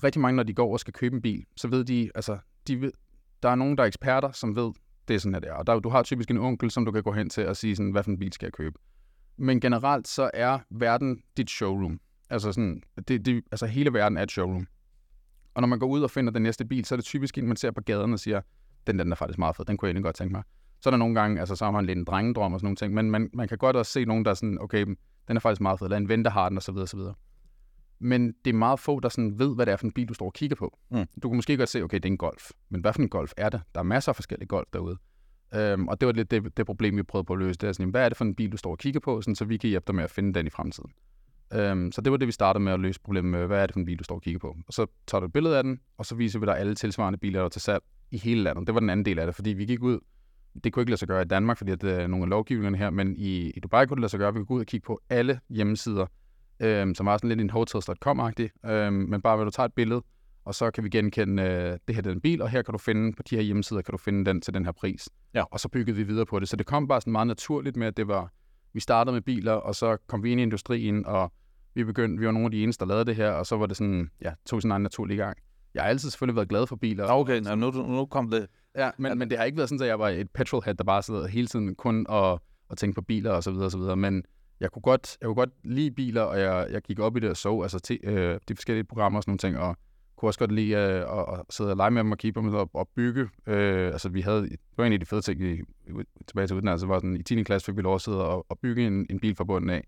rigtig 0.03 0.21
mange, 0.21 0.36
når 0.36 0.43
de 0.43 0.53
går 0.53 0.73
og 0.73 0.79
skal 0.79 0.93
købe 0.93 1.15
en 1.15 1.21
bil, 1.21 1.45
så 1.58 1.67
ved 1.67 1.84
de, 1.84 2.12
altså, 2.15 2.38
de 2.67 2.82
ved, 2.82 2.91
der 3.43 3.49
er 3.49 3.56
nogen, 3.56 3.77
der 3.77 3.84
er 3.84 3.88
eksperter, 3.88 4.32
som 4.32 4.56
ved, 4.56 4.71
det 5.08 5.13
er 5.15 5.19
sådan, 5.19 5.34
her 5.34 5.39
det 5.39 5.49
er. 5.49 5.53
Og 5.53 5.67
der, 5.67 5.79
du 5.79 5.89
har 5.89 6.03
typisk 6.03 6.32
en 6.32 6.38
onkel, 6.38 6.71
som 6.71 6.86
du 6.86 6.91
kan 6.91 7.03
gå 7.03 7.12
hen 7.12 7.29
til 7.29 7.47
og 7.47 7.58
sige, 7.58 7.75
sådan, 7.75 7.91
hvad 7.91 8.03
for 8.03 8.12
en 8.12 8.19
bil 8.19 8.34
skal 8.34 8.45
jeg 8.45 8.53
købe. 8.53 8.79
Men 9.38 9.60
generelt 9.60 10.08
så 10.08 10.32
er 10.34 10.60
verden 10.69 11.24
dit 11.38 11.50
showroom. 11.50 12.00
Altså, 12.30 12.52
sådan, 12.52 12.84
det, 13.08 13.26
det, 13.26 13.43
altså 13.52 13.65
hele 13.65 13.93
verden 13.93 14.17
er 14.17 14.24
et 14.24 14.32
showroom. 14.32 14.67
Og 15.54 15.62
når 15.62 15.67
man 15.67 15.80
går 15.80 15.88
ud 15.88 16.02
og 16.02 16.12
finder 16.12 16.34
den 16.34 16.41
næste 16.41 16.65
bil, 16.65 16.86
så 16.86 16.96
er 16.96 16.98
det 16.98 17.06
typisk 17.06 17.38
en, 17.38 17.48
man 17.48 17.58
ser 17.58 17.72
på 17.72 17.82
gaden 17.82 18.13
og 18.13 18.19
siger, 18.19 18.41
den, 18.88 19.00
den 19.00 19.12
er 19.12 19.15
faktisk 19.15 19.39
meget 19.39 19.56
fed, 19.56 19.65
den 19.65 19.78
kunne 19.78 19.88
jeg 19.88 19.91
egentlig 19.91 20.04
godt 20.04 20.15
tænke 20.15 20.32
mig. 20.32 20.43
Så 20.82 20.89
er 20.89 20.91
der 20.91 20.98
nogle 20.98 21.15
gange, 21.15 21.39
altså 21.39 21.56
så 21.56 21.65
har 21.65 21.72
man 21.72 21.86
lidt 21.86 21.98
en 21.98 22.06
drengedrøm 22.06 22.54
og 22.54 22.60
sådan 22.60 22.65
nogle 22.65 22.76
ting, 22.76 22.93
men 22.93 23.12
man, 23.12 23.30
man 23.34 23.48
kan 23.48 23.58
godt 23.58 23.76
også 23.76 23.91
se 23.91 24.06
nogen, 24.06 24.26
der 24.26 24.32
er 24.32 24.36
sådan, 24.36 24.58
okay, 24.62 24.86
den 25.28 25.38
er 25.38 25.39
faktisk 25.39 25.62
meget 25.62 25.80
fed, 25.80 25.88
eller 25.88 25.98
en 25.98 26.10
ven, 26.10 26.26
der 26.26 26.32
har 26.32 26.50
den, 26.50 26.58
og 26.58 26.63
så 26.63 26.72
videre, 26.72 26.86
og 26.86 26.89
så 26.89 26.98
videre 26.98 27.13
men 28.04 28.34
det 28.46 28.54
er 28.54 28.58
meget 28.58 28.80
få, 28.80 29.00
der 29.00 29.10
sådan 29.10 29.39
ved, 29.39 29.56
hvad 29.56 29.65
det 29.65 29.72
er 29.72 29.76
for 29.76 29.86
en 29.86 29.91
bil, 29.91 30.10
du 30.10 30.13
står 30.13 30.26
og 30.26 30.34
kigger 30.34 30.56
på. 30.56 30.78
Mm. 30.91 31.06
Du 31.24 31.30
kan 31.30 31.36
måske 31.36 31.58
godt 31.58 31.69
se, 31.69 31.84
okay, 31.84 31.98
det 31.98 32.06
er 32.06 32.10
en 32.10 32.17
Golf, 32.17 32.52
men 32.69 32.82
hvad 32.82 32.93
for 32.93 33.02
en 33.02 33.10
Golf 33.10 33.32
er 33.38 33.50
det? 33.50 33.62
Der 33.76 33.80
er 33.80 33.84
masser 33.84 34.12
af 34.12 34.15
forskellige 34.15 34.48
Golf 34.48 34.67
derude. 34.74 34.98
Øhm, 35.56 35.88
og 35.88 36.02
det 36.02 36.08
var 36.08 36.13
lidt 36.13 36.32
det, 36.32 36.58
det 36.58 36.66
problem, 36.66 36.98
vi 36.98 37.04
prøvede 37.04 37.26
på 37.26 37.34
at 37.34 37.39
løse. 37.39 37.58
Det 37.58 37.70
er 37.70 37.74
sådan, 37.74 37.89
hvad 37.89 38.06
er 38.06 38.10
det 38.10 38.18
for 38.18 38.26
en 38.26 38.36
bil, 38.36 38.52
du 38.52 38.58
står 38.58 38.72
og 38.72 38.78
kigger 38.78 39.00
på, 39.00 39.22
sådan, 39.22 39.36
så 39.36 39.46
vi 39.46 39.58
kan 39.58 39.70
hjælpe 39.70 39.84
dig 39.88 39.96
med 39.96 40.04
at 40.04 40.12
finde 40.12 40.34
den 40.34 40.48
i 40.48 40.50
fremtiden. 40.50 40.92
Øhm, 41.54 41.92
så 41.92 42.02
det 42.02 42.12
var 42.12 42.18
det, 42.18 42.28
vi 42.28 42.32
startede 42.32 42.63
med 42.63 42.74
at 42.74 42.80
løse 42.80 43.02
problemet 43.02 43.32
med, 43.32 43.48
hvad 43.48 43.62
er 43.62 43.66
det 43.66 43.74
for 43.74 43.80
en 43.80 43.86
bil, 43.86 44.00
du 44.00 44.04
står 44.04 44.16
og 44.16 44.22
kigger 44.22 44.39
på. 44.39 44.56
Og 44.68 44.74
så 44.74 44.86
tager 45.08 45.20
du 45.20 45.26
et 45.26 45.34
billede 45.34 45.58
af 45.58 45.63
den, 45.63 45.80
og 45.98 46.06
så 46.06 46.16
viser 46.16 46.39
vi 46.39 46.46
dig 46.46 46.58
alle 46.58 46.76
tilsvarende 46.76 47.20
biler, 47.20 47.39
der 47.39 47.46
er 47.46 47.50
til 47.50 47.62
salg 47.62 47.84
i 48.12 48.18
hele 48.18 48.44
landet. 48.44 48.68
Det 48.68 48.74
var 48.76 48.80
den 48.80 48.89
anden 48.89 49.06
del 49.06 49.20
af 49.20 49.26
det, 49.26 49.36
fordi 49.36 49.50
vi 49.50 49.66
gik 49.66 49.82
ud, 49.82 50.00
det 50.63 50.74
kunne 50.74 50.82
ikke 50.82 50.92
lade 50.92 51.00
sig 51.00 51.08
gøre 51.08 51.22
i 51.22 51.26
Danmark, 51.26 51.58
fordi 51.58 51.72
at, 51.72 51.84
er 51.84 52.08
nogle 52.08 52.24
af 52.24 52.30
lovgivningerne 52.30 52.78
her, 52.78 52.89
men 52.89 53.16
i, 53.18 53.50
i 53.50 53.60
Dubai 53.60 53.86
kunne 53.86 53.96
det 53.96 54.02
lade 54.02 54.10
sig 54.10 54.20
gøre, 54.20 54.34
vi 54.34 54.39
kunne 54.39 54.46
gå 54.46 54.54
ud 54.54 54.60
og 54.60 54.66
kigge 54.66 54.86
på 54.86 55.02
alle 55.10 55.39
hjemmesider, 55.50 56.06
øh, 56.60 56.96
som 56.96 57.06
var 57.06 57.18
sådan 57.18 57.30
lidt 57.30 57.42
en 57.42 57.50
hotels.com-agtig, 57.50 58.70
øh, 58.70 58.94
men 58.94 59.22
bare 59.22 59.38
ved 59.38 59.46
du 59.46 59.52
tager 59.52 59.66
et 59.66 59.74
billede, 59.74 60.02
og 60.45 60.56
så 60.56 60.71
kan 60.71 60.84
vi 60.84 60.89
genkende, 60.89 61.43
øh, 61.43 61.77
det 61.88 61.95
her 61.95 61.97
er 61.97 62.01
den 62.01 62.21
bil, 62.21 62.41
og 62.41 62.49
her 62.49 62.62
kan 62.62 62.71
du 62.71 62.77
finde, 62.77 63.13
på 63.13 63.23
de 63.29 63.36
her 63.36 63.43
hjemmesider, 63.43 63.82
kan 63.82 63.91
du 63.91 63.97
finde 63.97 64.25
den 64.25 64.41
til 64.41 64.53
den 64.53 64.65
her 64.65 64.71
pris. 64.71 65.10
Ja. 65.34 65.43
Og 65.51 65.60
så 65.60 65.69
byggede 65.69 65.97
vi 65.97 66.03
videre 66.03 66.25
på 66.25 66.39
det. 66.39 66.49
Så 66.49 66.56
det 66.56 66.65
kom 66.65 66.88
bare 66.88 67.01
sådan 67.01 67.12
meget 67.12 67.27
naturligt 67.27 67.75
med, 67.75 67.88
at 67.88 67.97
det 67.97 68.08
var, 68.08 68.32
vi 68.73 68.79
startede 68.79 69.13
med 69.13 69.21
biler, 69.21 69.51
og 69.51 69.75
så 69.75 69.97
kom 70.08 70.23
vi 70.23 70.32
ind 70.32 70.39
i 70.39 70.43
industrien, 70.43 71.06
og 71.06 71.32
vi 71.73 71.84
begyndte, 71.84 72.19
vi 72.19 72.25
var 72.25 72.32
nogle 72.32 72.45
af 72.45 72.51
de 72.51 72.63
eneste, 72.63 72.86
der 72.86 72.89
lavede 72.89 73.06
det 73.06 73.15
her, 73.15 73.32
og 73.32 73.45
så 73.45 73.58
var 73.58 73.65
det 73.65 73.77
sådan, 73.77 74.10
ja, 74.21 74.34
tog 74.45 74.62
sådan 74.62 74.75
en 74.75 74.82
naturlig 74.82 75.17
gang. 75.17 75.38
Jeg 75.73 75.84
har 75.84 75.89
altid 75.89 76.10
selvfølgelig 76.10 76.36
været 76.36 76.49
glad 76.49 76.67
for 76.67 76.75
biler. 76.75 77.06
Okay, 77.10 77.41
nu, 77.41 77.71
nu 77.71 78.06
kom 78.06 78.29
det. 78.29 78.47
Ja, 78.77 78.91
men, 78.97 79.10
ja. 79.10 79.15
men 79.15 79.29
det 79.29 79.38
har 79.38 79.45
ikke 79.45 79.58
været 79.58 79.69
sådan, 79.69 79.82
at 79.82 79.88
jeg 79.88 79.99
var 79.99 80.10
et 80.10 80.29
petrolhead, 80.32 80.75
der 80.75 80.84
bare 80.84 81.03
sidder 81.03 81.27
hele 81.27 81.47
tiden 81.47 81.75
kun 81.75 82.06
og, 82.10 82.41
og 82.69 82.77
tænkte 82.77 82.95
på 82.95 83.01
biler 83.01 83.32
og 83.32 83.43
så 83.43 83.51
videre 83.51 83.65
og 83.65 83.71
så 83.71 83.77
videre. 83.77 83.95
Men 83.95 84.23
jeg 84.60 84.71
kunne 84.71 84.82
godt, 84.82 85.17
jeg 85.21 85.27
kunne 85.27 85.36
godt 85.36 85.49
lide 85.63 85.91
biler, 85.91 86.21
og 86.21 86.39
jeg, 86.39 86.67
jeg 86.71 86.82
gik 86.82 86.99
op 86.99 87.17
i 87.17 87.19
det 87.19 87.29
og 87.29 87.38
så 87.38 87.62
altså, 87.62 87.79
te, 87.79 87.99
øh, 88.03 88.39
de 88.47 88.56
forskellige 88.56 88.84
programmer 88.84 89.19
og 89.19 89.23
sådan 89.23 89.32
nogle 89.32 89.38
ting, 89.38 89.58
og 89.58 89.77
kunne 90.15 90.30
også 90.30 90.39
godt 90.39 90.52
lide 90.52 90.73
øh, 90.73 91.19
at, 91.19 91.39
at 91.39 91.39
sidde 91.49 91.71
og 91.71 91.78
lege 91.78 91.91
med 91.91 92.04
dem 92.04 92.12
og 92.12 92.17
kigge 92.17 92.34
på 92.34 92.47
dem 92.47 92.54
og, 92.54 92.69
og 92.73 92.89
bygge. 92.95 93.30
Øh, 93.47 93.88
altså 93.88 94.10
vi 94.10 94.21
havde, 94.21 94.41
det 94.41 94.60
var 94.78 94.86
en 94.86 94.93
af 94.93 94.99
de 94.99 95.06
fede 95.06 95.21
ting 95.21 95.41
i, 95.41 95.62
tilbage 96.28 96.47
til 96.47 96.56
uddannelse, 96.56 96.88
var 96.88 96.99
sådan, 96.99 97.17
i 97.17 97.23
10. 97.23 97.43
klasse 97.43 97.65
fik 97.65 97.78
vi 97.78 97.82
lov 97.82 97.95
at 97.95 98.02
sidde 98.02 98.28
og, 98.28 98.45
og 98.49 98.60
bygge 98.60 98.88
en, 98.88 99.06
en 99.10 99.19
bil 99.19 99.36
fra 99.36 99.43
bunden 99.43 99.69
af 99.69 99.84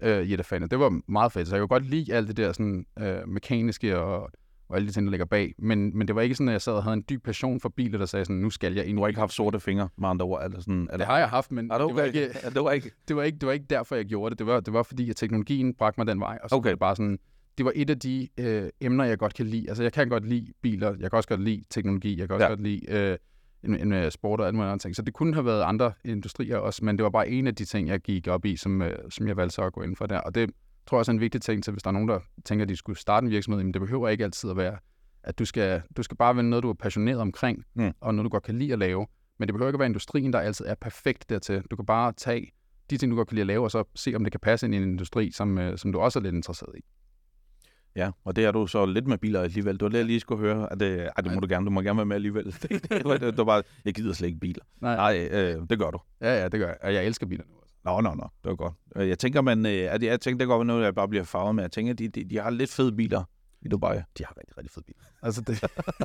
øh, 0.00 0.22
i 0.22 0.34
et 0.34 0.70
Det 0.70 0.78
var 0.78 1.00
meget 1.08 1.32
fedt, 1.32 1.48
så 1.48 1.56
jeg 1.56 1.60
kunne 1.60 1.68
godt 1.68 1.90
lide 1.90 2.14
alt 2.14 2.28
det 2.28 2.36
der 2.36 2.52
sådan, 2.52 2.86
øh, 2.98 3.28
mekaniske 3.28 3.98
og 3.98 4.30
og 4.68 4.76
alle 4.76 4.88
de 4.88 4.92
ting, 4.92 5.06
der 5.06 5.10
ligger 5.10 5.26
bag. 5.26 5.54
Men, 5.58 5.98
men 5.98 6.08
det 6.08 6.16
var 6.16 6.22
ikke 6.22 6.34
sådan, 6.34 6.48
at 6.48 6.52
jeg 6.52 6.62
sad 6.62 6.72
og 6.72 6.82
havde 6.82 6.94
en 6.94 7.04
dyb 7.08 7.24
passion 7.24 7.60
for 7.60 7.68
biler, 7.68 7.98
der 7.98 8.06
sagde 8.06 8.24
sådan, 8.24 8.36
nu 8.36 8.50
skal 8.50 8.74
jeg 8.74 8.86
ind. 8.86 8.96
Du 8.96 9.02
har 9.02 9.08
ikke 9.08 9.20
haft 9.20 9.32
sorte 9.32 9.60
fingre, 9.60 9.88
med 9.98 10.08
andre 10.08 10.24
ord? 10.26 10.44
Eller 10.44 10.60
sådan, 10.60 10.80
eller? 10.80 10.96
Det 10.96 11.06
har 11.06 11.18
jeg 11.18 11.28
haft, 11.28 11.52
men 11.52 11.70
det, 11.70 11.94
var 11.94 12.02
ikke, 12.02 12.28
det, 12.54 12.64
var 12.64 12.70
ikke, 12.70 12.90
det, 13.08 13.16
var 13.16 13.22
ikke, 13.22 13.38
det 13.38 13.46
var 13.46 13.52
ikke 13.52 13.66
derfor, 13.70 13.96
jeg 13.96 14.04
gjorde 14.04 14.30
det. 14.30 14.38
Det 14.38 14.46
var, 14.46 14.60
det 14.60 14.72
var 14.72 14.82
fordi, 14.82 15.10
at 15.10 15.16
teknologien 15.16 15.74
bragte 15.74 16.00
mig 16.00 16.06
den 16.06 16.20
vej. 16.20 16.38
Og 16.42 16.50
så 16.50 16.56
okay. 16.56 16.70
det 16.70 16.78
bare 16.78 16.96
sådan, 16.96 17.18
det 17.58 17.64
var 17.64 17.72
et 17.74 17.90
af 17.90 17.98
de 17.98 18.28
øh, 18.38 18.70
emner, 18.80 19.04
jeg 19.04 19.18
godt 19.18 19.34
kan 19.34 19.46
lide. 19.46 19.68
Altså, 19.68 19.82
jeg 19.82 19.92
kan 19.92 20.08
godt 20.08 20.28
lide 20.28 20.52
biler, 20.62 20.96
jeg 21.00 21.10
kan 21.10 21.16
også 21.16 21.28
godt 21.28 21.42
lide 21.42 21.64
teknologi, 21.70 22.18
jeg 22.18 22.28
kan 22.28 22.34
også 22.34 22.44
ja. 22.44 22.50
godt 22.50 22.62
lide 22.62 22.90
øh, 22.90 23.18
en, 23.64 23.80
en, 23.80 23.92
en 23.92 24.10
sport 24.10 24.40
og 24.40 24.46
alle 24.46 24.56
mulige 24.56 24.70
andre 24.70 24.82
ting. 24.82 24.96
Så 24.96 25.02
det 25.02 25.14
kunne 25.14 25.34
have 25.34 25.44
været 25.44 25.62
andre 25.62 25.92
industrier 26.04 26.56
også, 26.56 26.84
men 26.84 26.96
det 26.96 27.04
var 27.04 27.10
bare 27.10 27.28
en 27.28 27.46
af 27.46 27.54
de 27.54 27.64
ting, 27.64 27.88
jeg 27.88 28.00
gik 28.00 28.28
op 28.28 28.44
i, 28.44 28.56
som, 28.56 28.82
øh, 28.82 28.98
som 29.10 29.28
jeg 29.28 29.36
valgte 29.36 29.54
så 29.54 29.62
at 29.62 29.72
gå 29.72 29.82
ind 29.82 29.96
for 29.96 30.06
der. 30.06 30.18
Og 30.18 30.34
det 30.34 30.50
tror 30.86 30.96
jeg 30.96 30.98
også 30.98 31.12
er 31.12 31.14
en 31.14 31.20
vigtig 31.20 31.42
ting 31.42 31.64
til, 31.64 31.72
hvis 31.72 31.82
der 31.82 31.90
er 31.90 31.92
nogen, 31.92 32.08
der 32.08 32.20
tænker, 32.44 32.64
at 32.64 32.68
de 32.68 32.76
skulle 32.76 32.98
starte 32.98 33.24
en 33.24 33.30
virksomhed, 33.30 33.64
men 33.64 33.74
det 33.74 33.80
behøver 33.80 34.08
ikke 34.08 34.24
altid 34.24 34.50
at 34.50 34.56
være 34.56 34.78
at 35.22 35.38
du 35.38 35.44
skal, 35.44 35.82
du 35.96 36.02
skal 36.02 36.16
bare 36.16 36.36
vælge 36.36 36.50
noget, 36.50 36.62
du 36.62 36.70
er 36.70 36.74
passioneret 36.74 37.20
omkring, 37.20 37.64
mm. 37.74 37.92
og 38.00 38.14
noget, 38.14 38.24
du 38.24 38.30
godt 38.30 38.42
kan 38.42 38.58
lide 38.58 38.72
at 38.72 38.78
lave. 38.78 39.06
Men 39.38 39.48
det 39.48 39.54
behøver 39.54 39.68
ikke 39.68 39.76
at 39.76 39.80
være 39.80 39.86
industrien, 39.86 40.32
der 40.32 40.40
altid 40.40 40.66
er 40.66 40.74
perfekt 40.74 41.30
dertil. 41.30 41.62
Du 41.70 41.76
kan 41.76 41.86
bare 41.86 42.12
tage 42.12 42.52
de 42.90 42.96
ting, 42.96 43.12
du 43.12 43.16
godt 43.16 43.28
kan 43.28 43.34
lide 43.34 43.42
at 43.42 43.46
lave, 43.46 43.64
og 43.64 43.70
så 43.70 43.84
se, 43.94 44.14
om 44.14 44.24
det 44.24 44.32
kan 44.32 44.40
passe 44.40 44.66
ind 44.66 44.74
i 44.74 44.78
en 44.78 44.82
industri, 44.82 45.30
som, 45.30 45.58
øh, 45.58 45.78
som 45.78 45.92
du 45.92 45.98
også 45.98 46.18
er 46.18 46.22
lidt 46.22 46.34
interesseret 46.34 46.76
i. 46.76 46.80
Ja, 47.98 48.10
og 48.24 48.36
det 48.36 48.44
er 48.44 48.52
du 48.52 48.66
så 48.66 48.86
lidt 48.86 49.06
med 49.06 49.18
biler 49.18 49.40
alligevel. 49.42 49.76
Du 49.76 49.84
har 49.84 49.90
lige, 49.90 50.04
lige 50.04 50.20
skulle 50.20 50.40
høre, 50.40 50.72
at 50.72 50.80
det, 50.80 51.08
at 51.16 51.24
det 51.24 51.34
må 51.34 51.40
du 51.40 51.46
gerne, 51.48 51.66
du 51.66 51.70
må 51.70 51.80
gerne 51.80 51.96
være 51.96 52.06
med 52.06 52.16
alligevel. 52.16 52.44
det, 52.62 52.90
det, 52.90 53.36
det, 53.36 53.46
bare, 53.46 53.62
jeg 53.84 53.94
gider 53.94 54.12
slet 54.12 54.28
ikke 54.28 54.40
biler. 54.40 54.64
Nej, 54.80 54.96
Nej 54.96 55.28
øh, 55.30 55.62
det 55.70 55.78
gør 55.78 55.90
du. 55.90 55.98
Ja, 56.20 56.40
ja, 56.40 56.48
det 56.48 56.60
gør 56.60 56.66
jeg. 56.66 56.76
Og 56.82 56.94
jeg 56.94 57.06
elsker 57.06 57.26
biler 57.26 57.44
nu. 57.48 57.54
Nå, 57.84 58.00
nå, 58.00 58.14
nå, 58.14 58.28
det 58.44 58.50
var 58.50 58.54
godt. 58.54 58.74
Jeg 58.96 59.18
tænker, 59.18 59.40
man, 59.40 59.66
øh, 59.66 59.94
at 59.94 60.02
jeg 60.02 60.20
tænker, 60.20 60.38
det 60.38 60.48
går 60.48 60.64
noget, 60.64 60.84
jeg 60.84 60.94
bare 60.94 61.08
bliver 61.08 61.24
farvet 61.24 61.54
med. 61.54 61.64
Jeg 61.64 61.72
tænker, 61.72 61.92
de, 61.92 62.08
de, 62.08 62.24
de 62.24 62.38
har 62.38 62.50
lidt 62.50 62.70
fede 62.70 62.92
biler 62.92 63.24
i 63.62 63.68
Dubai. 63.68 63.96
De 64.18 64.24
har 64.24 64.34
rigtig, 64.38 64.58
rigtig 64.58 64.70
fede 64.70 64.84
biler. 64.86 65.04
Altså 65.22 65.40
det, 65.40 65.64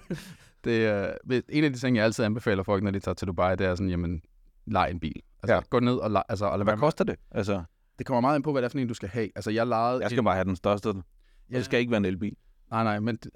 det 0.63 0.86
er, 0.86 1.13
en 1.49 1.63
af 1.63 1.73
de 1.73 1.79
ting, 1.79 1.95
jeg 1.95 2.06
altid 2.06 2.25
anbefaler 2.25 2.63
folk, 2.63 2.84
når 2.84 2.91
de 2.91 2.99
tager 2.99 3.15
til 3.15 3.27
Dubai, 3.27 3.56
det 3.56 3.67
er 3.67 3.75
sådan, 3.75 3.89
jamen, 3.89 4.21
lej 4.65 4.88
en 4.88 4.99
bil. 4.99 5.21
Altså, 5.43 5.53
ja. 5.53 5.62
gå 5.69 5.79
ned 5.79 5.95
og 5.95 6.12
lej, 6.12 6.23
altså, 6.29 6.45
og 6.45 6.63
Hvad 6.63 6.77
koster 6.77 7.03
det? 7.03 7.15
Altså... 7.32 7.63
Det 7.97 8.06
kommer 8.06 8.21
meget 8.21 8.36
ind 8.36 8.43
på, 8.43 8.51
hvad 8.51 8.62
det 8.62 8.65
er 8.65 8.69
for 8.69 8.79
en, 8.79 8.88
du 8.88 8.93
skal 8.93 9.10
have. 9.10 9.29
Altså, 9.36 9.51
jeg 9.51 9.67
lejede... 9.67 10.01
Jeg 10.01 10.10
skal 10.10 10.23
bare 10.23 10.36
have 10.36 10.45
den 10.45 10.56
største. 10.56 10.93
Ja. 11.53 11.57
Det 11.57 11.65
skal 11.65 11.79
ikke 11.79 11.91
være 11.91 11.97
en 11.97 12.05
elbil. 12.05 12.35
Nej, 12.71 12.83
nej, 12.83 12.99
men 12.99 13.15
det, 13.15 13.29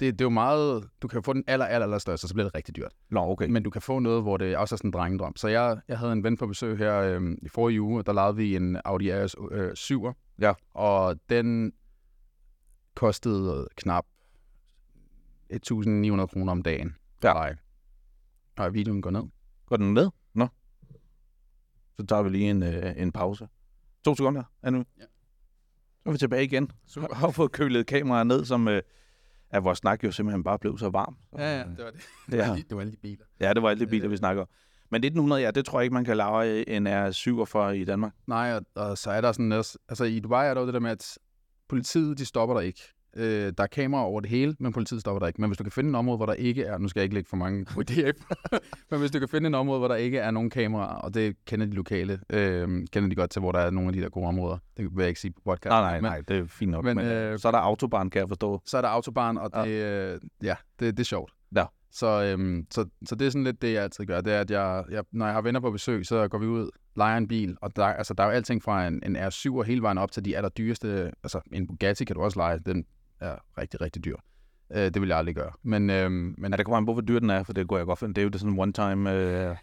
det, 0.00 0.12
det 0.12 0.20
er 0.20 0.24
jo 0.24 0.30
meget... 0.30 0.88
Du 1.02 1.08
kan 1.08 1.22
få 1.22 1.32
den 1.32 1.44
aller, 1.46 1.66
aller, 1.66 1.86
aller 1.86 1.98
største, 1.98 2.28
så 2.28 2.34
bliver 2.34 2.46
det 2.46 2.54
rigtig 2.54 2.76
dyrt. 2.76 2.92
Nå, 3.10 3.20
okay. 3.20 3.48
Men 3.48 3.62
du 3.62 3.70
kan 3.70 3.82
få 3.82 3.98
noget, 3.98 4.22
hvor 4.22 4.36
det 4.36 4.56
også 4.56 4.74
er 4.74 4.76
sådan 4.76 4.88
en 4.88 4.92
drengedrøm. 4.92 5.36
Så 5.36 5.48
jeg, 5.48 5.80
jeg 5.88 5.98
havde 5.98 6.12
en 6.12 6.24
ven 6.24 6.36
på 6.36 6.46
besøg 6.46 6.78
her 6.78 7.00
øhm, 7.00 7.38
i 7.42 7.48
forrige 7.48 7.82
uge, 7.82 7.98
og 7.98 8.06
der 8.06 8.12
lejede 8.12 8.36
vi 8.36 8.56
en 8.56 8.78
Audi 8.84 9.12
RS 9.12 9.36
øh, 9.50 9.70
7'er. 9.70 10.12
Ja. 10.40 10.52
Og 10.74 11.16
den 11.30 11.72
kostede 12.94 13.68
knap 13.76 14.04
1.900 15.52 16.26
kroner 16.26 16.52
om 16.52 16.62
dagen. 16.62 16.94
Ja. 17.22 17.54
Og 18.56 18.74
videoen 18.74 19.02
går 19.02 19.10
ned. 19.10 19.22
Går 19.66 19.76
den 19.76 19.94
ned? 19.94 20.10
Nå. 20.34 20.48
Så 21.96 22.06
tager 22.06 22.22
vi 22.22 22.30
lige 22.30 22.50
en, 22.50 22.62
øh, 22.62 22.92
en 22.96 23.12
pause. 23.12 23.48
To 24.04 24.14
sekunder, 24.14 24.42
Anu. 24.62 24.84
Ja. 24.98 25.04
Så 26.02 26.08
er 26.08 26.12
vi 26.12 26.18
tilbage 26.18 26.44
igen. 26.44 26.70
Super. 26.86 27.06
Jeg 27.10 27.16
har 27.16 27.30
fået 27.30 27.52
kølet 27.52 27.86
kameraet 27.86 28.26
ned, 28.26 28.44
som 28.44 28.68
øh, 28.68 28.82
at 29.50 29.64
vores 29.64 29.78
snak 29.78 30.04
jo 30.04 30.12
simpelthen 30.12 30.44
bare 30.44 30.58
blev 30.58 30.78
så 30.78 30.88
varm. 30.88 31.16
Ja, 31.38 31.58
ja, 31.58 31.64
det 31.64 31.84
var 31.84 31.90
det. 31.90 32.00
Det 32.30 32.38
var, 32.38 32.44
ja. 32.44 32.54
det 32.54 32.74
var 32.76 32.80
alle 32.80 32.92
de 32.92 32.96
biler. 32.96 33.24
Ja, 33.40 33.52
det 33.54 33.62
var 33.62 33.70
alle 33.70 33.84
de 33.84 33.90
biler, 33.90 34.08
vi 34.08 34.16
snakker 34.16 34.44
Men 34.90 35.04
1900, 35.04 35.42
ja, 35.42 35.50
det 35.50 35.64
tror 35.64 35.80
jeg 35.80 35.84
ikke, 35.84 35.94
man 35.94 36.04
kan 36.04 36.16
lave 36.16 36.68
en 36.68 36.86
R47 36.86 37.58
i 37.58 37.84
Danmark. 37.84 38.12
Nej, 38.26 38.54
og, 38.54 38.62
og 38.74 38.98
så 38.98 39.10
er 39.10 39.20
der 39.20 39.32
sådan 39.32 39.52
altså 39.52 40.04
i 40.04 40.20
Dubai 40.20 40.48
er 40.48 40.54
der 40.54 40.60
jo 40.60 40.66
det 40.66 40.74
der 40.74 40.80
med, 40.80 40.90
at 40.90 41.18
politiet, 41.68 42.18
de 42.18 42.24
stopper 42.24 42.54
der 42.54 42.60
ikke. 42.60 42.80
Øh, 43.16 43.52
der 43.58 43.62
er 43.62 43.66
kameraer 43.66 44.04
over 44.04 44.20
det 44.20 44.30
hele, 44.30 44.56
men 44.58 44.72
politiet 44.72 45.00
stopper 45.00 45.18
der 45.18 45.26
ikke. 45.26 45.40
Men 45.40 45.50
hvis 45.50 45.58
du 45.58 45.64
kan 45.64 45.72
finde 45.72 45.88
en 45.88 45.94
område, 45.94 46.16
hvor 46.16 46.26
der 46.26 46.32
ikke 46.32 46.64
er, 46.64 46.78
nu 46.78 46.88
skal 46.88 47.00
jeg 47.00 47.04
ikke 47.04 47.14
lægge 47.14 47.28
for 47.28 47.36
mange 47.36 47.66
idéer, 47.90 48.12
men 48.90 49.00
hvis 49.00 49.10
du 49.10 49.18
kan 49.18 49.28
finde 49.28 49.46
en 49.46 49.54
område, 49.54 49.78
hvor 49.78 49.88
der 49.88 49.94
ikke 49.94 50.18
er 50.18 50.30
nogen 50.30 50.50
kameraer, 50.50 50.94
og 50.94 51.14
det 51.14 51.36
kender 51.46 51.66
de 51.66 51.72
lokale, 51.72 52.20
øh, 52.30 52.68
kender 52.92 53.08
de 53.08 53.14
godt 53.14 53.30
til, 53.30 53.40
hvor 53.40 53.52
der 53.52 53.58
er 53.58 53.70
nogle 53.70 53.88
af 53.88 53.92
de 53.92 54.00
der 54.00 54.08
gode 54.08 54.26
områder. 54.26 54.58
Det 54.76 54.84
vil 54.96 55.02
jeg 55.02 55.08
ikke 55.08 55.20
sige 55.20 55.32
på 55.32 55.40
podcast. 55.44 55.70
Nej, 55.70 55.80
nej, 55.80 56.00
nej, 56.00 56.20
det 56.28 56.36
er 56.36 56.46
fint 56.46 56.70
nok. 56.70 56.84
Men, 56.84 56.96
men, 56.96 57.06
men 57.06 57.14
øh, 57.14 57.32
øh, 57.32 57.38
så 57.38 57.48
er 57.48 57.52
der 57.52 57.58
autobahn, 57.58 58.10
kan 58.10 58.20
jeg 58.20 58.28
forstå. 58.28 58.62
Så 58.64 58.76
er 58.76 58.80
der 58.80 58.88
autobahn, 58.88 59.38
og 59.38 59.64
det, 59.64 59.70
øh, 59.70 60.20
ja, 60.42 60.54
det, 60.80 60.96
det 60.96 61.00
er 61.00 61.04
sjovt. 61.04 61.32
Ja. 61.56 61.64
Så, 61.94 62.22
øhm, 62.22 62.66
så, 62.70 62.86
så 63.06 63.14
det 63.14 63.26
er 63.26 63.30
sådan 63.30 63.44
lidt 63.44 63.62
det, 63.62 63.72
jeg 63.72 63.82
altid 63.82 64.06
gør. 64.06 64.20
Det 64.20 64.32
er, 64.32 64.40
at 64.40 64.50
jeg, 64.50 64.84
jeg, 64.90 65.04
når 65.12 65.26
jeg 65.26 65.34
har 65.34 65.42
venner 65.42 65.60
på 65.60 65.70
besøg, 65.70 66.06
så 66.06 66.28
går 66.28 66.38
vi 66.38 66.46
ud, 66.46 66.70
leger 66.96 67.16
en 67.16 67.28
bil, 67.28 67.56
og 67.60 67.76
der, 67.76 67.84
altså, 67.84 68.14
der 68.14 68.22
er 68.22 68.26
jo 68.26 68.32
alting 68.32 68.62
fra 68.62 68.86
en, 68.86 69.02
en 69.06 69.16
R7 69.16 69.56
og 69.56 69.64
hele 69.64 69.82
vejen 69.82 69.98
op 69.98 70.12
til 70.12 70.24
de 70.24 70.36
allerdyreste. 70.36 71.12
Altså, 71.22 71.40
en 71.52 71.66
Bugatti 71.66 72.04
kan 72.04 72.16
du 72.16 72.22
også 72.22 72.38
lege. 72.38 72.58
Den 72.58 72.84
er 73.22 73.36
rigtig, 73.58 73.80
rigtig 73.80 74.04
dyr. 74.04 74.16
Øh, 74.72 74.84
det 74.94 75.00
vil 75.00 75.08
jeg 75.08 75.18
aldrig 75.18 75.34
gøre. 75.34 75.52
Men, 75.62 75.90
øhm, 75.90 76.34
men 76.38 76.52
Ja, 76.52 76.56
det 76.56 76.66
kommer 76.66 76.76
an 76.76 76.86
på, 76.86 76.92
hvor 76.92 77.02
dyr 77.02 77.18
den 77.18 77.30
er, 77.30 77.42
for 77.42 77.52
det 77.52 77.68
går 77.68 77.76
jeg 77.76 77.86
godt 77.86 77.98
for. 77.98 78.06
Det 78.06 78.18
er 78.18 78.22
jo 78.22 78.28
det 78.28 78.40
sådan 78.40 78.58
one 78.58 78.72
time, 78.72 79.50
uh, 79.50 79.56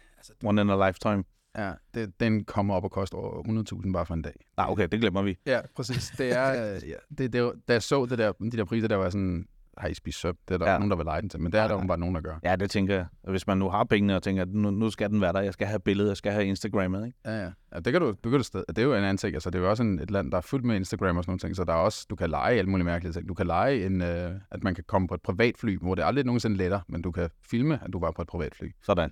one 0.48 0.60
in 0.62 0.70
a 0.70 0.86
lifetime. 0.88 1.24
ja, 1.58 1.72
det, 1.94 2.20
den 2.20 2.44
kommer 2.44 2.74
op 2.74 2.84
og 2.84 2.90
koster 2.90 3.18
over 3.18 3.42
100.000 3.86 3.92
bare 3.92 4.06
for 4.06 4.14
en 4.14 4.22
dag. 4.22 4.34
Nej, 4.56 4.66
okay, 4.68 4.88
det 4.92 5.00
glemmer 5.00 5.22
vi. 5.22 5.38
Ja, 5.46 5.60
præcis. 5.76 6.12
Det 6.18 6.36
er, 6.36 6.74
øh, 6.74 6.80
ja, 6.90 6.94
det, 7.18 7.32
det, 7.32 7.52
da 7.68 7.72
jeg 7.72 7.82
så 7.82 8.06
det 8.06 8.18
der, 8.18 8.32
de 8.32 8.50
der 8.50 8.64
priser, 8.64 8.88
der 8.88 8.96
var 8.96 9.10
sådan, 9.10 9.46
har 9.80 9.88
I 9.88 9.94
spist 9.94 10.20
søm? 10.20 10.36
Det 10.48 10.54
er 10.54 10.58
der 10.58 10.66
Ja. 10.66 10.72
ja. 10.72 10.78
nogen, 10.78 10.90
der 10.90 10.96
vil 10.96 11.04
lege 11.04 11.20
den 11.20 11.28
til. 11.30 11.40
Men 11.40 11.52
det 11.52 11.60
er 11.60 11.68
der 11.68 11.74
jo 11.80 11.86
bare 11.86 11.98
nogen, 11.98 12.14
der 12.14 12.20
gør. 12.20 12.38
Ja, 12.44 12.56
det 12.56 12.70
tænker 12.70 12.94
jeg. 12.94 13.06
Og 13.22 13.30
Hvis 13.30 13.46
man 13.46 13.58
nu 13.58 13.70
har 13.70 13.84
pengene 13.84 14.16
og 14.16 14.22
tænker, 14.22 14.42
at 14.42 14.48
nu, 14.48 14.70
nu 14.70 14.90
skal 14.90 15.10
den 15.10 15.20
være 15.20 15.32
der, 15.32 15.40
jeg 15.40 15.52
skal 15.52 15.66
have 15.66 15.80
billedet, 15.80 16.08
jeg 16.08 16.16
skal 16.16 16.32
have 16.32 16.44
Instagrammet, 16.46 17.06
ikke? 17.06 17.18
Ja, 17.24 17.36
ja. 17.42 17.50
ja 17.74 17.80
det 17.80 17.92
kan 17.92 18.00
du, 18.02 18.14
du 18.24 18.30
kan 18.30 18.42
sted. 18.42 18.64
Det 18.68 18.78
er 18.78 18.82
jo 18.82 18.92
en 18.94 18.98
anden 19.04 19.16
ting. 19.16 19.34
Altså, 19.34 19.50
det 19.50 19.58
er 19.58 19.62
jo 19.62 19.70
også 19.70 19.82
en, 19.82 19.98
et 19.98 20.10
land, 20.10 20.30
der 20.30 20.36
er 20.36 20.40
fyldt 20.42 20.64
med 20.64 20.76
Instagram 20.76 21.16
og 21.16 21.24
sådan 21.24 21.30
nogle 21.30 21.38
ting, 21.38 21.56
så 21.56 21.64
der 21.64 21.72
er 21.72 21.76
også, 21.76 22.06
du 22.10 22.16
kan 22.16 22.30
lege 22.30 22.58
alle 22.58 22.70
mulige 22.70 22.84
mærkelige 22.86 23.12
ting. 23.12 23.28
Du 23.28 23.34
kan 23.34 23.46
lege, 23.46 23.86
en, 23.86 24.02
øh, 24.02 24.32
at 24.50 24.62
man 24.64 24.74
kan 24.74 24.84
komme 24.86 25.08
på 25.08 25.14
et 25.14 25.22
privatfly, 25.22 25.78
hvor 25.78 25.94
det 25.94 26.02
aldrig 26.04 26.24
nogensinde 26.24 26.56
letter, 26.56 26.80
men 26.88 27.02
du 27.02 27.10
kan 27.12 27.30
filme, 27.50 27.78
at 27.84 27.92
du 27.92 28.00
var 28.00 28.10
på 28.10 28.22
et 28.22 28.28
privatfly. 28.28 28.68
Sådan. 28.82 29.10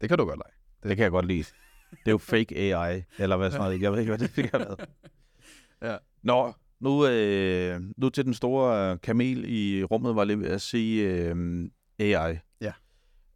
Det 0.00 0.08
kan 0.08 0.18
du 0.18 0.24
godt 0.24 0.38
lege. 0.38 0.88
Det 0.88 0.96
kan 0.96 1.02
jeg 1.04 1.10
godt 1.10 1.26
lide. 1.26 1.44
Det 1.90 2.06
er 2.06 2.10
jo 2.10 2.18
fake 2.18 2.56
AI, 2.74 3.02
eller 3.18 3.36
hvad 3.36 3.50
sådan 3.50 3.64
noget. 3.64 3.82
Jeg 3.82 3.92
ved 3.92 3.98
ikke, 3.98 4.10
hvad 4.10 4.18
det 4.18 4.30
fik 4.30 4.52
været. 4.52 4.80
Ja. 5.82 5.96
Nå, 6.22 6.52
nu, 6.80 7.06
øh, 7.06 7.80
nu 7.96 8.08
til 8.08 8.24
den 8.24 8.34
store 8.34 8.98
kamel 8.98 9.44
i 9.48 9.84
rummet, 9.84 10.16
var 10.16 10.24
ved 10.24 10.46
at 10.46 10.60
sige 10.60 11.08
øh, 11.08 11.64
AI. 11.98 12.38
Ja. 12.60 12.72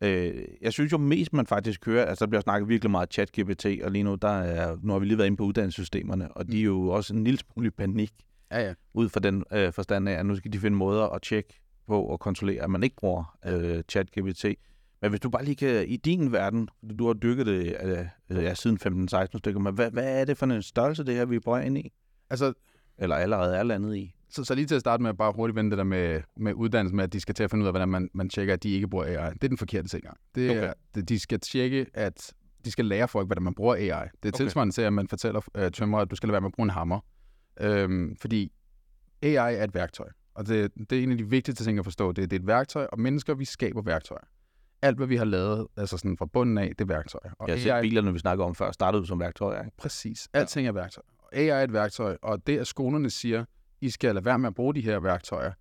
Øh, 0.00 0.44
jeg 0.60 0.72
synes 0.72 0.92
jo 0.92 0.98
mest, 0.98 1.32
man 1.32 1.46
faktisk 1.46 1.86
hører, 1.86 2.04
altså 2.06 2.24
der 2.24 2.30
bliver 2.30 2.42
snakket 2.42 2.68
virkelig 2.68 2.90
meget 2.90 3.18
chat-GPT, 3.18 3.84
og 3.84 3.90
lige 3.90 4.02
nu, 4.02 4.14
der 4.14 4.28
er, 4.28 4.76
nu 4.82 4.92
har 4.92 4.98
vi 4.98 5.06
lige 5.06 5.18
været 5.18 5.26
inde 5.26 5.36
på 5.36 5.44
uddannelsessystemerne, 5.44 6.32
og 6.36 6.52
de 6.52 6.58
er 6.58 6.64
jo 6.64 6.88
også 6.88 7.14
en 7.14 7.24
lille 7.24 7.38
smule 7.38 7.66
i 7.66 7.70
panik, 7.70 8.12
Ja, 8.50 8.66
ja. 8.66 8.74
ud 8.94 9.08
fra 9.08 9.20
den 9.20 9.44
øh, 9.52 9.72
forstand 9.72 10.08
af, 10.08 10.12
at 10.12 10.26
nu 10.26 10.36
skal 10.36 10.52
de 10.52 10.58
finde 10.58 10.76
måder 10.76 11.06
at 11.06 11.22
tjekke 11.22 11.60
på 11.86 12.02
og 12.02 12.20
kontrollere, 12.20 12.62
at 12.62 12.70
man 12.70 12.82
ikke 12.82 12.96
bruger 12.96 13.36
øh, 13.46 13.82
chat-GPT. 13.92 14.54
Men 15.02 15.10
hvis 15.10 15.20
du 15.20 15.30
bare 15.30 15.44
lige 15.44 15.56
kan, 15.56 15.88
i 15.88 15.96
din 15.96 16.32
verden, 16.32 16.68
du 16.98 17.06
har 17.06 17.14
dykket 17.14 17.46
det 17.46 17.76
øh, 18.30 18.44
ja, 18.44 18.54
siden 18.54 19.08
15-16 19.12 19.38
stykker, 19.38 19.60
men 19.60 19.74
hvad, 19.74 19.90
hvad 19.90 20.20
er 20.20 20.24
det 20.24 20.38
for 20.38 20.46
en 20.46 20.62
størrelse, 20.62 21.04
det 21.04 21.14
her, 21.14 21.24
vi 21.24 21.36
er 21.36 21.40
på 21.40 21.56
ind 21.56 21.78
i? 21.78 21.92
Altså, 22.30 22.52
Eller 22.98 23.16
allerede 23.16 23.56
er 23.56 23.62
landet 23.62 23.96
i? 23.96 24.14
så, 24.30 24.44
så 24.44 24.54
lige 24.54 24.66
til 24.66 24.74
at 24.74 24.80
starte 24.80 25.02
med, 25.02 25.14
bare 25.14 25.32
hurtigt 25.36 25.56
vende 25.56 25.70
det 25.70 25.78
der 25.78 25.84
med, 25.84 26.20
med 26.36 26.54
uddannelse, 26.54 26.96
med 26.96 27.04
at 27.04 27.12
de 27.12 27.20
skal 27.20 27.34
til 27.34 27.44
at 27.44 27.50
finde 27.50 27.62
ud 27.62 27.66
af, 27.66 27.72
hvordan 27.72 27.88
man, 27.88 28.08
man 28.14 28.28
tjekker, 28.28 28.54
at 28.54 28.62
de 28.62 28.70
ikke 28.70 28.88
bruger 28.88 29.04
AI. 29.04 29.32
Det 29.32 29.44
er 29.44 29.48
den 29.48 29.58
forkerte 29.58 29.88
tilgang. 29.88 30.16
Det 30.34 30.50
er, 30.50 30.58
Okay. 30.58 30.72
det, 30.94 31.08
de 31.08 31.18
skal 31.18 31.40
tjekke, 31.40 31.86
at 31.94 32.32
de 32.64 32.70
skal 32.70 32.84
lære 32.84 33.08
folk, 33.08 33.28
hvordan 33.28 33.42
man 33.42 33.54
bruger 33.54 33.74
AI. 33.74 33.80
Det 33.82 33.90
er 33.92 34.06
Okay. 34.22 34.30
tilsvarende 34.30 34.74
til, 34.74 34.82
at 34.82 34.92
man 34.92 35.08
fortæller 35.08 35.40
øh, 35.54 35.70
tømrer, 35.70 36.00
at 36.00 36.10
du 36.10 36.16
skal 36.16 36.26
lade 36.26 36.32
være 36.32 36.40
med 36.40 36.48
at 36.48 36.52
bruge 36.52 36.64
en 36.66 36.70
hammer. 36.70 37.00
Øhm, 37.60 38.16
fordi 38.20 38.52
AI 39.22 39.34
er 39.54 39.64
et 39.64 39.74
værktøj. 39.74 40.08
Og 40.34 40.46
det, 40.46 40.72
det 40.90 40.98
er 40.98 41.02
en 41.02 41.10
af 41.12 41.18
de 41.18 41.28
vigtigste 41.30 41.64
ting 41.64 41.78
at 41.78 41.84
forstå. 41.84 42.12
Det, 42.12 42.30
det 42.30 42.36
er 42.36 42.40
et 42.40 42.46
værktøj, 42.46 42.86
og 42.92 43.00
mennesker, 43.00 43.34
vi 43.34 43.44
skaber 43.44 43.82
værktøjer. 43.82 44.24
Alt, 44.82 44.96
hvad 44.96 45.06
vi 45.06 45.16
har 45.16 45.24
lavet, 45.24 45.66
altså 45.76 45.96
sådan 45.98 46.16
fra 46.16 46.26
bunden 46.26 46.58
af, 46.58 46.68
det 46.68 46.80
er 46.80 46.88
værktøjer. 46.88 47.30
Og 47.38 47.48
Jeg 47.48 47.56
har 47.56 47.60
set 47.82 47.82
bilerne, 47.82 48.12
vi 48.12 48.18
snakker 48.18 48.44
om 48.44 48.54
før, 48.54 48.72
startede 48.72 49.06
som 49.06 49.20
værktøjer. 49.20 49.64
Ikke? 49.64 49.76
Præcis. 49.76 50.28
Alting 50.32 50.68
er 50.68 50.72
værktøj. 50.72 51.02
AI 51.32 51.48
er 51.48 51.60
et 51.60 51.72
værktøj, 51.72 52.16
og 52.22 52.46
det, 52.46 52.58
at 52.58 52.66
skolerne 52.66 53.10
siger, 53.10 53.44
I 53.80 53.90
skal 53.90 54.14
lade 54.14 54.24
være 54.24 54.38
med 54.38 54.46
at 54.48 54.54
bruge 54.54 54.74
de 54.74 54.80
her 54.80 55.00
værktøjer, 55.00 55.52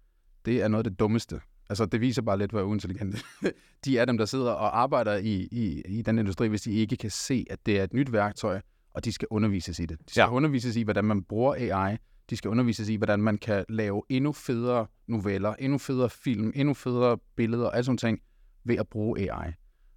det 0.46 0.62
er 0.62 0.68
noget 0.68 0.86
af 0.86 0.92
det 0.92 1.00
dummeste. 1.00 1.40
Altså, 1.70 1.86
det 1.86 2.02
viser 2.02 2.22
bare 2.22 2.38
lidt, 2.38 2.52
hvor 2.52 2.62
uintelligente 2.62 3.18
de 3.86 3.98
er 3.98 4.06
dem, 4.06 4.18
der 4.18 4.26
sidder 4.26 4.52
og 4.52 4.80
arbejder 4.82 5.16
i, 5.16 5.48
i, 5.52 5.82
i 5.88 6.02
den 6.02 6.18
industri, 6.20 6.48
hvis 6.48 6.62
de 6.62 6.72
ikke 6.72 6.96
kan 6.98 7.10
se, 7.12 7.46
at 7.50 7.66
det 7.66 7.80
er 7.80 7.84
et 7.84 7.94
nyt 7.94 8.12
værktøj, 8.12 8.62
og 8.94 9.06
de 9.06 9.12
skal 9.14 9.28
undervises 9.32 9.80
i 9.80 9.86
det. 9.86 10.00
De 10.00 10.12
skal 10.12 10.22
Ja. 10.22 10.32
undervises 10.32 10.76
i, 10.76 10.84
hvordan 10.84 11.06
man 11.06 11.24
bruger 11.24 11.56
AI. 11.76 11.98
De 12.30 12.38
skal 12.38 12.50
undervises 12.52 12.90
i, 12.90 12.96
hvordan 12.96 13.20
man 13.22 13.38
kan 13.38 13.66
lave 13.70 14.04
endnu 14.10 14.32
federe 14.32 14.88
noveller, 15.08 15.54
endnu 15.54 15.78
federe 15.78 16.10
film, 16.10 16.52
endnu 16.56 16.74
federe 16.74 17.18
billeder 17.36 17.66
og 17.66 17.76
alle 17.76 17.86
sådan 17.86 17.98
ting 17.98 18.20
ved 18.64 18.76
at 18.78 18.88
bruge 18.88 19.20
AI. 19.20 19.52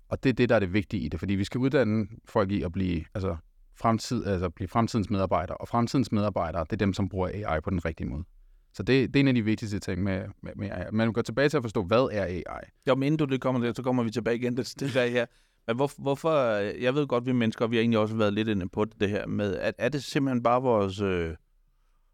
Og 0.08 0.22
det 0.22 0.28
er 0.30 0.34
det, 0.34 0.48
der 0.48 0.54
er 0.54 0.58
det 0.60 0.72
vigtige 0.72 1.02
i 1.02 1.08
det, 1.08 1.20
fordi 1.20 1.34
vi 1.34 1.44
skal 1.44 1.58
uddanne 1.58 2.06
folk 2.24 2.50
i 2.50 2.62
at 2.62 2.72
blive, 2.72 3.04
altså, 3.14 3.36
fremtid, 3.80 4.26
altså 4.26 4.50
blive 4.50 4.68
fremtidens 4.68 5.10
medarbejdere, 5.10 5.56
og 5.56 5.68
fremtidens 5.68 6.12
medarbejdere, 6.12 6.64
det 6.64 6.72
er 6.72 6.76
dem, 6.76 6.92
som 6.92 7.08
bruger 7.08 7.28
AI 7.28 7.60
på 7.60 7.70
den 7.70 7.84
rigtige 7.84 8.08
måde. 8.08 8.24
Så 8.74 8.82
det, 8.82 9.14
det 9.14 9.16
er 9.16 9.20
en 9.20 9.28
af 9.28 9.34
de 9.34 9.44
vigtigste 9.44 9.78
ting 9.78 10.02
med, 10.02 10.22
med, 10.42 10.52
med 10.56 10.70
AI. 10.70 10.84
Men 10.92 11.12
går 11.12 11.22
tilbage 11.22 11.48
til 11.48 11.56
at 11.56 11.62
forstå, 11.62 11.82
hvad 11.82 12.08
er 12.12 12.24
AI? 12.24 12.62
Jo, 12.88 12.94
men 12.94 13.02
inden 13.02 13.18
du 13.18 13.24
det 13.24 13.40
kommer 13.40 13.60
der, 13.66 13.72
så 13.72 13.82
kommer 13.82 14.02
vi 14.02 14.10
tilbage 14.10 14.36
igen 14.36 14.56
til 14.56 14.80
det 14.80 14.94
der 14.94 15.06
her. 15.06 15.26
Men 15.66 15.76
hvor, 15.76 15.90
hvorfor, 15.98 16.32
jeg 16.56 16.94
ved 16.94 17.06
godt, 17.06 17.26
vi 17.26 17.32
mennesker, 17.32 17.66
vi 17.66 17.76
har 17.76 17.80
egentlig 17.80 17.98
også 17.98 18.16
været 18.16 18.32
lidt 18.32 18.48
inde 18.48 18.68
på 18.68 18.84
det 18.84 19.10
her 19.10 19.26
med, 19.26 19.56
at 19.56 19.74
er 19.78 19.88
det 19.88 20.04
simpelthen 20.04 20.42
bare 20.42 20.62
vores 20.62 21.00
øh, 21.00 21.34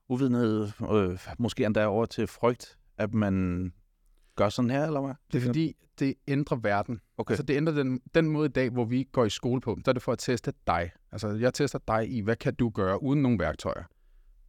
uvidenhed, 0.08 0.68
øh, 0.92 1.18
måske 1.38 1.64
endda 1.64 1.86
over 1.86 2.06
til 2.06 2.26
frygt, 2.26 2.78
at 2.98 3.14
man 3.14 3.72
gør 4.36 4.48
sådan 4.48 4.70
her, 4.70 4.86
eller 4.86 5.00
hvad? 5.00 5.14
Det 5.32 5.38
er 5.38 5.46
fordi, 5.46 5.76
det 5.98 6.14
ændrer 6.28 6.56
verden. 6.56 7.00
Okay. 7.18 7.32
Altså, 7.32 7.42
det 7.42 7.56
ændrer 7.56 7.74
den, 7.74 8.00
den 8.14 8.28
måde 8.28 8.46
i 8.46 8.52
dag, 8.52 8.70
hvor 8.70 8.84
vi 8.84 9.08
går 9.12 9.24
i 9.24 9.30
skole 9.30 9.60
på. 9.60 9.78
Så 9.84 9.90
er 9.90 9.92
det 9.92 10.02
for 10.02 10.12
at 10.12 10.18
teste 10.18 10.52
dig. 10.66 10.90
Altså, 11.12 11.28
jeg 11.28 11.54
tester 11.54 11.78
dig 11.88 12.10
i, 12.10 12.20
hvad 12.20 12.36
kan 12.36 12.54
du 12.54 12.68
gøre 12.68 13.02
uden 13.02 13.22
nogle 13.22 13.38
værktøjer? 13.38 13.84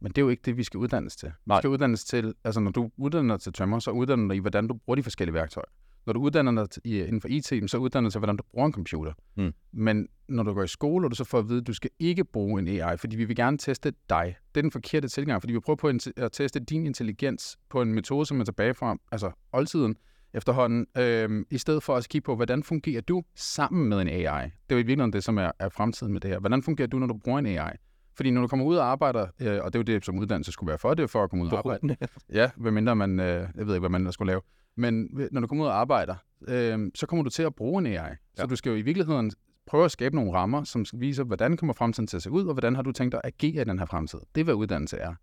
Men 0.00 0.12
det 0.12 0.18
er 0.18 0.22
jo 0.22 0.28
ikke 0.28 0.42
det, 0.44 0.56
vi 0.56 0.62
skal 0.62 0.78
uddannes 0.78 1.16
til. 1.16 1.32
Nej. 1.46 1.56
Vi 1.56 1.60
skal 1.60 1.70
uddannes 1.70 2.04
til, 2.04 2.34
altså 2.44 2.60
når 2.60 2.70
du 2.70 2.90
uddanner 2.96 3.36
til 3.36 3.52
tømmer, 3.52 3.78
så 3.78 3.90
uddanner 3.90 4.28
du 4.28 4.34
i, 4.34 4.38
hvordan 4.38 4.68
du 4.68 4.74
bruger 4.74 4.96
de 4.96 5.02
forskellige 5.02 5.34
værktøjer. 5.34 5.68
Når 6.08 6.12
du 6.12 6.20
uddanner 6.20 6.66
dig 6.66 6.68
i, 6.84 7.00
inden 7.00 7.20
for 7.20 7.28
IT, 7.28 7.70
så 7.70 7.78
uddanner 7.78 8.10
du 8.10 8.12
dig 8.12 8.18
hvordan 8.18 8.36
du 8.36 8.42
bruger 8.52 8.66
en 8.66 8.72
computer. 8.72 9.12
Mm. 9.36 9.52
Men 9.72 10.08
når 10.28 10.42
du 10.42 10.54
går 10.54 10.62
i 10.62 10.68
skole, 10.68 11.06
og 11.06 11.10
du 11.10 11.16
så 11.16 11.24
får 11.24 11.38
at 11.38 11.48
vide, 11.48 11.60
at 11.60 11.66
du 11.66 11.72
skal 11.72 11.90
ikke 11.98 12.24
bruge 12.24 12.60
en 12.60 12.68
AI, 12.68 12.96
fordi 12.96 13.16
vi 13.16 13.24
vil 13.24 13.36
gerne 13.36 13.58
teste 13.58 13.92
dig. 14.10 14.36
Det 14.54 14.60
er 14.60 14.62
den 14.62 14.70
forkerte 14.70 15.08
tilgang, 15.08 15.42
fordi 15.42 15.52
vi 15.52 15.60
prøver 15.60 15.76
på 15.76 15.92
at 16.16 16.32
teste 16.32 16.60
din 16.60 16.86
intelligens 16.86 17.58
på 17.70 17.82
en 17.82 17.94
metode, 17.94 18.26
som 18.26 18.40
er 18.40 18.44
tilbage 18.44 18.74
fra 18.74 18.96
altså 19.12 19.30
oldtiden 19.52 19.96
efterhånden, 20.34 20.86
øhm, 20.98 21.46
i 21.50 21.58
stedet 21.58 21.82
for 21.82 21.96
at 21.96 22.08
kigge 22.08 22.24
på, 22.24 22.36
hvordan 22.36 22.62
fungerer 22.62 23.00
du 23.00 23.22
sammen 23.34 23.88
med 23.88 24.00
en 24.00 24.08
AI. 24.08 24.44
Det 24.44 24.50
er 24.70 24.74
jo 24.74 24.76
i 24.76 24.76
virkeligheden 24.76 25.12
det, 25.12 25.24
som 25.24 25.38
er, 25.38 25.50
er 25.58 25.68
fremtiden 25.68 26.12
med 26.12 26.20
det 26.20 26.30
her. 26.30 26.38
Hvordan 26.38 26.62
fungerer 26.62 26.88
du, 26.88 26.98
når 26.98 27.06
du 27.06 27.18
bruger 27.24 27.38
en 27.38 27.46
AI? 27.46 27.70
Fordi 28.14 28.30
når 28.30 28.40
du 28.40 28.46
kommer 28.46 28.66
ud 28.66 28.76
og 28.76 28.86
arbejder, 28.86 29.26
øh, 29.40 29.58
og 29.62 29.72
det 29.72 29.74
er 29.74 29.78
jo 29.78 29.82
det, 29.82 30.04
som 30.04 30.18
uddannelse 30.18 30.52
skulle 30.52 30.68
være 30.68 30.78
for, 30.78 30.94
det 30.94 31.02
er 31.02 31.06
for 31.06 31.24
at 31.24 31.30
komme 31.30 31.44
ud 31.44 31.50
og 31.50 31.58
arbejde. 31.58 31.96
Ja, 32.32 32.50
medmindre 32.56 32.96
man, 32.96 33.20
øh, 33.20 33.26
jeg 33.26 33.66
ved 33.66 33.74
ikke, 33.74 33.80
hvad 33.80 33.90
man 33.90 34.00
ellers 34.00 34.14
skulle 34.14 34.30
lave. 34.30 34.40
Men 34.78 35.08
når 35.32 35.40
du 35.40 35.46
kommer 35.46 35.64
ud 35.64 35.68
og 35.68 35.80
arbejder, 35.80 36.14
øh, 36.48 36.90
så 36.94 37.06
kommer 37.06 37.22
du 37.22 37.30
til 37.30 37.42
at 37.42 37.54
bruge 37.54 37.78
en 37.78 37.86
AI. 37.86 37.92
Ja. 37.92 38.08
Så 38.34 38.42
Ja. 38.42 38.46
du 38.46 38.56
skal 38.56 38.70
jo 38.70 38.76
i 38.76 38.82
virkeligheden 38.82 39.32
prøve 39.66 39.84
at 39.84 39.90
skabe 39.90 40.16
nogle 40.16 40.32
rammer, 40.32 40.64
som 40.64 40.84
viser, 40.94 41.24
hvordan 41.24 41.56
kommer 41.56 41.72
fremtiden 41.72 42.06
til 42.06 42.16
at 42.16 42.22
se 42.22 42.30
ud, 42.30 42.46
og 42.46 42.52
hvordan 42.54 42.74
har 42.76 42.82
du 42.82 42.92
tænkt 42.92 43.12
dig 43.12 43.20
at 43.24 43.28
agere 43.40 43.62
i 43.62 43.64
den 43.64 43.78
her 43.78 43.86
fremtid. 43.86 44.18
Det 44.34 44.40
er, 44.40 44.44
hvad 44.44 44.54
uddannelse 44.54 44.96
er. 44.96 45.14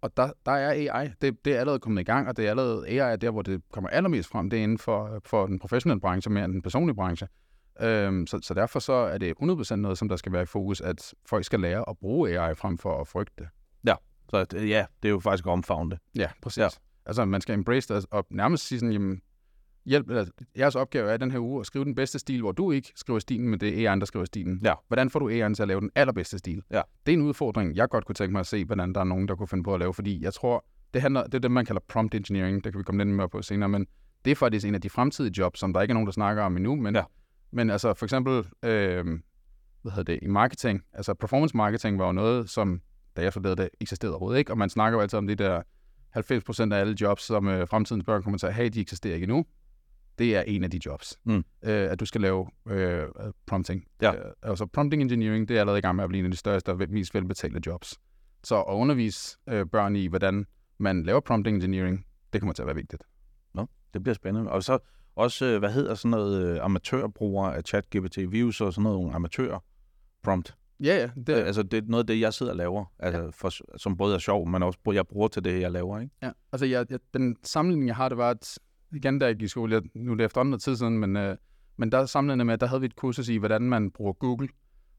Og 0.00 0.16
der, 0.16 0.30
der 0.46 0.52
er 0.52 0.70
AI, 0.94 1.08
det, 1.20 1.44
det 1.44 1.54
er 1.54 1.60
allerede 1.60 1.78
kommet 1.80 2.00
i 2.00 2.04
gang, 2.04 2.28
og 2.28 2.36
det 2.36 2.46
er 2.46 2.50
allerede, 2.50 2.88
AI 2.88 3.12
er 3.12 3.16
der, 3.16 3.30
hvor 3.30 3.42
det 3.42 3.62
kommer 3.72 3.90
allermest 3.90 4.28
frem, 4.28 4.50
det 4.50 4.58
er 4.58 4.62
inden 4.62 4.78
for, 4.78 5.20
for 5.24 5.46
den 5.46 5.58
professionelle 5.58 6.00
branche, 6.00 6.30
mere 6.32 6.44
end 6.44 6.52
den 6.52 6.62
personlige 6.62 6.96
branche. 6.96 7.28
Øhm, 7.80 8.26
så, 8.26 8.38
så 8.42 8.54
derfor 8.54 8.78
så 8.78 8.92
er 8.92 9.18
det 9.18 9.34
100% 9.42 9.74
noget, 9.76 9.98
som 9.98 10.08
der 10.08 10.16
skal 10.16 10.32
være 10.32 10.42
i 10.42 10.46
fokus, 10.46 10.80
at 10.80 11.14
folk 11.26 11.44
skal 11.44 11.60
lære 11.60 11.84
at 11.90 11.98
bruge 11.98 12.40
AI 12.40 12.54
frem 12.54 12.78
for 12.78 13.00
at 13.00 13.08
frygte 13.08 13.34
det. 13.38 13.48
Så 14.30 14.44
det- 14.44 14.68
ja, 14.68 14.86
det 15.02 15.08
er 15.08 15.12
jo 15.12 15.20
faktisk 15.20 15.46
omfavnet. 15.46 15.98
Ja, 16.16 16.28
præcis. 16.42 16.58
Ja. 16.58 16.68
Altså, 17.06 17.24
man 17.24 17.40
skal 17.40 17.54
embrace 17.54 17.94
det 17.94 18.06
og 18.10 18.26
nærmest 18.30 18.66
sige 18.66 18.78
sådan, 18.78 18.92
jamen, 18.92 19.22
hjælp, 19.84 20.08
eller, 20.08 20.26
jeres 20.58 20.74
opgave 20.74 21.10
er 21.10 21.16
den 21.16 21.30
her 21.30 21.38
uge 21.38 21.60
at 21.60 21.66
skrive 21.66 21.84
den 21.84 21.94
bedste 21.94 22.18
stil, 22.18 22.40
hvor 22.40 22.52
du 22.52 22.72
ikke 22.72 22.92
skriver 22.96 23.18
stilen, 23.18 23.48
men 23.48 23.60
det 23.60 23.84
er 23.86 23.94
AI'en, 23.94 23.98
der 23.98 24.06
skriver 24.06 24.24
stilen. 24.24 24.60
Ja. 24.64 24.74
Hvordan 24.88 25.10
får 25.10 25.18
du 25.18 25.28
AI'en 25.30 25.54
til 25.54 25.62
at 25.62 25.68
lave 25.68 25.80
den 25.80 25.90
allerbedste 25.94 26.38
stil? 26.38 26.62
Ja. 26.70 26.82
Det 27.06 27.12
er 27.12 27.16
en 27.16 27.22
udfordring, 27.22 27.76
jeg 27.76 27.88
godt 27.88 28.04
kunne 28.04 28.14
tænke 28.14 28.32
mig 28.32 28.40
at 28.40 28.46
se, 28.46 28.64
hvordan 28.64 28.92
der 28.92 29.00
er 29.00 29.04
nogen, 29.04 29.28
der 29.28 29.34
kunne 29.36 29.48
finde 29.48 29.64
på 29.64 29.74
at 29.74 29.80
lave, 29.80 29.94
fordi 29.94 30.24
jeg 30.24 30.34
tror, 30.34 30.64
det, 30.94 31.02
handler, 31.02 31.24
det 31.24 31.34
er 31.34 31.38
det, 31.38 31.50
man 31.50 31.64
kalder 31.64 31.80
prompt 31.88 32.14
engineering, 32.14 32.64
det 32.64 32.72
kan 32.72 32.78
vi 32.78 32.84
komme 32.84 33.04
lidt 33.04 33.14
mere 33.16 33.28
på 33.28 33.42
senere, 33.42 33.68
men 33.68 33.86
det 34.24 34.30
er 34.30 34.34
faktisk 34.34 34.66
en 34.66 34.74
af 34.74 34.80
de 34.80 34.90
fremtidige 34.90 35.34
jobs, 35.38 35.60
som 35.60 35.72
der 35.72 35.80
ikke 35.80 35.92
er 35.92 35.94
nogen, 35.94 36.06
der 36.06 36.12
snakker 36.12 36.42
om 36.42 36.56
endnu, 36.56 36.76
men, 36.76 36.96
Ja. 36.96 37.02
men 37.50 37.70
altså 37.70 37.94
for 37.94 38.06
eksempel, 38.06 38.32
øh, 38.62 39.04
hvad 39.82 39.92
hedder 39.92 40.02
det, 40.02 40.18
i 40.22 40.26
marketing, 40.26 40.82
altså 40.92 41.14
performance 41.14 41.56
marketing 41.56 41.98
var 41.98 42.06
jo 42.06 42.12
noget, 42.12 42.50
som 42.50 42.80
da 43.16 43.22
jeg 43.22 43.32
studerede 43.32 43.62
det, 43.62 43.68
eksisterede 43.80 44.14
overhovedet 44.14 44.38
ikke, 44.38 44.52
og 44.52 44.58
man 44.58 44.70
snakker 44.70 44.98
jo 44.98 45.02
altid 45.02 45.18
om 45.18 45.26
de 45.26 45.34
der 45.34 45.62
90% 46.16 46.72
af 46.72 46.80
alle 46.80 46.96
jobs, 47.00 47.22
som 47.22 47.48
øh, 47.48 47.68
fremtidens 47.68 48.04
børn 48.04 48.22
kommer 48.22 48.38
til 48.38 48.46
at 48.46 48.54
have, 48.54 48.68
de 48.68 48.80
eksisterer 48.80 49.14
ikke 49.14 49.24
endnu. 49.24 49.46
Det 50.18 50.36
er 50.36 50.42
en 50.42 50.64
af 50.64 50.70
de 50.70 50.80
jobs, 50.86 51.18
Mm. 51.24 51.36
øh, 51.36 51.44
at 51.62 52.00
du 52.00 52.04
skal 52.06 52.20
lave 52.20 52.46
øh, 52.68 53.06
prompting. 53.46 53.84
Ja. 54.02 54.14
Øh, 54.14 54.32
altså 54.42 54.66
prompting 54.66 55.02
engineering, 55.02 55.48
det 55.48 55.56
er 55.56 55.60
allerede 55.60 55.78
i 55.78 55.82
gang 55.82 55.96
med 55.96 56.04
at 56.04 56.08
blive 56.08 56.18
en 56.18 56.24
af 56.24 56.30
de 56.30 56.36
største 56.36 56.68
og 56.70 56.80
mest 56.88 57.14
velbetalte 57.14 57.60
jobs. 57.66 58.00
Så 58.44 58.62
at 58.62 58.74
undervise 58.74 59.36
øh, 59.48 59.66
børn 59.66 59.96
i, 59.96 60.06
hvordan 60.06 60.46
man 60.78 61.02
laver 61.02 61.20
prompting 61.20 61.54
engineering, 61.54 62.06
det 62.32 62.40
kommer 62.40 62.52
til 62.52 62.62
at 62.62 62.66
være 62.66 62.76
vigtigt. 62.76 63.02
Nå, 63.54 63.66
det 63.94 64.02
bliver 64.02 64.14
spændende. 64.14 64.50
Og 64.50 64.62
så 64.64 64.78
også, 65.16 65.44
øh, 65.44 65.58
hvad 65.58 65.72
hedder 65.72 65.94
sådan 65.94 66.10
noget 66.10 66.46
øh, 66.46 66.64
amatørbrugere 66.64 67.56
af 67.56 67.62
ChatGPT? 67.64 68.18
Vi 68.32 68.36
er 68.36 68.40
jo 68.42 68.52
så 68.52 68.70
sådan 68.70 68.82
noget 68.82 69.14
amatør 69.14 69.58
prompt. 70.22 70.56
Ja, 70.82 70.96
ja. 70.96 71.10
Det, 71.26 71.32
altså, 71.32 71.62
det 71.62 71.78
er 71.78 71.82
noget 71.86 72.02
af 72.02 72.06
det, 72.06 72.20
jeg 72.20 72.34
sidder 72.34 72.52
og 72.52 72.56
laver, 72.56 72.84
altså, 72.98 73.22
ja. 73.22 73.28
for, 73.28 73.78
som 73.78 73.96
både 73.96 74.14
er 74.14 74.18
sjov, 74.18 74.48
men 74.48 74.62
også 74.62 74.78
jeg 74.86 75.06
bruger 75.06 75.28
til 75.28 75.44
det, 75.44 75.60
jeg 75.60 75.70
laver. 75.70 76.00
Ikke? 76.00 76.14
Ja, 76.22 76.30
altså 76.52 76.66
jeg, 76.66 76.86
jeg, 76.90 76.98
den 77.14 77.36
sammenligning, 77.42 77.88
jeg 77.88 77.96
har, 77.96 78.08
det 78.08 78.18
var, 78.18 78.30
at 78.30 78.58
igen, 78.92 79.18
da 79.18 79.26
jeg 79.26 79.34
gik 79.36 79.44
i 79.44 79.48
skole, 79.48 79.74
jeg, 79.74 79.82
nu 79.94 80.12
er 80.12 80.16
det 80.16 80.24
efterhånden 80.24 80.50
noget 80.50 80.62
tid 80.62 80.76
siden, 80.76 80.98
men, 80.98 81.16
øh, 81.16 81.36
men 81.76 81.92
der 81.92 82.06
sammenlignet 82.06 82.46
med, 82.46 82.54
at 82.54 82.60
der 82.60 82.66
havde 82.66 82.80
vi 82.80 82.86
et 82.86 82.96
kursus 82.96 83.28
i, 83.28 83.36
hvordan 83.36 83.62
man 83.62 83.90
bruger 83.90 84.12
Google, 84.12 84.48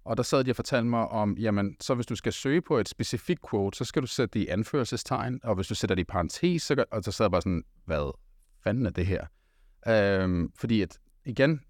og 0.06 0.18
der 0.18 0.24
sad 0.24 0.44
de 0.44 0.52
og 0.52 0.56
fortalte 0.56 0.88
mig 0.90 1.08
om, 1.08 1.38
jamen, 1.38 1.76
så 1.80 1.96
hvis 1.96 2.06
du 2.06 2.16
skal 2.16 2.34
søge 2.34 2.62
på 2.62 2.78
et 2.78 2.90
specifikt 2.90 3.50
quote, 3.50 3.78
så 3.78 3.86
skal 3.86 4.02
du 4.02 4.08
sætte 4.08 4.40
det 4.40 4.46
i 4.46 4.48
anførselstegn, 4.48 5.40
og 5.44 5.56
hvis 5.56 5.68
du 5.68 5.76
sætter 5.76 5.96
det 5.96 6.02
i 6.02 6.06
parentes, 6.06 6.64
så, 6.64 6.86
og 6.92 7.04
så 7.04 7.12
sad 7.12 7.26
jeg 7.26 7.32
bare 7.32 7.42
sådan, 7.42 7.64
hvad 7.86 8.12
fanden 8.64 8.86
er 8.86 8.90
det 8.90 9.06
her? 9.06 9.26
Øhm, 9.88 10.52
fordi 10.56 10.82
at, 10.82 11.00
igen, 11.26 11.62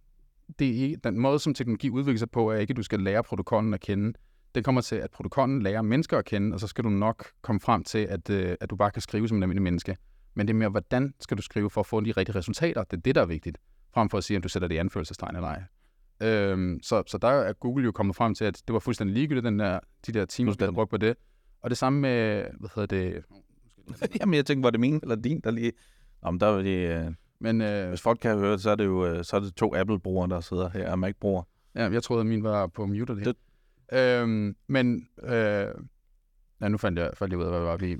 det 0.60 0.68
er 0.68 0.74
ikke, 0.74 0.98
den 1.04 1.20
måde, 1.20 1.40
som 1.40 1.54
teknologi 1.54 1.90
udvikler 1.90 2.20
sig 2.20 2.32
på, 2.32 2.52
er 2.52 2.58
ikke, 2.58 2.72
at 2.72 2.78
du 2.78 2.84
skal 2.84 3.00
lære 3.00 3.24
protokollen 3.24 3.74
at 3.74 3.80
kende. 3.80 4.14
Det 4.56 4.66
kommer 4.66 4.82
til, 4.82 4.96
at 4.96 5.12
protokollen 5.12 5.62
lærer 5.62 5.82
mennesker 5.82 6.18
at 6.18 6.26
kende, 6.26 6.54
og 6.54 6.60
så 6.60 6.68
skal 6.68 6.84
du 6.84 6.90
nok 6.90 7.28
komme 7.42 7.60
frem 7.60 7.84
til, 7.84 7.98
at, 7.98 8.30
øh, 8.30 8.56
at 8.62 8.70
du 8.70 8.76
bare 8.76 8.92
kan 8.92 9.02
skrive 9.02 9.28
som 9.28 9.38
en 9.38 9.44
almindelig 9.44 9.64
menneske. 9.64 9.98
Men 10.34 10.48
det 10.48 10.54
er 10.54 10.58
mere, 10.58 10.70
hvordan 10.70 11.14
skal 11.20 11.38
du 11.38 11.42
skrive 11.42 11.70
for 11.70 11.82
at 11.82 11.88
få 11.88 12.02
de 12.02 12.12
rigtige 12.12 12.36
resultater? 12.36 12.84
Det 12.84 12.98
er 12.98 13.02
det, 13.02 13.16
der 13.16 13.22
er 13.22 13.26
vigtigt, 13.26 13.58
frem 13.94 14.10
for 14.10 14.18
at 14.18 14.24
sige, 14.24 14.38
om 14.38 14.42
du 14.42 14.50
sætter 14.50 14.68
det 14.68 14.76
i 14.76 14.78
anførselstegn 14.78 15.36
eller 15.36 15.48
ej. 15.48 15.64
Øhm, 16.22 16.80
så, 16.84 17.04
så 17.08 17.18
der 17.18 17.28
er 17.28 17.54
Google 17.54 17.86
jo 17.86 17.92
kommet 17.92 18.16
frem 18.16 18.36
til, 18.36 18.46
at 18.46 18.62
det 18.68 18.74
var 18.74 18.80
fuldstændig 18.80 19.14
ligegyldigt, 19.14 19.46
den 19.46 19.60
der, 19.60 19.80
de 20.08 20.12
der 20.12 20.26
timer, 20.26 20.54
der 20.54 20.72
brugt 20.72 20.90
på 20.90 20.98
det. 20.98 21.16
Og 21.62 21.70
det 21.70 21.78
samme 21.78 22.00
med, 22.00 22.46
hvad 22.60 22.70
hedder 22.76 22.86
det? 22.86 23.24
Jamen, 24.20 24.34
jeg 24.34 24.46
tænkte, 24.46 24.64
var 24.64 24.70
det 24.70 24.80
min 24.80 25.00
eller 25.04 25.16
din, 25.16 25.40
der 25.40 25.52
lige... 25.52 25.72
Om 26.22 26.40
der 26.40 26.48
var 26.48 26.62
det... 26.62 27.16
Men 27.44 27.62
øh, 27.62 27.90
hvis 27.90 28.02
folk 28.02 28.20
kan 28.20 28.38
høre 28.38 28.52
det, 28.52 28.62
så 28.62 28.70
er 28.70 28.76
det 28.76 28.86
jo 28.86 29.06
øh, 29.06 29.24
så 29.24 29.36
er 29.36 29.40
det 29.40 29.56
to 29.56 29.76
Apple-brugere, 29.76 30.30
der 30.30 30.40
sidder 30.40 30.70
her, 30.70 30.92
og 30.92 31.00
Mac-brugere. 31.00 31.44
Ja, 31.76 31.90
jeg 31.90 32.04
troede, 32.04 32.22
at 32.22 32.28
min 32.28 32.44
var 32.44 32.68
på 32.68 32.86
mute 32.86 33.16
det. 33.16 33.26
det. 33.26 33.36
Øhm, 34.00 34.56
men 34.68 35.08
øh, 35.24 35.68
ja, 36.62 36.68
nu 36.68 36.78
fandt 36.78 37.00
jeg, 37.00 37.12
fandt 37.14 37.32
jeg 37.32 37.40
ud 37.40 37.44
af, 37.44 37.50
hvad 37.50 37.60
det 37.60 37.68
var 37.68 37.78
lige. 37.78 37.98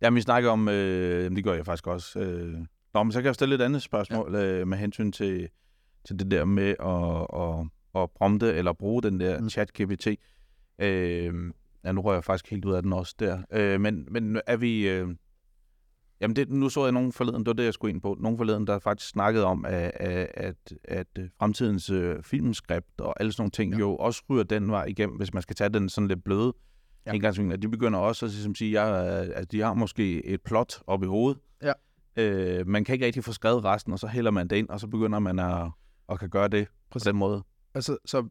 Ja, 0.00 0.10
vi 0.10 0.20
snakker 0.20 0.50
om, 0.50 0.68
øh, 0.68 1.30
det 1.36 1.44
gør 1.44 1.54
jeg 1.54 1.66
faktisk 1.66 1.86
også. 1.86 2.20
Øh. 2.20 2.54
Nå, 2.94 3.02
men 3.02 3.12
så 3.12 3.18
kan 3.18 3.26
jeg 3.26 3.34
stille 3.34 3.54
et 3.54 3.60
andet 3.60 3.82
spørgsmål 3.82 4.34
ja. 4.34 4.42
øh, 4.42 4.68
med 4.68 4.78
hensyn 4.78 5.12
til, 5.12 5.48
til 6.04 6.18
det 6.18 6.30
der 6.30 6.44
med 6.44 6.74
at, 6.80 7.40
at, 7.42 8.02
at 8.02 8.10
prompte 8.10 8.54
eller 8.54 8.72
bruge 8.72 9.02
den 9.02 9.20
der 9.20 9.40
mm. 9.40 9.46
chat-GPT. 9.46 10.14
Øh, 10.78 11.52
ja, 11.84 11.92
nu 11.92 12.00
rører 12.00 12.16
jeg 12.16 12.24
faktisk 12.24 12.50
helt 12.50 12.64
ud 12.64 12.72
af 12.72 12.82
den 12.82 12.92
også 12.92 13.14
der. 13.18 13.42
Øh, 13.52 13.80
men, 13.80 14.06
men 14.10 14.40
er 14.46 14.56
vi... 14.56 14.88
Øh, 14.88 15.08
Jamen, 16.20 16.36
det, 16.36 16.50
nu 16.50 16.68
så 16.68 16.82
jeg 16.82 16.92
nogen 16.92 17.12
forleden, 17.12 17.38
det 17.40 17.46
var 17.46 17.52
det, 17.52 17.64
jeg 17.64 17.74
skulle 17.74 17.92
ind 17.92 18.00
på, 18.00 18.16
nogen 18.20 18.38
forleden, 18.38 18.66
der 18.66 18.78
faktisk 18.78 19.10
snakkede 19.10 19.44
om, 19.44 19.64
at, 19.64 19.92
at, 19.94 20.28
at, 20.34 20.72
at 20.84 21.06
fremtidens 21.38 21.90
uh, 21.90 22.22
filmskript 22.22 23.00
og 23.00 23.20
alle 23.20 23.32
sådan 23.32 23.42
nogle 23.42 23.50
ting 23.50 23.72
ja. 23.72 23.78
jo 23.78 23.96
også 23.96 24.22
ryger 24.30 24.44
den 24.44 24.70
vej 24.70 24.84
igennem, 24.84 25.16
hvis 25.16 25.34
man 25.34 25.42
skal 25.42 25.56
tage 25.56 25.70
den 25.70 25.88
sådan 25.88 26.08
lidt 26.08 26.24
bløde 26.24 26.52
ja. 27.06 27.12
indgangsvinkel. 27.12 27.62
De 27.62 27.68
begynder 27.68 27.98
også 27.98 28.26
at 28.26 28.32
ligesom 28.32 28.54
sige, 28.54 28.80
at, 28.80 29.28
at 29.28 29.52
de 29.52 29.60
har 29.60 29.74
måske 29.74 30.26
et 30.26 30.40
plot 30.42 30.82
op 30.86 31.02
i 31.02 31.06
hovedet. 31.06 31.38
Ja. 31.62 31.72
Uh, 32.60 32.66
man 32.66 32.84
kan 32.84 32.92
ikke 32.92 33.06
rigtig 33.06 33.24
få 33.24 33.32
skrevet 33.32 33.64
resten, 33.64 33.92
og 33.92 33.98
så 33.98 34.06
hælder 34.06 34.30
man 34.30 34.48
det 34.48 34.56
ind, 34.56 34.68
og 34.68 34.80
så 34.80 34.86
begynder 34.86 35.18
man 35.18 35.38
at, 35.38 35.70
at 36.08 36.18
kan 36.18 36.30
gøre 36.30 36.48
det 36.48 36.68
Præcis. 36.90 37.04
på 37.04 37.10
den 37.10 37.18
måde. 37.18 37.42
Altså, 37.74 37.96
så 38.04 38.28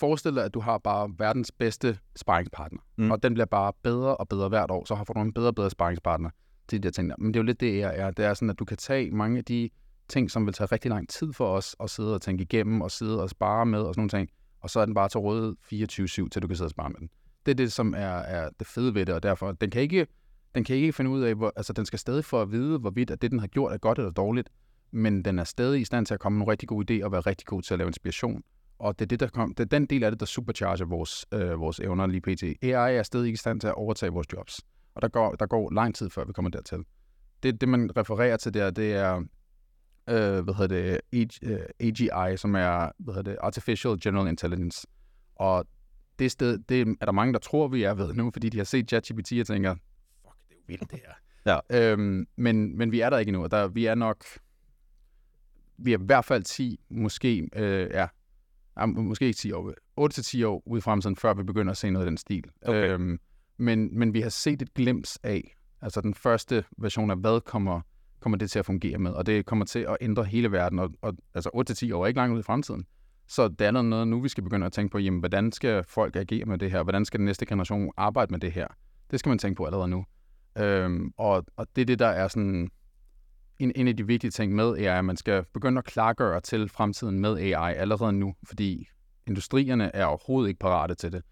forestil 0.00 0.34
dig, 0.34 0.44
at 0.44 0.54
du 0.54 0.60
har 0.60 0.78
bare 0.78 1.10
verdens 1.18 1.52
bedste 1.52 1.98
sparringspartner, 2.16 2.80
mm. 2.96 3.10
og 3.10 3.22
den 3.22 3.34
bliver 3.34 3.46
bare 3.46 3.72
bedre 3.82 4.16
og 4.16 4.28
bedre 4.28 4.48
hvert 4.48 4.70
år, 4.70 4.84
så 4.84 4.94
har 4.94 5.04
du 5.04 5.20
en 5.20 5.32
bedre 5.32 5.48
og 5.48 5.54
bedre 5.54 5.70
sparringspartner 5.70 6.30
de 6.70 6.78
der 6.78 6.90
ting. 6.90 7.12
Men 7.18 7.34
det 7.34 7.36
er 7.36 7.42
jo 7.42 7.46
lidt 7.46 7.60
det, 7.60 7.78
jeg 7.78 7.92
er. 7.96 8.10
Det 8.10 8.24
er 8.24 8.34
sådan, 8.34 8.50
at 8.50 8.58
du 8.58 8.64
kan 8.64 8.76
tage 8.76 9.10
mange 9.10 9.38
af 9.38 9.44
de 9.44 9.70
ting, 10.08 10.30
som 10.30 10.46
vil 10.46 10.54
tage 10.54 10.68
rigtig 10.72 10.88
lang 10.88 11.08
tid 11.08 11.32
for 11.32 11.46
os 11.46 11.76
at 11.80 11.90
sidde 11.90 12.14
og 12.14 12.22
tænke 12.22 12.42
igennem 12.42 12.80
og 12.80 12.90
sidde 12.90 13.22
og 13.22 13.30
spare 13.30 13.66
med 13.66 13.80
og 13.80 13.94
sådan 13.94 14.00
nogle 14.00 14.10
ting, 14.10 14.30
og 14.60 14.70
så 14.70 14.80
er 14.80 14.84
den 14.84 14.94
bare 14.94 15.08
til 15.08 15.20
rådighed 15.20 15.56
24-7, 15.72 16.28
til 16.28 16.42
du 16.42 16.46
kan 16.46 16.56
sidde 16.56 16.66
og 16.66 16.70
spare 16.70 16.88
med 16.88 16.98
den. 16.98 17.10
Det 17.46 17.52
er 17.52 17.56
det, 17.56 17.72
som 17.72 17.94
er, 17.94 18.18
er 18.18 18.50
det 18.58 18.66
fede 18.66 18.94
ved 18.94 19.06
det, 19.06 19.14
og 19.14 19.22
derfor, 19.22 19.52
den 19.52 19.70
kan 19.70 19.82
ikke, 19.82 20.06
den 20.54 20.64
kan 20.64 20.76
ikke 20.76 20.92
finde 20.92 21.10
ud 21.10 21.22
af, 21.22 21.34
hvor, 21.34 21.52
altså 21.56 21.72
den 21.72 21.86
skal 21.86 21.98
stadig 21.98 22.24
få 22.24 22.42
at 22.42 22.52
vide, 22.52 22.78
hvorvidt 22.78 23.10
at 23.10 23.22
det, 23.22 23.30
den 23.30 23.38
har 23.38 23.46
gjort, 23.46 23.72
er 23.72 23.78
godt 23.78 23.98
eller 23.98 24.10
dårligt, 24.10 24.50
men 24.90 25.24
den 25.24 25.38
er 25.38 25.44
stadig 25.44 25.80
i 25.80 25.84
stand 25.84 26.06
til 26.06 26.14
at 26.14 26.20
komme 26.20 26.36
med 26.36 26.40
nogle 26.40 26.52
rigtig 26.52 26.68
gode 26.68 27.00
idéer 27.00 27.04
og 27.04 27.12
være 27.12 27.20
rigtig 27.20 27.46
god 27.46 27.62
til 27.62 27.74
at 27.74 27.78
lave 27.78 27.88
inspiration. 27.88 28.42
Og 28.78 28.98
det 28.98 29.04
er, 29.04 29.08
det, 29.08 29.20
der 29.20 29.26
kom, 29.26 29.54
det 29.54 29.64
er 29.64 29.68
den 29.68 29.86
del 29.86 30.04
af 30.04 30.10
det, 30.10 30.20
der 30.20 30.26
supercharger 30.26 30.84
vores, 30.84 31.26
øh, 31.34 31.60
vores 31.60 31.80
evner 31.80 32.06
lige 32.06 32.20
pt. 32.20 32.42
AI 32.42 32.96
er 32.96 33.02
stadig 33.02 33.26
ikke 33.26 33.34
i 33.34 33.38
stand 33.38 33.60
til 33.60 33.68
at 33.68 33.74
overtage 33.74 34.12
vores 34.12 34.26
jobs. 34.32 34.60
Og 34.98 35.02
der 35.02 35.08
går, 35.08 35.34
der 35.34 35.46
går 35.46 35.70
lang 35.72 35.94
tid, 35.94 36.10
før 36.10 36.24
vi 36.24 36.32
kommer 36.32 36.50
dertil. 36.50 36.78
Det, 37.42 37.60
det 37.60 37.68
man 37.68 37.90
refererer 37.96 38.36
til 38.36 38.54
der, 38.54 38.70
det 38.70 38.92
er, 38.92 39.16
øh, 40.08 40.44
hvad 40.44 40.54
hedder 40.54 41.00
det, 41.10 41.70
AGI, 41.80 42.08
øh, 42.32 42.38
som 42.38 42.54
er, 42.54 42.90
hvad 42.98 43.14
hedder 43.14 43.30
det, 43.30 43.38
Artificial 43.40 44.00
General 44.02 44.28
Intelligence. 44.28 44.86
Og 45.36 45.66
det 46.18 46.30
sted, 46.30 46.58
det 46.58 46.96
er 47.00 47.04
der 47.04 47.12
mange, 47.12 47.32
der 47.32 47.38
tror, 47.38 47.68
vi 47.68 47.82
er 47.82 47.94
ved 47.94 48.14
nu, 48.14 48.30
fordi 48.30 48.48
de 48.48 48.56
har 48.56 48.64
set 48.64 48.88
ChatGPT 48.88 49.32
og 49.40 49.46
tænker, 49.46 49.74
fuck, 49.74 50.36
det 50.48 50.54
er 50.54 50.58
jo 50.58 50.64
vildt 50.66 50.90
det 50.90 50.98
her. 50.98 51.12
Ja. 51.46 51.92
Øhm, 51.92 52.26
men, 52.36 52.78
men 52.78 52.92
vi 52.92 53.00
er 53.00 53.10
der 53.10 53.18
ikke 53.18 53.30
endnu, 53.30 53.46
der, 53.50 53.68
vi 53.68 53.86
er 53.86 53.94
nok, 53.94 54.24
vi 55.76 55.92
er 55.92 55.98
i 55.98 56.02
hvert 56.04 56.24
fald 56.24 56.42
10, 56.42 56.80
måske, 56.88 57.48
øh, 57.56 57.90
ja, 57.90 58.06
ja, 58.80 58.86
måske 58.86 59.26
ikke 59.26 59.36
10 59.36 59.52
år, 59.52 59.74
8-10 60.40 60.46
år 60.46 60.62
ude 60.66 60.78
i 60.78 60.80
fremtiden, 60.80 61.16
før 61.16 61.34
vi 61.34 61.42
begynder 61.42 61.70
at 61.70 61.76
se 61.76 61.90
noget 61.90 62.06
af 62.06 62.10
den 62.10 62.16
stil. 62.16 62.44
Okay. 62.62 62.92
Øhm, 62.92 63.20
men, 63.58 63.98
men 63.98 64.14
vi 64.14 64.20
har 64.20 64.28
set 64.28 64.62
et 64.62 64.74
glimt 64.74 65.18
af, 65.22 65.56
altså 65.80 66.00
den 66.00 66.14
første 66.14 66.64
version 66.78 67.10
af, 67.10 67.16
hvad 67.16 67.40
kommer, 67.40 67.80
kommer 68.20 68.38
det 68.38 68.50
til 68.50 68.58
at 68.58 68.66
fungere 68.66 68.98
med, 68.98 69.10
og 69.10 69.26
det 69.26 69.46
kommer 69.46 69.64
til 69.64 69.78
at 69.78 69.96
ændre 70.00 70.24
hele 70.24 70.52
verden, 70.52 70.78
og, 70.78 70.90
og 71.02 71.14
altså 71.34 71.50
8-10 71.90 71.94
år 71.94 72.02
er 72.02 72.06
ikke 72.06 72.18
langt 72.18 72.34
ud 72.34 72.40
i 72.40 72.42
fremtiden. 72.42 72.86
Så 73.28 73.48
det 73.48 73.66
er 73.66 73.70
noget 73.70 74.08
nu, 74.08 74.20
vi 74.20 74.28
skal 74.28 74.44
begynde 74.44 74.66
at 74.66 74.72
tænke 74.72 74.92
på, 74.92 74.98
jamen, 74.98 75.20
hvordan 75.20 75.52
skal 75.52 75.84
folk 75.84 76.16
agere 76.16 76.44
med 76.44 76.58
det 76.58 76.70
her? 76.70 76.82
Hvordan 76.82 77.04
skal 77.04 77.18
den 77.18 77.24
næste 77.24 77.46
generation 77.46 77.90
arbejde 77.96 78.30
med 78.30 78.40
det 78.40 78.52
her? 78.52 78.66
Det 79.10 79.20
skal 79.20 79.30
man 79.30 79.38
tænke 79.38 79.56
på 79.56 79.64
allerede 79.64 79.88
nu. 79.88 80.04
Øhm, 80.58 81.12
og, 81.16 81.44
og 81.56 81.66
det 81.76 81.82
er 81.82 81.86
det, 81.86 81.98
der 81.98 82.06
er 82.06 82.28
sådan 82.28 82.70
en, 83.58 83.72
en 83.76 83.88
af 83.88 83.96
de 83.96 84.06
vigtige 84.06 84.30
ting 84.30 84.54
med 84.54 84.76
AI, 84.76 84.98
at 84.98 85.04
man 85.04 85.16
skal 85.16 85.44
begynde 85.54 85.78
at 85.78 85.84
klargøre 85.84 86.40
til 86.40 86.68
fremtiden 86.68 87.20
med 87.20 87.38
AI 87.38 87.74
allerede 87.74 88.12
nu, 88.12 88.34
fordi 88.44 88.88
industrierne 89.26 89.96
er 89.96 90.04
overhovedet 90.04 90.48
ikke 90.48 90.58
parate 90.58 90.94
til 90.94 91.12
det 91.12 91.22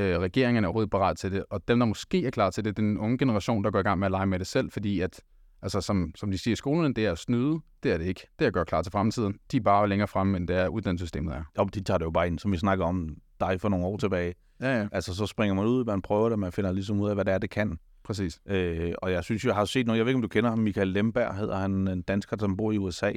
øh, 0.00 0.18
regeringen 0.18 0.64
er 0.64 0.68
overhovedet 0.68 0.90
parat 0.90 1.16
til 1.16 1.32
det, 1.32 1.44
og 1.50 1.68
dem, 1.68 1.78
der 1.78 1.86
måske 1.86 2.26
er 2.26 2.30
klar 2.30 2.50
til 2.50 2.64
det, 2.64 2.76
den 2.76 2.98
unge 2.98 3.18
generation, 3.18 3.64
der 3.64 3.70
går 3.70 3.78
i 3.78 3.82
gang 3.82 3.98
med 3.98 4.06
at 4.06 4.10
lege 4.10 4.26
med 4.26 4.38
det 4.38 4.46
selv, 4.46 4.70
fordi 4.70 5.00
at, 5.00 5.20
altså 5.62 5.80
som, 5.80 6.12
som 6.16 6.30
de 6.30 6.38
siger 6.38 6.52
i 6.52 6.56
skolen, 6.56 6.92
det 6.96 7.06
er 7.06 7.12
at 7.12 7.18
snyde, 7.18 7.60
det 7.82 7.92
er 7.92 7.98
det 7.98 8.06
ikke. 8.06 8.26
Det 8.38 8.44
er 8.44 8.46
at 8.46 8.54
gøre 8.54 8.64
klar 8.64 8.82
til 8.82 8.92
fremtiden. 8.92 9.34
De 9.52 9.56
er 9.56 9.60
bare 9.60 9.88
længere 9.88 10.08
fremme, 10.08 10.36
end 10.36 10.48
det 10.48 10.56
er 10.56 10.68
uddannelsessystemet 10.68 11.34
er. 11.34 11.42
Jo, 11.58 11.64
de 11.64 11.80
tager 11.80 11.98
det 11.98 12.04
jo 12.04 12.10
bare 12.10 12.26
ind, 12.26 12.38
som 12.38 12.52
vi 12.52 12.56
snakker 12.56 12.84
om 12.84 13.16
dig 13.40 13.60
for 13.60 13.68
nogle 13.68 13.86
år 13.86 13.96
tilbage. 13.96 14.34
Ja, 14.60 14.78
ja. 14.78 14.88
Altså, 14.92 15.14
så 15.14 15.26
springer 15.26 15.54
man 15.54 15.64
ud, 15.64 15.84
man 15.84 16.02
prøver 16.02 16.28
det, 16.28 16.38
man 16.38 16.52
finder 16.52 16.72
ligesom 16.72 17.00
ud 17.00 17.08
af, 17.08 17.14
hvad 17.14 17.24
det 17.24 17.34
er, 17.34 17.38
det 17.38 17.50
kan. 17.50 17.78
Præcis. 18.04 18.40
Øh, 18.46 18.92
og 18.98 19.12
jeg 19.12 19.24
synes, 19.24 19.44
jeg 19.44 19.54
har 19.54 19.64
set 19.64 19.86
noget, 19.86 19.98
jeg 19.98 20.06
ved 20.06 20.10
ikke, 20.10 20.16
om 20.16 20.22
du 20.22 20.28
kender 20.28 20.50
ham, 20.50 20.58
Michael 20.58 20.88
Lemberg 20.88 21.36
hedder 21.36 21.56
han, 21.56 21.88
en 21.88 22.02
dansker, 22.02 22.36
som 22.40 22.56
bor 22.56 22.72
i 22.72 22.78
USA. 22.78 23.12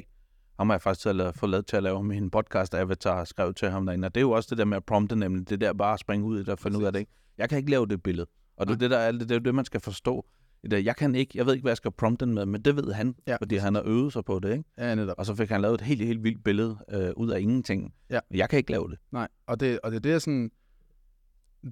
Ham 0.58 0.68
har 0.68 0.74
jeg 0.74 0.82
faktisk 0.82 1.02
til 1.02 1.20
at 1.20 1.34
få 1.34 1.46
lavet 1.46 1.66
til 1.66 1.76
at 1.76 1.82
lave 1.82 2.04
min 2.04 2.30
podcast, 2.30 2.74
Avatar, 2.74 3.16
har 3.16 3.24
skrevet 3.24 3.56
til 3.56 3.70
ham 3.70 3.86
derinde. 3.86 4.06
Og 4.06 4.14
det 4.14 4.20
er 4.20 4.22
jo 4.22 4.30
også 4.30 4.48
det 4.50 4.58
der 4.58 4.64
med 4.64 4.76
at 4.76 4.84
prompte, 4.84 5.16
nemlig 5.16 5.50
det 5.50 5.60
der 5.60 5.72
bare 5.72 5.92
at 5.92 6.00
springe 6.00 6.26
ud 6.26 6.36
i 6.36 6.40
det 6.40 6.48
og 6.48 6.58
finde 6.58 6.78
ud 6.78 6.84
af 6.84 6.92
det. 6.92 7.00
Ikke? 7.00 7.12
Jeg 7.38 7.48
kan 7.48 7.58
ikke 7.58 7.70
lave 7.70 7.86
det 7.86 8.02
billede. 8.02 8.26
Og 8.56 8.66
det 8.66 8.74
er 8.74 8.78
det, 8.78 8.90
der 8.90 8.98
er, 8.98 9.12
det, 9.12 9.30
er 9.30 9.38
det, 9.38 9.54
man 9.54 9.64
skal 9.64 9.80
forstå. 9.80 10.26
Jeg 10.70 10.96
kan 10.96 11.14
ikke, 11.14 11.38
jeg 11.38 11.46
ved 11.46 11.52
ikke, 11.52 11.62
hvad 11.62 11.70
jeg 11.70 11.76
skal 11.76 11.90
prompte 11.90 12.26
den 12.26 12.34
med, 12.34 12.46
men 12.46 12.62
det 12.62 12.76
ved 12.76 12.92
han, 12.92 13.14
ja. 13.26 13.36
fordi 13.36 13.56
han 13.56 13.74
har 13.74 13.82
øvet 13.86 14.12
sig 14.12 14.24
på 14.24 14.38
det. 14.38 14.52
Ikke? 14.52 14.64
Ja, 14.78 14.94
netop. 14.94 15.14
Og 15.18 15.26
så 15.26 15.34
fik 15.34 15.48
han 15.48 15.60
lavet 15.60 15.74
et 15.74 15.80
helt, 15.80 16.06
helt 16.06 16.22
vildt 16.22 16.44
billede 16.44 16.78
øh, 16.88 17.10
ud 17.16 17.30
af 17.30 17.40
ingenting. 17.40 17.94
Ja. 18.10 18.20
Jeg 18.30 18.48
kan 18.48 18.56
ikke 18.56 18.70
lave 18.70 18.90
det. 18.90 18.98
Nej, 19.12 19.28
og 19.46 19.60
det, 19.60 19.80
og 19.80 19.92
det, 19.92 20.04
det 20.04 20.12
er 20.12 20.18
sådan, 20.18 20.50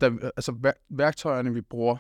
der, 0.01 0.31
altså 0.37 0.73
værktøjerne, 0.91 1.55
vi 1.55 1.61
bruger, 1.61 1.97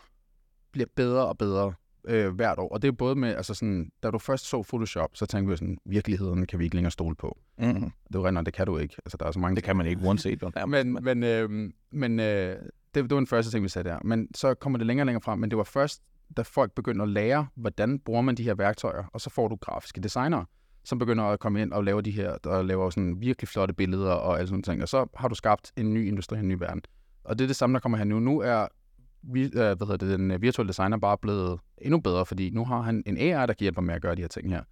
bliver 0.73 0.89
bedre 0.97 1.27
og 1.27 1.39
bedre 1.39 1.75
øh, 2.05 2.35
hvert 2.35 2.59
år. 2.59 2.69
Og 2.69 2.83
det 2.83 2.89
er 2.89 2.93
både 2.93 3.15
med, 3.15 3.35
altså 3.35 3.55
sådan, 3.55 3.91
da 4.03 4.11
du 4.11 4.19
først 4.19 4.49
så 4.49 4.63
Photoshop, 4.63 5.11
så 5.15 5.27
tænkte 5.27 5.51
vi 5.51 5.57
sådan, 5.57 5.79
virkeligheden 5.85 6.47
kan 6.47 6.59
vi 6.59 6.65
ikke 6.65 6.77
længere 6.77 6.91
stole 6.91 7.15
på. 7.15 7.39
Mm-hmm. 7.59 7.91
Det 8.13 8.21
var 8.21 8.27
rent, 8.27 8.47
det 8.47 8.55
kan 8.55 8.67
du 8.67 8.79
ikke. 8.79 8.97
Altså, 9.05 9.17
der 9.17 9.27
er 9.27 9.31
så 9.31 9.39
mange 9.39 9.57
det 9.57 9.65
kan 9.65 9.77
man 9.77 9.87
ikke, 9.87 10.03
uanset. 10.03 10.43
ja, 10.57 10.67
men 10.67 10.99
men, 11.03 11.23
øh, 11.23 11.71
men 11.93 12.21
øh, 12.21 12.57
det, 12.95 13.05
det 13.05 13.11
var 13.11 13.17
den 13.17 13.27
første 13.27 13.51
ting, 13.51 13.65
vi 13.65 13.69
sagde 13.69 13.89
der. 13.89 13.99
Men 14.05 14.35
så 14.35 14.55
kommer 14.55 14.79
det 14.79 14.87
længere 14.87 15.03
og 15.03 15.07
længere 15.07 15.23
frem. 15.23 15.39
Men 15.39 15.51
det 15.51 15.59
var 15.59 15.65
først, 15.65 16.03
da 16.37 16.43
folk 16.43 16.73
begyndte 16.73 17.03
at 17.03 17.09
lære, 17.09 17.47
hvordan 17.55 17.99
bruger 17.99 18.21
man 18.21 18.35
de 18.35 18.43
her 18.43 18.55
værktøjer, 18.55 19.05
og 19.13 19.21
så 19.21 19.31
får 19.31 19.49
du 19.49 19.57
grafiske 19.57 20.01
designere, 20.01 20.45
som 20.85 20.99
begynder 20.99 21.25
at 21.25 21.41
komme 21.41 21.63
ind 21.63 21.73
og 21.73 21.85
lave 21.85 22.03
de 22.03 22.11
her, 22.11 22.31
og 22.45 22.65
laver 22.65 22.91
sådan 22.91 23.21
virkelig 23.21 23.49
flotte 23.49 23.75
billeder 23.75 24.13
og 24.13 24.39
alle 24.39 24.49
sådan 24.49 24.63
ting. 24.63 24.83
Og 24.83 24.89
så 24.89 25.07
har 25.17 25.29
du 25.29 25.35
skabt 25.35 25.73
en 25.77 25.95
ny 25.95 26.09
industri, 26.09 26.39
en 26.39 26.49
ny 26.49 26.57
verden. 26.59 26.83
Og 27.25 27.39
det 27.39 27.45
er 27.45 27.49
det 27.49 27.57
samme, 27.57 27.75
der 27.75 27.81
kommer 27.81 27.99
her 27.99 28.05
nu. 28.05 28.21
Nu 28.21 28.41
er 28.41 28.69
vi, 29.23 29.45
øh, 29.45 29.51
hvad 29.53 29.77
hedder 29.79 29.97
det, 29.97 30.19
den 30.19 30.31
øh, 30.31 30.43
virtuelle 30.43 30.69
designer 30.69 30.97
bare 30.97 31.19
blevet 31.19 31.61
endnu 31.85 32.01
bedre, 32.01 32.27
fordi 32.27 32.51
nu 32.51 32.65
har 32.65 32.81
han 32.81 33.03
en 33.07 33.17
AI, 33.17 33.31
der 33.31 33.47
kan 33.47 33.57
hjælpe 33.61 33.83
med 33.83 33.95
at 33.95 34.03
gøre 34.03 34.15
de 34.15 34.21
her 34.21 34.29
ting 34.29 34.51
her. 34.51 34.63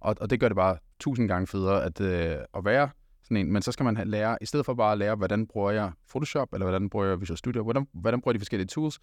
Og, 0.00 0.16
og 0.20 0.30
det 0.30 0.40
gør 0.40 0.48
det 0.48 0.56
bare 0.56 0.76
tusind 1.00 1.28
gange 1.28 1.46
federe 1.46 1.84
at, 1.84 2.00
øh, 2.00 2.36
at 2.54 2.64
være 2.64 2.90
sådan 3.22 3.36
en. 3.36 3.52
Men 3.52 3.62
så 3.62 3.72
skal 3.72 3.84
man 3.84 3.96
have 3.96 4.08
lære, 4.08 4.38
i 4.40 4.46
stedet 4.46 4.66
for 4.66 4.74
bare 4.74 4.92
at 4.92 4.98
lære, 4.98 5.14
hvordan 5.14 5.46
bruger 5.46 5.70
jeg 5.70 5.92
Photoshop, 6.10 6.52
eller 6.52 6.66
hvordan 6.66 6.90
bruger 6.90 7.06
jeg 7.06 7.20
Visual 7.20 7.38
Studio, 7.38 7.62
hvordan, 7.62 7.86
hvordan 7.92 8.20
bruger 8.20 8.32
jeg 8.32 8.34
de 8.34 8.40
forskellige 8.40 8.66
tools, 8.68 8.98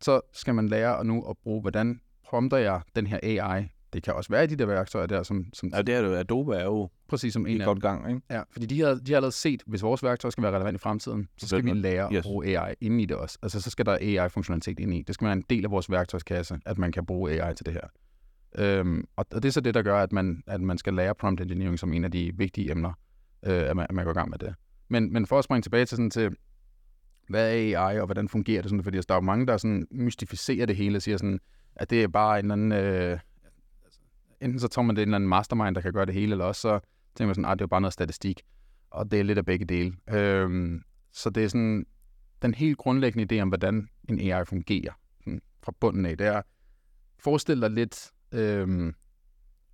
så 0.00 0.20
skal 0.32 0.54
man 0.54 0.68
lære 0.68 1.00
at 1.00 1.06
nu 1.06 1.24
at 1.30 1.36
bruge, 1.42 1.60
hvordan 1.60 2.00
prompter 2.24 2.56
jeg 2.56 2.80
den 2.96 3.06
her 3.06 3.18
AI 3.22 3.68
det 3.92 4.02
kan 4.02 4.14
også 4.14 4.30
være 4.30 4.46
de 4.46 4.56
der 4.56 4.66
værktøjer 4.66 5.06
der, 5.06 5.22
som, 5.22 5.46
som 5.52 5.70
Ja, 5.74 5.82
det 5.82 5.94
er 5.94 6.02
det 6.02 6.08
jo. 6.08 6.14
Adobe 6.14 6.56
er 6.56 6.64
jo 6.64 6.90
præcis 7.08 7.32
som 7.32 7.46
i 7.46 7.54
en 7.54 7.60
af 7.60 7.66
godt 7.66 7.80
gang, 7.82 8.08
ikke? 8.08 8.20
Ja, 8.30 8.42
fordi 8.52 8.66
de 8.66 8.80
har, 8.80 8.94
de 8.94 9.12
har 9.12 9.16
allerede 9.16 9.32
set, 9.34 9.62
hvis 9.66 9.82
vores 9.82 10.02
værktøj 10.02 10.30
skal 10.30 10.42
være 10.42 10.52
relevant 10.54 10.74
i 10.74 10.78
fremtiden, 10.78 11.28
så 11.38 11.48
skal 11.48 11.64
vi 11.64 11.72
lære 11.72 12.12
Yes. 12.12 12.18
at 12.18 12.24
bruge 12.24 12.58
AI 12.58 12.74
ind 12.80 13.00
i 13.00 13.04
det 13.04 13.16
også. 13.16 13.38
Altså, 13.42 13.60
så 13.60 13.70
skal 13.70 13.86
der 13.86 13.98
AI-funktionalitet 14.00 14.80
ind 14.80 14.94
i. 14.94 15.02
Det 15.06 15.14
skal 15.14 15.24
være 15.24 15.32
en 15.32 15.44
del 15.50 15.64
af 15.64 15.70
vores 15.70 15.90
værktøjskasse, 15.90 16.58
at 16.66 16.78
man 16.78 16.92
kan 16.92 17.06
bruge 17.06 17.42
AI 17.42 17.54
til 17.54 17.66
det 17.66 17.74
her. 17.74 17.88
Øhm, 18.58 19.04
og, 19.16 19.26
og 19.32 19.42
det 19.42 19.48
er 19.48 19.52
så 19.52 19.60
det, 19.60 19.74
der 19.74 19.82
gør, 19.82 19.98
at 20.02 20.12
man, 20.12 20.42
at 20.46 20.60
man 20.60 20.78
skal 20.78 20.94
lære 20.94 21.14
prompt 21.14 21.40
engineering 21.40 21.78
som 21.78 21.92
en 21.92 22.04
af 22.04 22.10
de 22.10 22.32
vigtige 22.34 22.70
emner, 22.70 22.92
øh, 23.46 23.52
at, 23.70 23.76
man, 23.76 23.86
at 23.88 23.94
man 23.94 24.04
går 24.04 24.10
i 24.10 24.14
gang 24.14 24.30
med 24.30 24.38
det. 24.38 24.54
Men, 24.88 25.12
men 25.12 25.26
for 25.26 25.38
at 25.38 25.44
springe 25.44 25.62
tilbage 25.62 25.84
til, 25.84 25.96
sådan, 25.96 26.10
til, 26.10 26.30
hvad 27.28 27.54
er 27.56 27.80
AI, 27.80 27.98
og 28.00 28.06
hvordan 28.06 28.28
fungerer 28.28 28.62
det? 28.62 28.70
Sådan, 28.70 28.84
fordi 28.84 28.98
der 28.98 29.14
er 29.14 29.16
jo 29.16 29.20
mange, 29.20 29.46
der 29.46 29.56
sådan 29.56 29.86
mystificerer 29.90 30.66
det 30.66 30.76
hele 30.76 30.96
og 30.98 31.02
siger 31.02 31.16
sådan, 31.16 31.40
at 31.76 31.90
det 31.90 32.02
er 32.02 32.08
bare 32.08 32.38
en 32.38 32.44
eller 32.44 32.52
anden... 32.52 32.72
Øh, 32.72 33.18
enten 34.40 34.60
så 34.60 34.68
tror 34.68 34.82
man, 34.82 34.96
det 34.96 35.02
er 35.02 35.04
en 35.06 35.08
eller 35.08 35.16
anden 35.16 35.28
mastermind, 35.28 35.74
der 35.74 35.80
kan 35.80 35.92
gøre 35.92 36.06
det 36.06 36.14
hele, 36.14 36.32
eller 36.32 36.44
også 36.44 36.60
så 36.60 36.80
tænker 37.14 37.26
man 37.26 37.34
sådan, 37.34 37.44
at 37.44 37.58
det 37.58 37.62
er 37.62 37.64
jo 37.64 37.68
bare 37.68 37.80
noget 37.80 37.92
statistik. 37.92 38.42
Og 38.90 39.10
det 39.10 39.20
er 39.20 39.24
lidt 39.24 39.38
af 39.38 39.44
begge 39.44 39.64
dele. 39.64 39.96
Øhm, 40.10 40.82
så 41.12 41.30
det 41.30 41.44
er 41.44 41.48
sådan, 41.48 41.86
den 42.42 42.54
helt 42.54 42.78
grundlæggende 42.78 43.36
idé 43.36 43.42
om, 43.42 43.48
hvordan 43.48 43.88
en 44.08 44.20
AI 44.20 44.44
fungerer 44.44 44.92
sådan, 45.24 45.40
fra 45.62 45.72
bunden 45.80 46.06
af, 46.06 46.18
det 46.18 46.26
er, 46.26 46.42
forestil 47.18 47.60
dig 47.60 47.70
lidt, 47.70 48.10
øhm, 48.32 48.94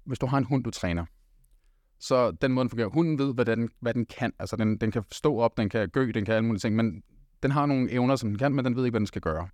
hvis 0.05 0.19
du 0.19 0.27
har 0.27 0.39
en 0.39 0.45
hund, 0.45 0.65
du 0.65 0.71
træner, 0.71 1.05
så 1.99 2.31
den 2.31 2.53
måde, 2.53 2.65
den 2.65 2.71
fungerer, 2.71 2.89
hunden 2.89 3.19
ved, 3.19 3.35
hvad 3.35 3.45
den, 3.45 3.71
hvad 3.81 3.95
den 3.95 4.07
kan. 4.07 4.33
Altså, 4.39 4.57
den, 4.57 4.77
den 4.79 4.91
kan 4.91 5.05
stå 5.13 5.39
op, 5.39 5.57
den 5.57 5.69
kan 5.69 5.89
gø, 5.89 6.11
den 6.15 6.25
kan 6.25 6.35
alle 6.35 6.47
mulige 6.47 6.61
ting, 6.61 6.77
men 6.77 7.03
den 7.43 7.51
har 7.51 7.67
nogle 7.67 7.91
evner, 7.93 8.17
som 8.17 8.29
den 8.29 8.39
kan, 8.39 8.53
men 8.53 8.65
den 8.65 8.77
ved 8.77 8.85
ikke, 8.85 8.93
hvad 8.93 9.01
den 9.01 9.07
skal 9.07 9.23
gøre. 9.23 9.49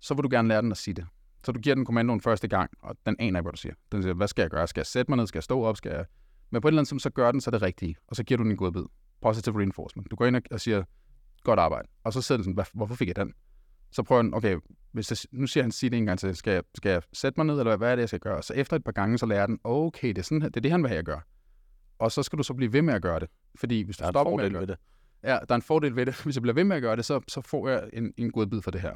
Så 0.00 0.14
vil 0.14 0.22
du 0.22 0.28
gerne 0.30 0.48
lære 0.48 0.62
den 0.62 0.70
at 0.70 0.78
sige 0.78 0.94
det. 0.94 1.06
Så 1.44 1.52
du 1.52 1.60
giver 1.60 1.74
den 1.74 1.84
kommandoen 1.84 2.20
første 2.20 2.48
gang, 2.48 2.70
og 2.82 2.96
den 3.06 3.16
aner 3.18 3.38
ikke, 3.38 3.42
hvad 3.42 3.52
du 3.52 3.58
siger. 3.58 3.74
Den 3.92 4.02
siger, 4.02 4.14
hvad 4.14 4.28
skal 4.28 4.42
jeg 4.42 4.50
gøre? 4.50 4.66
Skal 4.66 4.80
jeg 4.80 4.86
sætte 4.86 5.10
mig 5.10 5.16
ned? 5.16 5.26
Skal 5.26 5.38
jeg 5.38 5.42
stå 5.44 5.62
op? 5.62 5.76
Skal 5.76 5.92
jeg... 5.92 6.04
Men 6.50 6.62
på 6.62 6.68
et 6.68 6.70
eller 6.70 6.80
andet 6.80 6.88
tidspunkt, 6.88 7.02
så 7.02 7.10
gør 7.10 7.32
den 7.32 7.40
så 7.40 7.50
det 7.50 7.62
rigtige, 7.62 7.96
og 8.08 8.16
så 8.16 8.22
giver 8.24 8.38
du 8.38 8.44
den 8.44 8.50
en 8.50 8.56
god 8.56 8.72
bid. 8.72 8.82
Positive 9.22 9.58
reinforcement. 9.58 10.10
Du 10.10 10.16
går 10.16 10.26
ind 10.26 10.36
og- 10.50 10.60
siger, 10.60 10.84
godt 11.42 11.58
arbejde. 11.60 11.88
Og 12.04 12.12
så 12.12 12.22
sidder 12.22 12.36
den 12.38 12.44
sådan, 12.44 12.54
"Hvad- 12.54 12.64
hvorfor 12.74 12.94
fik 12.94 13.08
jeg 13.08 13.16
den? 13.16 13.32
Så 13.92 14.02
prøver 14.02 14.22
den, 14.22 14.34
okay, 14.34 14.56
hvis 14.92 15.10
jeg, 15.10 15.40
nu 15.40 15.46
siger 15.46 15.64
han 15.64 15.72
sige 15.72 15.90
det 15.90 15.96
en 15.96 16.06
gang 16.06 16.18
til, 16.18 16.36
skal 16.36 16.52
jeg, 16.52 16.62
skal 16.74 16.90
jeg 16.90 17.02
sætte 17.12 17.40
mig 17.40 17.46
ned, 17.46 17.58
eller 17.58 17.76
hvad 17.76 17.90
er 17.90 17.94
det, 17.96 18.00
jeg 18.00 18.08
skal 18.08 18.20
gøre? 18.20 18.42
Så 18.42 18.54
efter 18.54 18.76
et 18.76 18.84
par 18.84 18.92
gange, 18.92 19.18
så 19.18 19.26
lærer 19.26 19.46
den, 19.46 19.58
okay, 19.64 20.08
det 20.08 20.18
er, 20.18 20.22
sådan, 20.22 20.40
det, 20.40 20.56
er 20.56 20.60
det, 20.60 20.70
han 20.70 20.82
vil 20.82 20.88
have, 20.88 20.96
jeg 20.96 21.04
gør. 21.04 21.20
Og 21.98 22.12
så 22.12 22.22
skal 22.22 22.38
du 22.38 22.42
så 22.42 22.54
blive 22.54 22.72
ved 22.72 22.82
med 22.82 22.94
at 22.94 23.02
gøre 23.02 23.20
det. 23.20 23.28
Fordi 23.56 23.82
hvis 23.82 23.96
du 23.96 24.04
er 24.04 24.06
stopper 24.12 24.30
med 24.36 24.44
at 24.44 24.52
gøre 24.52 24.60
ved 24.60 24.66
det. 24.68 24.76
Ja, 25.22 25.38
der 25.38 25.44
er 25.48 25.54
en 25.54 25.62
fordel 25.62 25.96
ved 25.96 26.06
det. 26.06 26.14
Hvis 26.24 26.36
jeg 26.36 26.42
bliver 26.42 26.54
ved 26.54 26.64
med 26.64 26.76
at 26.76 26.82
gøre 26.82 26.96
det, 26.96 27.04
så, 27.04 27.20
så 27.28 27.40
får 27.40 27.68
jeg 27.68 27.90
en, 27.92 28.12
en 28.16 28.30
god 28.32 28.46
bid 28.46 28.60
for 28.62 28.70
det 28.70 28.80
her. 28.80 28.92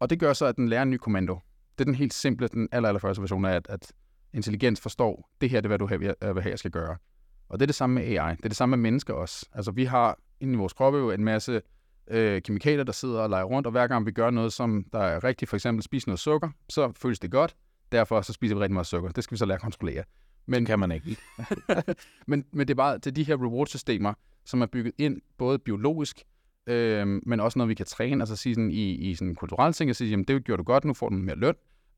Og 0.00 0.10
det 0.10 0.20
gør 0.20 0.32
så, 0.32 0.46
at 0.46 0.56
den 0.56 0.68
lærer 0.68 0.82
en 0.82 0.90
ny 0.90 0.96
kommando. 0.96 1.38
Det 1.78 1.80
er 1.80 1.84
den 1.84 1.94
helt 1.94 2.14
simple, 2.14 2.48
den 2.48 2.68
aller, 2.72 2.88
aller 2.88 3.00
første 3.00 3.22
version 3.22 3.44
af, 3.44 3.54
at, 3.54 3.66
at 3.68 3.92
intelligens 4.32 4.80
forstår, 4.80 5.30
det 5.40 5.50
her 5.50 5.60
det 5.60 5.66
er, 5.66 5.68
hvad 5.68 5.78
du 5.78 5.86
vil 5.86 6.14
have, 6.42 6.50
jeg 6.50 6.58
skal 6.58 6.70
gøre. 6.70 6.96
Og 7.48 7.58
det 7.58 7.64
er 7.64 7.66
det 7.66 7.74
samme 7.74 7.94
med 7.94 8.02
AI. 8.02 8.36
Det 8.36 8.44
er 8.44 8.48
det 8.48 8.56
samme 8.56 8.76
med 8.76 8.82
mennesker 8.90 9.14
også. 9.14 9.46
Altså, 9.52 9.70
vi 9.70 9.84
har 9.84 10.18
inde 10.40 10.54
i 10.54 10.56
vores 10.56 10.72
kroppe 10.72 10.98
jo 10.98 11.10
en 11.10 11.24
masse 11.24 11.62
øh, 12.10 12.42
kemikalier, 12.42 12.84
der 12.84 12.92
sidder 12.92 13.20
og 13.20 13.30
leger 13.30 13.44
rundt, 13.44 13.66
og 13.66 13.70
hver 13.70 13.86
gang 13.86 14.06
vi 14.06 14.12
gør 14.12 14.30
noget, 14.30 14.52
som 14.52 14.84
der 14.92 14.98
er 14.98 15.24
rigtigt, 15.24 15.48
for 15.48 15.56
eksempel 15.56 15.82
spise 15.82 16.08
noget 16.08 16.18
sukker, 16.18 16.48
så 16.68 16.92
føles 16.96 17.18
det 17.18 17.30
godt. 17.30 17.56
Derfor 17.92 18.20
så 18.20 18.32
spiser 18.32 18.54
vi 18.54 18.60
rigtig 18.60 18.74
meget 18.74 18.86
sukker. 18.86 19.10
Det 19.10 19.24
skal 19.24 19.34
vi 19.34 19.38
så 19.38 19.46
lære 19.46 19.54
at 19.54 19.62
kontrollere. 19.62 20.04
Men, 20.46 20.60
Det 20.60 20.66
kan 20.66 20.78
man 20.78 20.92
ikke. 20.92 21.16
men, 22.26 22.44
men 22.52 22.68
det 22.68 22.74
er 22.74 22.76
bare 22.76 22.94
er 22.94 23.10
de 23.10 23.24
her 23.24 23.36
reward-systemer, 23.36 24.14
som 24.44 24.62
er 24.62 24.66
bygget 24.66 24.92
ind 24.98 25.20
både 25.38 25.58
biologisk, 25.58 26.22
øh, 26.66 27.06
men 27.26 27.40
også 27.40 27.58
noget, 27.58 27.68
vi 27.68 27.74
kan 27.74 27.86
træne. 27.86 28.22
Altså 28.22 28.36
sige 28.36 28.54
sådan, 28.54 28.70
i, 28.70 28.90
i 28.94 29.14
sådan 29.14 29.34
kulturelle 29.34 29.72
ting, 29.72 29.90
at 29.90 29.96
sige, 29.96 30.10
jamen 30.10 30.24
det 30.24 30.44
gjorde 30.44 30.58
du 30.58 30.64
godt, 30.64 30.84
nu 30.84 30.94
får 30.94 31.08
du 31.08 31.16
mere 31.16 31.36
løn. 31.36 31.54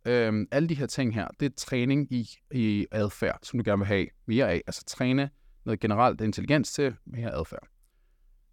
Øh, 0.06 0.46
alle 0.50 0.68
de 0.68 0.74
her 0.74 0.86
ting 0.86 1.14
her, 1.14 1.28
det 1.40 1.46
er 1.46 1.50
træning 1.56 2.12
i, 2.12 2.28
i 2.52 2.86
adfærd, 2.90 3.38
som 3.42 3.58
du 3.58 3.70
gerne 3.70 3.78
vil 3.78 3.86
have 3.86 4.06
mere 4.26 4.50
af. 4.50 4.62
Altså 4.66 4.84
træne 4.84 5.30
noget 5.64 5.80
generelt 5.80 6.20
intelligens 6.20 6.72
til 6.72 6.94
mere 7.06 7.30
adfærd. 7.34 7.68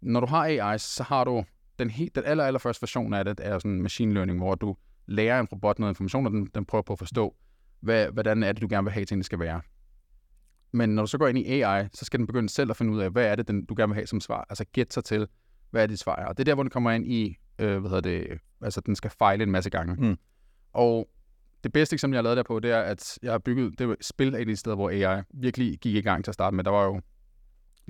Når 0.00 0.20
du 0.20 0.26
har 0.26 0.44
AI, 0.44 0.78
så 0.78 1.02
har 1.02 1.24
du 1.24 1.44
den, 1.78 1.90
helt, 1.90 2.14
den 2.14 2.24
aller, 2.24 2.44
aller 2.44 2.58
første 2.58 2.82
version 2.82 3.14
af 3.14 3.24
det, 3.24 3.40
er 3.42 3.58
sådan 3.58 3.82
machine 3.82 4.14
learning, 4.14 4.38
hvor 4.38 4.54
du 4.54 4.76
lærer 5.06 5.40
en 5.40 5.46
robot 5.46 5.78
noget 5.78 5.90
information, 5.90 6.26
og 6.26 6.32
den, 6.32 6.46
den 6.54 6.64
prøver 6.64 6.82
på 6.82 6.92
at 6.92 6.98
forstå, 6.98 7.36
hvad, 7.80 8.08
hvordan 8.12 8.42
er 8.42 8.52
det, 8.52 8.62
du 8.62 8.68
gerne 8.70 8.84
vil 8.84 8.92
have, 8.92 9.04
tingene 9.04 9.24
skal 9.24 9.38
være. 9.38 9.60
Men 10.72 10.90
når 10.90 11.02
du 11.02 11.06
så 11.06 11.18
går 11.18 11.28
ind 11.28 11.38
i 11.38 11.62
AI, 11.62 11.88
så 11.92 12.04
skal 12.04 12.18
den 12.18 12.26
begynde 12.26 12.48
selv 12.48 12.70
at 12.70 12.76
finde 12.76 12.92
ud 12.92 13.00
af, 13.00 13.10
hvad 13.10 13.26
er 13.26 13.36
det, 13.36 13.48
den, 13.48 13.64
du 13.64 13.74
gerne 13.76 13.90
vil 13.90 13.94
have 13.94 14.06
som 14.06 14.20
svar. 14.20 14.46
Altså 14.48 14.64
gætte 14.72 14.94
sig 14.94 15.04
til, 15.04 15.28
hvad 15.70 15.82
er 15.82 15.86
dit 15.86 15.98
svar. 15.98 16.24
Og 16.26 16.36
det 16.36 16.42
er 16.42 16.44
der, 16.44 16.54
hvor 16.54 16.62
den 16.62 16.70
kommer 16.70 16.90
ind 16.90 17.06
i, 17.06 17.36
øh, 17.58 17.78
hvad 17.78 17.90
hedder 17.90 18.00
det, 18.00 18.38
altså 18.62 18.80
den 18.80 18.96
skal 18.96 19.10
fejle 19.10 19.42
en 19.42 19.50
masse 19.50 19.70
gange. 19.70 19.94
Mm. 19.94 20.18
Og 20.72 21.08
det 21.64 21.72
bedste 21.72 21.94
eksempel, 21.94 22.16
jeg 22.16 22.24
lavet 22.24 22.36
der 22.36 22.42
på, 22.42 22.60
det 22.60 22.70
er, 22.70 22.80
at 22.80 23.18
jeg 23.22 23.32
har 23.32 23.38
bygget, 23.38 23.78
det 23.78 23.88
var 23.88 23.96
spil 24.00 24.34
af 24.34 24.46
de 24.46 24.56
steder, 24.56 24.76
hvor 24.76 24.90
AI 24.90 25.22
virkelig 25.34 25.78
gik 25.78 25.94
i 25.94 26.00
gang 26.00 26.24
til 26.24 26.30
at 26.30 26.34
starte 26.34 26.56
med. 26.56 26.64
Der 26.64 26.70
var 26.70 26.84
jo, 26.84 27.00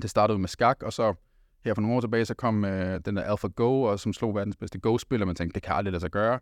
det 0.03 0.11
startede 0.11 0.39
med 0.39 0.49
skak, 0.49 0.83
og 0.83 0.93
så 0.93 1.15
her 1.65 1.75
for 1.75 1.83
nogle 1.83 1.97
år 1.97 2.01
tilbage, 2.01 2.25
så 2.25 2.35
kom 2.35 2.65
øh, 2.65 3.01
den 3.05 3.17
der 3.17 3.23
AlphaGo, 3.23 3.83
og 3.83 4.01
som 4.01 4.13
slog 4.13 4.35
verdens 4.35 4.57
bedste 4.57 4.79
Go-spil, 4.79 5.21
og 5.21 5.27
man 5.27 5.37
tænkte, 5.37 5.55
det 5.55 5.63
kan 5.63 5.75
aldrig 5.75 5.93
lade 5.93 6.01
sig 6.01 6.11
gøre. 6.11 6.39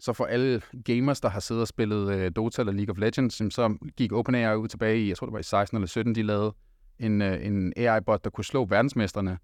Så 0.00 0.12
for 0.12 0.24
alle 0.24 0.62
gamers, 0.84 1.20
der 1.20 1.28
har 1.28 1.40
siddet 1.40 1.62
og 1.62 1.68
spillet 1.68 2.14
øh, 2.14 2.32
Dota 2.36 2.62
eller 2.62 2.72
League 2.72 2.92
of 2.92 2.98
Legends, 2.98 3.54
så 3.54 3.78
gik 3.96 4.12
OpenAI 4.12 4.56
ud 4.56 4.68
tilbage 4.68 4.98
i, 4.98 5.08
jeg 5.08 5.16
tror 5.16 5.26
det 5.26 5.32
var 5.32 5.38
i 5.38 5.42
16 5.42 5.76
eller 5.76 5.86
17, 5.86 6.14
de 6.14 6.22
lavede 6.22 6.54
en, 6.98 7.22
øh, 7.22 7.46
en 7.46 7.72
AI-bot, 7.76 8.24
der 8.24 8.30
kunne 8.30 8.44
slå 8.44 8.64
verdensmesterne, 8.64 9.38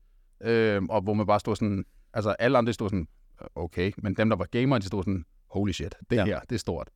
øh, 0.45 0.83
og 0.91 1.03
hvor 1.03 1.15
man 1.15 1.27
bare 1.27 1.41
stod 1.41 1.57
sådan, 1.57 1.85
altså 2.15 2.31
alle 2.31 2.59
andre 2.59 2.73
stod 2.73 2.89
sådan, 2.89 3.09
okay, 3.55 3.93
men 3.99 4.15
dem, 4.15 4.29
der 4.29 4.37
var 4.37 4.45
gamere, 4.45 4.79
de 4.79 4.85
stod 4.87 5.03
sådan, 5.03 5.25
holy 5.51 5.73
shit, 5.73 5.95
det 6.11 6.17
Ja. 6.17 6.25
her, 6.25 6.41
det 6.41 6.53
er 6.53 6.59
stort. 6.59 6.91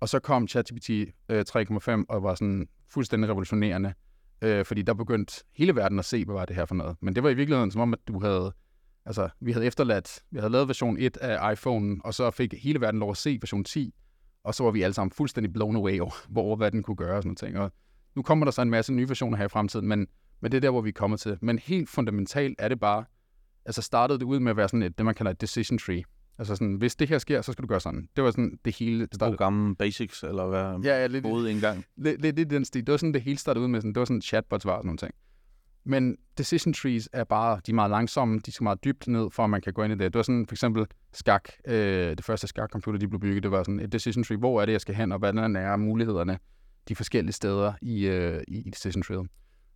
Og 0.00 0.08
så 0.08 0.18
kom 0.18 0.48
ChatGPT 0.48 0.90
øh, 1.28 1.44
3.5 1.50 2.04
og 2.08 2.22
var 2.22 2.34
sådan 2.34 2.68
fuldstændig 2.88 3.30
revolutionerende, 3.30 3.94
øh, 4.42 4.64
fordi 4.64 4.82
der 4.82 4.94
begyndte 4.94 5.44
hele 5.56 5.76
verden 5.76 5.98
at 5.98 6.04
se, 6.04 6.24
hvad 6.24 6.34
var 6.34 6.44
det 6.44 6.56
her 6.56 6.64
for 6.64 6.74
noget. 6.74 6.96
Men 7.00 7.14
det 7.14 7.22
var 7.22 7.30
i 7.30 7.34
virkeligheden 7.34 7.70
som 7.70 7.80
om, 7.80 7.92
at 7.92 7.98
du 8.08 8.20
havde, 8.20 8.52
altså 9.06 9.28
vi 9.40 9.52
havde 9.52 9.66
efterladt, 9.66 10.22
vi 10.30 10.38
havde 10.38 10.52
lavet 10.52 10.68
version 10.68 10.96
1 10.98 11.16
af 11.16 11.52
iPhone, 11.52 11.96
og 12.04 12.14
så 12.14 12.30
fik 12.30 12.54
hele 12.62 12.80
verden 12.80 13.00
lov 13.00 13.10
at 13.10 13.16
se 13.16 13.38
version 13.40 13.64
10, 13.64 13.94
og 14.44 14.54
så 14.54 14.64
var 14.64 14.70
vi 14.70 14.82
alle 14.82 14.94
sammen 14.94 15.10
fuldstændig 15.12 15.52
blown 15.52 15.76
away 15.76 16.00
over, 16.00 16.14
hvor, 16.32 16.56
hvad 16.56 16.70
den 16.70 16.82
kunne 16.82 16.96
gøre 16.96 17.16
og 17.16 17.22
sådan 17.22 17.52
noget. 17.52 17.70
Og 17.70 17.72
nu 18.14 18.22
kommer 18.22 18.44
der 18.44 18.52
så 18.52 18.62
en 18.62 18.70
masse 18.70 18.92
nye 18.92 19.08
versioner 19.08 19.36
her 19.36 19.44
i 19.44 19.48
fremtiden, 19.48 19.88
men, 19.88 20.06
men 20.42 20.52
det 20.52 20.56
er 20.56 20.60
der, 20.60 20.70
hvor 20.70 20.80
vi 20.80 20.88
er 20.88 20.92
kommet 20.92 21.20
til. 21.20 21.38
Men 21.40 21.58
helt 21.58 21.88
fundamentalt 21.88 22.56
er 22.58 22.68
det 22.68 22.80
bare, 22.80 23.04
altså 23.64 23.82
startede 23.82 24.18
det 24.18 24.24
ud 24.24 24.40
med 24.40 24.50
at 24.50 24.56
være 24.56 24.68
sådan 24.68 24.82
et, 24.82 24.98
det 24.98 25.06
man 25.06 25.14
kalder 25.14 25.30
et 25.30 25.40
decision 25.40 25.78
tree. 25.78 26.02
Altså 26.38 26.54
sådan, 26.54 26.74
hvis 26.74 26.96
det 26.96 27.08
her 27.08 27.18
sker, 27.18 27.42
så 27.42 27.52
skal 27.52 27.62
du 27.62 27.66
gøre 27.66 27.80
sådan. 27.80 28.08
Det 28.16 28.24
var 28.24 28.30
sådan 28.30 28.58
det 28.64 28.76
hele, 28.76 29.00
det 29.00 29.10
God 29.10 29.16
startede. 29.16 29.36
gammel 29.36 29.76
basics, 29.76 30.22
eller 30.22 30.46
hvad 30.46 30.60
Ja, 30.84 31.00
ja, 31.00 31.06
lidt, 31.06 31.26
engang. 31.26 31.84
lidt, 31.96 32.22
lidt 32.22 32.38
i 32.38 32.44
den 32.44 32.64
stil. 32.64 32.86
Det 32.86 32.92
var 32.92 32.96
sådan, 32.96 33.14
det 33.14 33.22
hele 33.22 33.38
startede 33.38 33.64
ud 33.64 33.68
med. 33.68 33.80
Sådan, 33.80 33.92
det 33.92 33.98
var 33.98 34.04
sådan 34.04 34.22
chatbot-svar 34.22 34.72
og 34.72 34.78
sådan 34.78 34.86
nogle 34.86 34.98
ting. 34.98 35.14
Men 35.84 36.16
decision 36.38 36.72
trees 36.72 37.08
er 37.12 37.24
bare, 37.24 37.60
de 37.66 37.70
er 37.70 37.74
meget 37.74 37.90
langsomme, 37.90 38.40
de 38.46 38.52
skal 38.52 38.64
meget 38.64 38.84
dybt 38.84 39.08
ned, 39.08 39.30
for 39.30 39.44
at 39.44 39.50
man 39.50 39.60
kan 39.60 39.72
gå 39.72 39.82
ind 39.82 39.92
i 39.92 39.96
det. 39.96 40.12
Det 40.12 40.18
var 40.18 40.22
sådan, 40.22 40.46
for 40.46 40.54
eksempel 40.54 40.86
skak, 41.12 41.48
øh, 41.66 41.74
det 42.16 42.24
første 42.24 42.46
skakcomputer, 42.46 42.98
de 42.98 43.08
blev 43.08 43.20
bygget, 43.20 43.42
det 43.42 43.50
var 43.50 43.62
sådan 43.62 43.80
et 43.80 43.92
decision 43.92 44.24
tree. 44.24 44.38
Hvor 44.38 44.62
er 44.62 44.66
det, 44.66 44.72
jeg 44.72 44.80
skal 44.80 44.94
hen, 44.94 45.12
og 45.12 45.18
hvordan 45.18 45.56
er 45.56 45.76
mulighederne 45.76 46.38
de 46.88 46.94
forskellige 46.94 47.32
steder 47.32 47.72
i, 47.82 48.06
øh, 48.06 48.42
i, 48.48 48.58
i 48.58 48.70
decision 48.70 49.02
treet. 49.02 49.26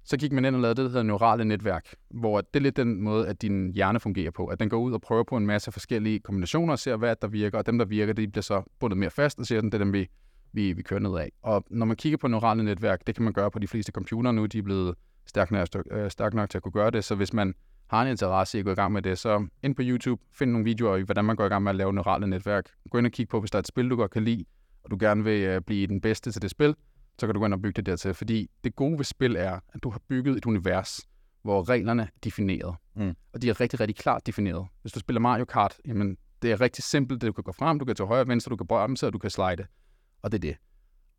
Så 0.08 0.16
gik 0.16 0.32
man 0.32 0.44
ind 0.44 0.54
og 0.54 0.62
lavede 0.62 0.74
det, 0.74 0.84
der 0.84 0.90
hedder 0.90 1.02
neurale 1.02 1.44
netværk, 1.44 1.94
hvor 2.10 2.40
det 2.40 2.56
er 2.56 2.60
lidt 2.60 2.76
den 2.76 3.02
måde, 3.02 3.28
at 3.28 3.42
din 3.42 3.72
hjerne 3.74 4.00
fungerer 4.00 4.30
på. 4.30 4.46
At 4.46 4.60
den 4.60 4.68
går 4.68 4.76
ud 4.76 4.92
og 4.92 5.00
prøver 5.00 5.24
på 5.24 5.36
en 5.36 5.46
masse 5.46 5.72
forskellige 5.72 6.20
kombinationer 6.20 6.72
og 6.72 6.78
ser, 6.78 6.96
hvad 6.96 7.16
der 7.22 7.28
virker, 7.28 7.58
og 7.58 7.66
dem, 7.66 7.78
der 7.78 7.84
virker, 7.84 8.12
de 8.12 8.28
bliver 8.28 8.42
så 8.42 8.62
bundet 8.80 8.98
mere 8.98 9.10
fast 9.10 9.38
og 9.38 9.46
siger, 9.46 9.58
sådan, 9.58 9.70
det 9.70 9.74
er 9.74 9.84
dem, 9.84 9.92
vi, 9.92 10.08
vi, 10.52 10.72
vi 10.72 10.82
kører 10.82 11.00
ned 11.00 11.18
af. 11.18 11.32
Og 11.42 11.64
når 11.70 11.86
man 11.86 11.96
kigger 11.96 12.16
på 12.16 12.28
neurale 12.28 12.62
netværk, 12.62 13.06
det 13.06 13.14
kan 13.14 13.24
man 13.24 13.32
gøre 13.32 13.50
på 13.50 13.58
de 13.58 13.68
fleste 13.68 13.92
computere 13.92 14.32
nu, 14.32 14.46
de 14.46 14.58
er 14.58 14.62
blevet 14.62 14.94
stærk 15.26 15.50
nok, 15.50 15.68
øh, 15.90 16.10
stærk 16.10 16.34
nok 16.34 16.50
til 16.50 16.58
at 16.58 16.62
kunne 16.62 16.72
gøre 16.72 16.90
det, 16.90 17.04
så 17.04 17.14
hvis 17.14 17.32
man 17.32 17.54
har 17.86 18.02
en 18.02 18.08
interesse 18.08 18.58
i 18.58 18.60
at 18.60 18.64
gå 18.64 18.70
i 18.70 18.74
gang 18.74 18.92
med 18.92 19.02
det, 19.02 19.18
så 19.18 19.46
ind 19.62 19.74
på 19.74 19.82
YouTube, 19.84 20.22
find 20.32 20.50
nogle 20.50 20.64
videoer 20.64 20.96
i, 20.96 21.02
hvordan 21.02 21.24
man 21.24 21.36
går 21.36 21.44
i 21.44 21.48
gang 21.48 21.62
med 21.62 21.70
at 21.70 21.76
lave 21.76 21.92
neurale 21.92 22.26
netværk. 22.26 22.64
Gå 22.90 22.98
ind 22.98 23.06
og 23.06 23.12
kig 23.12 23.28
på, 23.28 23.40
hvis 23.40 23.50
der 23.50 23.56
er 23.56 23.60
et 23.60 23.66
spil, 23.66 23.90
du 23.90 23.96
godt 23.96 24.10
kan 24.10 24.24
lide, 24.24 24.44
og 24.84 24.90
du 24.90 24.96
gerne 25.00 25.24
vil 25.24 25.42
øh, 25.42 25.60
blive 25.60 25.86
den 25.86 26.00
bedste 26.00 26.32
til 26.32 26.42
det 26.42 26.50
spil, 26.50 26.74
så 27.18 27.26
kan 27.26 27.34
du 27.34 27.40
gå 27.40 27.46
ind 27.46 27.54
og 27.54 27.62
bygge 27.62 27.76
det 27.76 27.86
dertil. 27.86 28.14
Fordi 28.14 28.50
det 28.64 28.76
gode 28.76 28.98
ved 28.98 29.04
spil 29.04 29.36
er, 29.36 29.60
at 29.74 29.82
du 29.82 29.90
har 29.90 30.00
bygget 30.08 30.36
et 30.36 30.46
univers, 30.46 31.00
hvor 31.42 31.68
reglerne 31.68 32.02
er 32.02 32.06
defineret. 32.24 32.76
Mm. 32.96 33.16
Og 33.32 33.42
de 33.42 33.50
er 33.50 33.60
rigtig, 33.60 33.80
rigtig 33.80 33.96
klart 33.96 34.26
defineret. 34.26 34.66
Hvis 34.82 34.92
du 34.92 35.00
spiller 35.00 35.20
Mario 35.20 35.44
Kart, 35.44 35.76
jamen, 35.86 36.16
det 36.42 36.52
er 36.52 36.60
rigtig 36.60 36.84
simpelt. 36.84 37.22
Du 37.22 37.32
kan 37.32 37.44
gå 37.44 37.52
frem, 37.52 37.78
du 37.78 37.84
kan 37.84 37.96
til 37.96 38.04
højre 38.04 38.20
og 38.20 38.28
venstre, 38.28 38.50
du 38.50 38.56
kan 38.56 38.66
bremse, 38.66 39.06
og 39.06 39.12
du 39.12 39.18
kan 39.18 39.30
slide. 39.30 39.66
Og 40.22 40.32
det 40.32 40.38
er 40.38 40.40
det. 40.40 40.56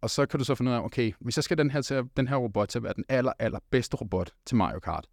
Og 0.02 0.10
så 0.10 0.26
kan 0.26 0.40
du 0.40 0.46
så 0.46 0.56
finde 0.56 0.72
ud 0.72 0.76
af, 0.76 0.82
okay, 0.82 1.12
hvis 1.20 1.38
jeg 1.38 1.44
skal 1.44 1.58
den 1.58 1.72
her, 1.72 1.82
til, 1.82 2.04
den 2.18 2.28
her 2.28 2.36
robot 2.36 2.68
til 2.68 2.80
at 2.80 2.84
være 2.84 2.94
den 2.94 3.06
aller, 3.10 3.34
aller 3.40 3.60
bedste 3.70 3.98
robot 3.98 4.32
til 4.46 4.58
Mario 4.58 4.80
Kart, 4.80 5.08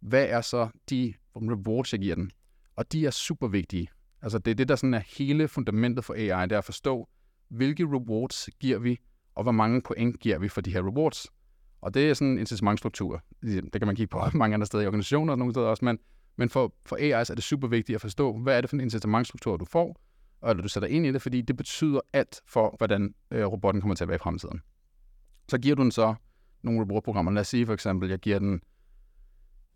hvad 0.00 0.26
er 0.28 0.40
så 0.40 0.68
de 0.90 1.14
rewards, 1.36 1.92
jeg 1.92 2.00
giver 2.00 2.14
den? 2.14 2.30
Og 2.76 2.92
de 2.92 3.06
er 3.06 3.10
super 3.10 3.48
vigtige. 3.48 3.88
Altså 4.22 4.38
det 4.38 4.50
er 4.50 4.54
det, 4.54 4.68
der 4.68 4.76
sådan 4.76 4.94
er 4.94 5.02
hele 5.18 5.48
fundamentet 5.48 6.04
for 6.04 6.14
AI, 6.14 6.46
det 6.46 6.52
er 6.52 6.58
at 6.58 6.64
forstå, 6.64 7.08
hvilke 7.48 7.84
rewards 7.84 8.48
giver 8.60 8.78
vi, 8.78 8.98
og 9.38 9.42
hvor 9.42 9.52
mange 9.52 9.82
point 9.82 10.20
giver 10.20 10.38
vi 10.38 10.48
for 10.48 10.60
de 10.60 10.72
her 10.72 10.82
rewards. 10.82 11.26
Og 11.80 11.94
det 11.94 12.10
er 12.10 12.14
sådan 12.14 12.32
en 12.32 12.38
incitamentstruktur. 12.38 13.22
Ligesom, 13.42 13.70
det 13.70 13.80
kan 13.80 13.86
man 13.86 13.96
kigge 13.96 14.10
på 14.10 14.20
mange 14.34 14.54
andre 14.54 14.66
steder 14.66 14.84
i 14.84 14.86
organisationer 14.86 15.32
og 15.32 15.38
nogle 15.38 15.54
steder 15.54 15.66
også, 15.66 15.84
men, 15.84 15.98
men 16.36 16.48
for, 16.48 16.74
for 16.86 16.96
AI's 16.96 17.30
er 17.30 17.34
det 17.34 17.44
super 17.44 17.68
vigtigt 17.68 17.94
at 17.94 18.00
forstå, 18.00 18.38
hvad 18.38 18.56
er 18.56 18.60
det 18.60 18.70
for 18.70 18.76
en 18.76 18.80
incitamentstruktur, 18.80 19.56
du 19.56 19.64
får, 19.64 20.00
og 20.40 20.50
eller 20.50 20.62
du 20.62 20.68
sætter 20.68 20.88
ind 20.88 21.06
i 21.06 21.12
det, 21.12 21.22
fordi 21.22 21.40
det 21.40 21.56
betyder 21.56 22.00
alt 22.12 22.40
for, 22.46 22.74
hvordan 22.78 23.14
øh, 23.30 23.46
robotten 23.46 23.80
kommer 23.80 23.94
til 23.94 24.04
at 24.04 24.08
være 24.08 24.14
i 24.14 24.18
fremtiden. 24.18 24.60
Så 25.48 25.58
giver 25.58 25.76
du 25.76 25.82
den 25.82 25.90
så 25.90 26.14
nogle 26.62 26.80
robotprogrammer. 26.80 27.32
Lad 27.32 27.40
os 27.40 27.48
sige 27.48 27.66
for 27.66 27.74
eksempel, 27.74 28.08
jeg 28.08 28.18
giver 28.18 28.38
den, 28.38 28.60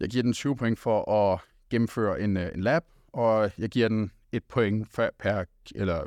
jeg 0.00 0.08
giver 0.08 0.22
den 0.22 0.32
20 0.32 0.56
point 0.56 0.78
for 0.78 1.12
at 1.12 1.40
gennemføre 1.70 2.20
en, 2.20 2.36
øh, 2.36 2.50
en 2.54 2.60
lab, 2.60 2.82
og 3.12 3.50
jeg 3.58 3.68
giver 3.68 3.88
den 3.88 4.10
et 4.32 4.44
point 4.44 4.94
per, 4.94 5.10
per 5.18 5.44
eller 5.74 6.04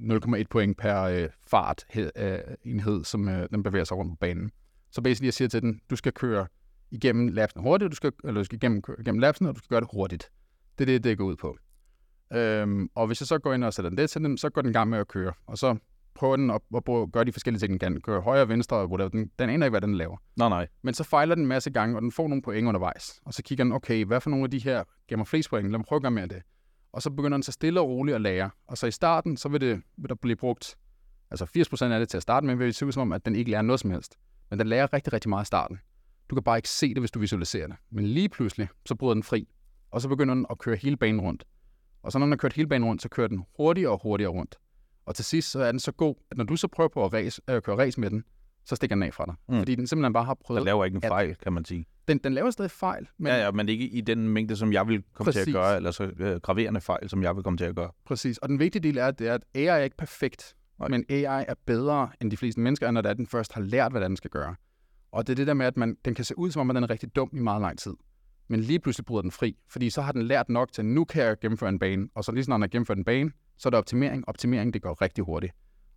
0,1 0.00 0.44
point 0.50 0.76
per 0.76 1.02
øh, 1.02 1.28
fart 1.46 1.84
øh, 1.96 2.38
enhed, 2.64 3.04
som 3.04 3.28
øh, 3.28 3.48
den 3.50 3.62
bevæger 3.62 3.84
sig 3.84 3.96
rundt 3.96 4.12
på 4.12 4.16
banen. 4.16 4.50
Så 4.90 5.02
basically, 5.02 5.26
jeg 5.26 5.34
siger 5.34 5.48
til 5.48 5.62
den, 5.62 5.80
du 5.90 5.96
skal 5.96 6.12
køre 6.12 6.46
igennem 6.90 7.28
labsen 7.28 7.60
hurtigt, 7.60 7.90
du 7.90 7.96
skal, 7.96 8.12
eller 8.24 8.40
du 8.40 8.44
skal 8.44 8.56
igennem, 8.56 8.82
igennem 9.00 9.18
labsen, 9.18 9.46
og 9.46 9.54
du 9.54 9.58
skal 9.58 9.68
gøre 9.68 9.80
det 9.80 9.88
hurtigt. 9.92 10.30
Det 10.78 10.84
er 10.84 10.86
det, 10.86 11.04
det 11.04 11.18
går 11.18 11.24
ud 11.24 11.36
på. 11.36 11.56
Øhm, 12.32 12.88
og 12.94 13.06
hvis 13.06 13.20
jeg 13.20 13.26
så 13.26 13.38
går 13.38 13.54
ind 13.54 13.64
og 13.64 13.74
sætter 13.74 13.88
den 13.88 13.98
det 13.98 14.10
til 14.10 14.22
dem, 14.22 14.36
så 14.36 14.50
går 14.50 14.62
den 14.62 14.70
i 14.70 14.72
gang 14.72 14.90
med 14.90 14.98
at 14.98 15.08
køre. 15.08 15.32
Og 15.46 15.58
så 15.58 15.76
prøver 16.14 16.36
den 16.36 16.50
at, 16.50 16.60
at 16.76 17.12
gøre 17.12 17.24
de 17.24 17.32
forskellige 17.32 17.60
ting, 17.60 17.70
den 17.70 17.78
kan. 17.78 18.00
Køre 18.00 18.20
højre 18.20 18.42
og 18.42 18.48
venstre, 18.48 18.76
og 18.76 18.90
whatever. 18.90 19.08
Den, 19.08 19.30
den 19.38 19.50
aner 19.50 19.66
ikke, 19.66 19.72
hvad 19.72 19.80
den 19.80 19.94
laver. 19.94 20.16
Nej, 20.36 20.48
nej. 20.48 20.66
Men 20.82 20.94
så 20.94 21.04
fejler 21.04 21.34
den 21.34 21.44
en 21.44 21.48
masse 21.48 21.70
gange, 21.70 21.96
og 21.96 22.02
den 22.02 22.12
får 22.12 22.28
nogle 22.28 22.42
point 22.42 22.68
undervejs. 22.68 23.20
Og 23.24 23.34
så 23.34 23.42
kigger 23.42 23.64
den, 23.64 23.72
okay, 23.72 24.04
hvad 24.04 24.20
for 24.20 24.30
nogle 24.30 24.44
af 24.44 24.50
de 24.50 24.58
her 24.58 24.84
giver 25.08 25.16
mig 25.16 25.26
flest 25.26 25.50
point? 25.50 25.70
Lad 25.70 25.78
mig 25.78 25.86
prøve 25.86 25.96
at 25.96 26.02
gøre 26.02 26.10
mere 26.10 26.22
af 26.22 26.28
det. 26.28 26.42
Og 26.92 27.02
så 27.02 27.10
begynder 27.10 27.36
den 27.36 27.42
så 27.42 27.52
stille 27.52 27.80
og 27.80 27.88
roligt 27.88 28.14
at 28.14 28.20
lære. 28.20 28.50
Og 28.66 28.78
så 28.78 28.86
i 28.86 28.90
starten, 28.90 29.36
så 29.36 29.48
vil, 29.48 29.60
det, 29.60 29.82
vil 29.96 30.08
der 30.08 30.14
blive 30.14 30.36
brugt, 30.36 30.78
altså 31.30 31.44
80% 31.44 31.84
af 31.84 32.00
det 32.00 32.08
til 32.08 32.16
at 32.16 32.22
starte 32.22 32.46
med, 32.46 32.54
vil 32.54 32.66
det 32.66 32.74
se 32.74 32.86
ud 32.86 32.92
som 32.92 33.02
om, 33.02 33.12
at 33.12 33.24
den 33.24 33.34
ikke 33.34 33.50
lærer 33.50 33.62
noget 33.62 33.80
som 33.80 33.90
helst. 33.90 34.18
Men 34.50 34.58
den 34.58 34.66
lærer 34.66 34.92
rigtig, 34.92 35.12
rigtig 35.12 35.28
meget 35.28 35.44
i 35.44 35.46
starten. 35.46 35.78
Du 36.30 36.34
kan 36.34 36.42
bare 36.42 36.58
ikke 36.58 36.68
se 36.68 36.88
det, 36.88 36.98
hvis 36.98 37.10
du 37.10 37.18
visualiserer 37.18 37.66
det. 37.66 37.76
Men 37.90 38.06
lige 38.06 38.28
pludselig, 38.28 38.68
så 38.86 38.94
bryder 38.94 39.14
den 39.14 39.22
fri. 39.22 39.48
Og 39.90 40.00
så 40.00 40.08
begynder 40.08 40.34
den 40.34 40.46
at 40.50 40.58
køre 40.58 40.76
hele 40.76 40.96
banen 40.96 41.20
rundt. 41.20 41.44
Og 42.02 42.12
så 42.12 42.18
når 42.18 42.26
den 42.26 42.32
har 42.32 42.36
kørt 42.36 42.52
hele 42.52 42.68
banen 42.68 42.88
rundt, 42.88 43.02
så 43.02 43.08
kører 43.08 43.28
den 43.28 43.44
hurtigere 43.56 43.92
og 43.92 44.00
hurtigere 44.02 44.32
rundt. 44.32 44.58
Og 45.06 45.14
til 45.14 45.24
sidst, 45.24 45.50
så 45.50 45.60
er 45.62 45.70
den 45.72 45.80
så 45.80 45.92
god, 45.92 46.14
at 46.30 46.36
når 46.36 46.44
du 46.44 46.56
så 46.56 46.68
prøver 46.68 46.88
på 46.88 47.04
at 47.04 47.12
race, 47.12 47.42
øh, 47.50 47.62
køre 47.62 47.78
race 47.78 48.00
med 48.00 48.10
den, 48.10 48.24
så 48.64 48.76
stikker 48.76 48.96
den 48.96 49.02
af 49.02 49.14
fra 49.14 49.26
dig. 49.26 49.34
Mm. 49.48 49.58
Fordi 49.58 49.74
den 49.74 49.86
simpelthen 49.86 50.12
bare 50.12 50.24
har 50.24 50.34
prøvet... 50.34 50.60
Den 50.60 50.64
laver 50.64 50.84
ikke 50.84 50.94
en 50.94 51.02
fejl, 51.02 51.34
kan 51.34 51.52
man 51.52 51.64
sige. 51.64 51.86
Den, 52.10 52.18
den 52.18 52.32
laver 52.32 52.50
stadig 52.50 52.70
fejl. 52.70 53.08
Men... 53.18 53.26
Ja, 53.26 53.44
ja, 53.44 53.50
men 53.50 53.68
ikke 53.68 53.84
i 53.84 54.00
den 54.00 54.28
mængde, 54.28 54.56
som 54.56 54.72
jeg 54.72 54.88
vil 54.88 55.02
komme 55.12 55.28
Præcis. 55.28 55.44
til 55.44 55.50
at 55.50 55.54
gøre, 55.54 55.76
eller 55.76 55.90
så 55.90 56.10
øh, 56.18 56.36
graverende 56.36 56.80
fejl, 56.80 57.08
som 57.08 57.22
jeg 57.22 57.36
vil 57.36 57.44
komme 57.44 57.56
til 57.56 57.64
at 57.64 57.74
gøre. 57.74 57.90
Præcis. 58.04 58.38
Og 58.38 58.48
den 58.48 58.58
vigtige 58.58 58.82
del 58.82 58.98
er, 58.98 59.10
det 59.10 59.28
er, 59.28 59.34
at 59.34 59.44
AI 59.54 59.64
er 59.64 59.76
ikke 59.76 59.96
perfekt, 59.96 60.56
Nej. 60.78 60.88
men 60.88 61.04
AI 61.08 61.44
er 61.48 61.54
bedre 61.66 62.08
end 62.20 62.30
de 62.30 62.36
fleste 62.36 62.60
mennesker, 62.60 62.90
når 62.90 63.00
det 63.00 63.08
er, 63.08 63.14
den 63.14 63.26
først 63.26 63.52
har 63.52 63.60
lært, 63.60 63.92
hvad 63.92 64.00
den 64.00 64.16
skal 64.16 64.30
gøre. 64.30 64.54
Og 65.12 65.26
det 65.26 65.32
er 65.32 65.36
det 65.36 65.46
der 65.46 65.54
med, 65.54 65.66
at 65.66 65.76
man, 65.76 65.96
den 66.04 66.14
kan 66.14 66.24
se 66.24 66.38
ud, 66.38 66.50
som 66.50 66.60
om 66.60 66.70
at 66.70 66.74
den 66.74 66.84
er 66.84 66.90
rigtig 66.90 67.16
dum 67.16 67.30
i 67.32 67.38
meget 67.38 67.60
lang 67.60 67.78
tid. 67.78 67.94
Men 68.48 68.60
lige 68.60 68.78
pludselig 68.78 69.04
bryder 69.04 69.22
den 69.22 69.30
fri, 69.30 69.56
fordi 69.68 69.90
så 69.90 70.02
har 70.02 70.12
den 70.12 70.22
lært 70.22 70.48
nok 70.48 70.72
til, 70.72 70.82
at 70.82 70.86
nu 70.86 71.04
kan 71.04 71.24
jeg 71.24 71.36
gennemføre 71.40 71.68
en 71.68 71.78
bane. 71.78 72.08
Og 72.14 72.24
så 72.24 72.32
lige 72.32 72.44
snart 72.44 72.56
den 72.56 72.62
har 72.62 72.68
gennemført 72.68 72.98
en 72.98 73.04
bane, 73.04 73.30
så 73.58 73.68
er 73.68 73.70
der 73.70 73.78
optimering. 73.78 74.28
Optimering, 74.28 74.74
det 74.74 74.82
går 74.82 75.02
rigtig 75.02 75.24
hurtigt. 75.24 75.52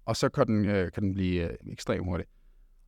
Og 0.06 0.16
så 0.16 0.30
kan 0.30 0.48
den, 0.48 0.66
øh, 0.66 0.92
kan 0.92 1.04
den 1.04 1.14
blive 1.14 1.52
øh, 1.52 1.72
ekstremt 1.72 2.06
hurtig. 2.06 2.26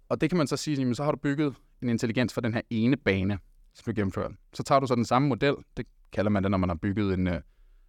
Og 0.10 0.22
det 0.22 0.30
kan 0.30 0.38
man 0.38 0.48
så 0.48 0.58
sige, 0.58 0.78
jamen, 0.78 0.96
så 0.96 1.04
har 1.04 1.12
du 1.12 1.18
bygget 1.18 1.56
en 1.82 1.90
intelligens 1.90 2.34
for 2.34 2.42
den 2.42 2.54
her 2.54 2.62
ene 2.70 2.98
bane, 2.98 3.40
som 3.74 3.94
du 3.94 4.00
gennemfører. 4.00 4.30
Så 4.54 4.64
tager 4.64 4.80
du 4.80 4.88
så 4.88 4.96
den 4.96 5.06
samme 5.06 5.28
model, 5.28 5.56
det 5.78 5.88
kalder 6.12 6.32
man 6.32 6.44
det, 6.44 6.52
når 6.52 6.58
man 6.58 6.70
har 6.70 6.76
bygget 6.76 7.14
en, 7.14 7.28
øh, 7.28 7.42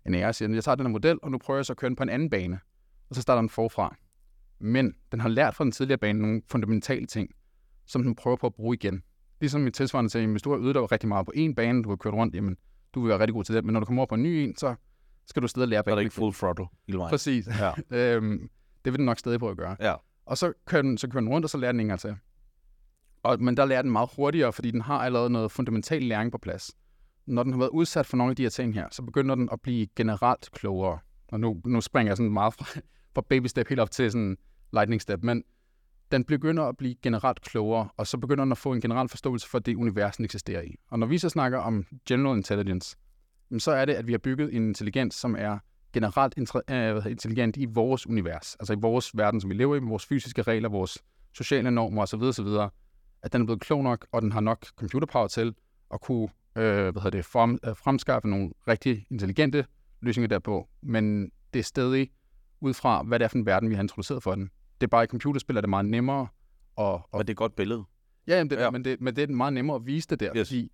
en 0.07 0.15
AR, 0.15 0.33
siger, 0.33 0.55
jeg 0.55 0.65
tager 0.65 0.77
den 0.77 0.87
her 0.87 0.93
model, 0.93 1.19
og 1.23 1.31
nu 1.31 1.39
prøver 1.39 1.59
jeg 1.59 1.67
så 1.67 1.73
at 1.73 1.77
køre 1.77 1.89
den 1.89 1.97
på 1.97 2.03
en 2.03 2.09
anden 2.09 2.31
bane. 2.31 2.59
Og 3.09 3.15
så 3.15 3.23
starter 3.23 3.43
den 3.43 3.49
forfra. 3.49 3.97
Men 4.59 4.95
den 5.13 5.21
har 5.21 5.29
lært 5.29 5.55
fra 5.55 5.65
den 5.65 5.73
tidligere 5.73 5.99
bane 5.99 6.19
nogle 6.19 6.43
fundamentale 6.51 7.07
ting, 7.07 7.31
som 7.87 8.03
den 8.03 8.15
prøver 8.15 8.37
på 8.37 8.47
at 8.47 8.55
bruge 8.55 8.77
igen. 8.77 9.03
Ligesom 9.41 9.67
i 9.67 9.71
tilsvarende 9.71 10.11
til, 10.11 10.27
hvis 10.27 10.43
du 10.43 10.51
har 10.51 10.59
øvet 10.59 10.75
dig 10.75 10.93
rigtig 10.93 11.09
meget 11.09 11.27
på 11.27 11.33
en 11.35 11.55
bane, 11.55 11.83
du 11.83 11.89
har 11.89 11.97
kørt 11.97 12.15
rundt, 12.15 12.35
jamen, 12.35 12.57
du 12.95 13.01
vil 13.01 13.09
være 13.09 13.19
rigtig 13.19 13.35
god 13.35 13.45
til 13.45 13.55
det, 13.55 13.65
men 13.65 13.73
når 13.73 13.81
du 13.81 13.87
kommer 13.87 14.01
over 14.01 14.07
på 14.07 14.15
en 14.15 14.23
ny 14.23 14.27
en, 14.27 14.57
så 14.57 14.75
skal 15.27 15.43
du 15.43 15.49
stadig 15.49 15.69
lære 15.69 15.85
banen. 15.85 15.93
Så 15.93 15.95
er 15.95 15.97
det 15.97 16.05
ikke 16.05 16.15
full 16.15 16.35
throttle 16.35 16.67
hele 16.87 16.99
vejen. 16.99 17.11
Præcis. 17.11 17.49
Ja. 17.61 17.73
øhm, 18.17 18.51
det 18.85 18.93
vil 18.93 18.99
den 18.99 19.07
nok 19.07 19.19
stadig 19.19 19.39
prøve 19.39 19.51
at 19.51 19.57
gøre. 19.57 19.77
Ja. 19.81 19.95
Og 20.27 20.39
så 20.39 20.53
kører, 20.67 20.83
den, 20.83 20.99
så 20.99 21.09
kører 21.09 21.21
den 21.21 21.29
rundt, 21.29 21.45
og 21.45 21.51
så 21.51 21.59
lærer 21.59 21.73
den 21.73 21.81
en 21.81 21.87
gang 21.87 22.01
til. 22.01 22.17
Og, 23.23 23.43
men 23.43 23.57
der 23.57 23.65
lærer 23.65 23.83
den 23.83 23.91
meget 23.91 24.11
hurtigere, 24.17 24.53
fordi 24.53 24.71
den 24.71 24.81
har 24.81 24.99
allerede 24.99 25.31
noget 25.31 25.53
fundamental 25.53 26.03
læring 26.03 26.33
på 26.33 26.39
plads. 26.39 26.75
Når 27.27 27.43
den 27.43 27.53
har 27.53 27.59
været 27.59 27.71
udsat 27.71 28.07
for 28.07 28.17
nogle 28.17 28.31
af 28.31 28.37
de 28.37 28.43
her 28.43 28.51
ting 28.51 28.75
her, 28.75 28.89
så 28.91 29.03
begynder 29.03 29.35
den 29.35 29.49
at 29.53 29.61
blive 29.61 29.87
generelt 29.97 30.51
klogere. 30.53 30.99
Og 31.29 31.41
nu, 31.41 31.61
nu 31.65 31.81
springer 31.81 32.11
jeg 32.11 32.17
sådan 32.17 32.33
meget 32.33 32.55
fra, 32.55 32.81
fra 33.15 33.23
baby 33.29 33.47
step 33.47 33.69
helt 33.69 33.81
op 33.81 33.91
til 33.91 34.13
sådan 34.13 34.37
lightning 34.73 35.03
step, 35.03 35.23
men 35.23 35.45
den 36.13 36.25
begynder 36.25 36.65
at 36.65 36.77
blive 36.77 36.95
generelt 37.03 37.41
klogere, 37.41 37.89
og 37.97 38.07
så 38.07 38.19
begynder 38.19 38.45
den 38.45 38.53
at 38.53 38.59
få 38.59 38.73
en 38.73 38.81
generel 38.81 39.09
forståelse 39.09 39.49
for 39.49 39.59
det 39.59 39.75
univers, 39.75 40.17
den 40.17 40.25
eksisterer 40.25 40.63
i. 40.63 40.75
Og 40.91 40.99
når 40.99 41.07
vi 41.07 41.19
så 41.19 41.29
snakker 41.29 41.59
om 41.59 41.87
general 42.09 42.37
intelligence, 42.37 42.97
så 43.59 43.71
er 43.71 43.85
det, 43.85 43.93
at 43.93 44.07
vi 44.07 44.13
har 44.13 44.19
bygget 44.19 44.55
en 44.55 44.69
intelligens, 44.69 45.15
som 45.15 45.37
er 45.39 45.59
generelt 45.97 46.39
uh, 46.39 47.11
intelligent 47.11 47.57
i 47.57 47.65
vores 47.65 48.07
univers, 48.07 48.57
altså 48.61 48.73
i 48.73 48.77
vores 48.81 49.17
verden, 49.17 49.41
som 49.41 49.51
vi 49.51 49.55
lever 49.55 49.77
i, 49.77 49.81
med 49.81 49.89
vores 49.89 50.07
fysiske 50.07 50.43
regler, 50.43 50.69
vores 50.69 50.99
sociale 51.33 51.71
normer 51.71 52.03
osv. 52.03 52.23
osv., 52.23 52.47
at 53.23 53.33
den 53.33 53.41
er 53.41 53.47
blevet 53.47 53.61
klog 53.61 53.83
nok, 53.83 54.07
og 54.13 54.23
den 54.23 54.33
har 54.33 54.41
nok 54.41 54.67
computerpower 54.77 55.29
til 55.29 55.55
at 55.95 56.01
kunne 56.01 56.29
øh, 56.57 56.65
hvad 56.65 57.03
hedder 57.03 57.11
det, 57.11 57.25
frem, 57.25 57.59
øh, 57.65 57.77
fremskaffe 57.77 58.29
nogle 58.29 58.51
rigtig 58.69 59.07
intelligente 59.11 59.67
løsninger 60.01 60.29
derpå. 60.29 60.69
Men 60.83 61.31
det 61.55 61.59
er 61.59 61.65
stadig 61.65 62.11
ud 62.61 62.75
fra, 62.75 63.03
hvad 63.03 63.19
det 63.19 63.25
er 63.25 63.29
for 63.29 63.39
en 63.39 63.47
verden, 63.47 63.71
vi 63.71 63.75
har 63.75 63.83
introduceret 63.83 64.23
for 64.23 64.35
den. 64.35 64.51
Det 64.81 64.87
er 64.87 64.91
bare 64.91 65.05
i 65.05 65.07
computerspil, 65.07 65.57
er 65.57 65.61
det 65.61 65.71
meget 65.71 65.87
nemmere. 65.87 66.27
Og, 66.77 66.93
og... 66.95 67.09
Men 67.13 67.21
det 67.21 67.29
er 67.29 67.33
et 67.33 67.37
godt 67.37 67.57
billede. 67.57 67.85
Ja, 68.27 68.37
jamen 68.37 68.51
det, 68.51 68.57
ja. 68.57 68.71
Men, 68.71 68.85
det, 68.85 69.01
men 69.01 69.17
det 69.17 69.31
er 69.31 69.35
meget 69.35 69.53
nemmere 69.53 69.77
at 69.77 69.87
vise 69.87 70.09
det 70.09 70.21
der, 70.21 70.37
yes. 70.37 70.49
fordi 70.49 70.73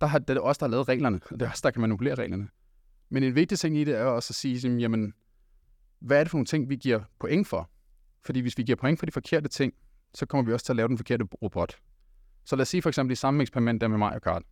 der 0.00 0.06
har, 0.06 0.18
det 0.18 0.36
er 0.36 0.40
også 0.40 0.58
der 0.58 0.66
har 0.66 0.70
lavet 0.70 0.88
reglerne, 0.88 1.20
og 1.30 1.40
det 1.40 1.46
er 1.46 1.50
også 1.50 1.60
der 1.64 1.70
kan 1.70 1.80
manipulere 1.80 2.14
reglerne. 2.14 2.48
Men 3.10 3.22
en 3.22 3.34
vigtig 3.34 3.58
ting 3.58 3.76
i 3.76 3.84
det 3.84 3.94
er 3.96 4.04
også 4.04 4.30
at 4.30 4.34
sige, 4.34 4.78
jamen, 4.78 5.14
hvad 5.98 6.20
er 6.20 6.24
det 6.24 6.30
for 6.30 6.38
nogle 6.38 6.46
ting, 6.46 6.68
vi 6.68 6.76
giver 6.76 7.00
point 7.20 7.48
for? 7.48 7.70
Fordi 8.24 8.40
hvis 8.40 8.58
vi 8.58 8.62
giver 8.62 8.76
point 8.76 8.98
for 8.98 9.06
de 9.06 9.12
forkerte 9.12 9.48
ting, 9.48 9.74
så 10.14 10.26
kommer 10.26 10.46
vi 10.46 10.52
også 10.52 10.66
til 10.66 10.72
at 10.72 10.76
lave 10.76 10.88
den 10.88 10.96
forkerte 10.96 11.24
robot. 11.42 11.78
Så 12.44 12.56
lad 12.56 12.62
os 12.62 12.68
sige 12.68 12.82
for 12.82 12.88
eksempel 12.88 13.12
i 13.12 13.16
samme 13.16 13.42
eksperiment 13.42 13.80
der 13.80 13.88
med 13.88 13.98
Mario 13.98 14.18
Kart, 14.18 14.42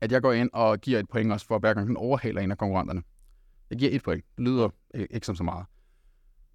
at 0.00 0.12
jeg 0.12 0.22
går 0.22 0.32
ind 0.32 0.50
og 0.52 0.80
giver 0.80 0.98
et 0.98 1.08
point 1.08 1.32
også 1.32 1.46
for 1.46 1.58
hver 1.58 1.74
gang 1.74 1.88
den 1.88 1.96
overhaler 1.96 2.40
en 2.40 2.50
af 2.50 2.58
konkurrenterne. 2.58 3.02
Jeg 3.70 3.78
giver 3.78 3.90
et 3.92 4.02
point. 4.02 4.24
Det 4.36 4.44
lyder 4.44 4.68
ikke 5.10 5.26
som 5.26 5.36
så 5.36 5.42
meget. 5.44 5.66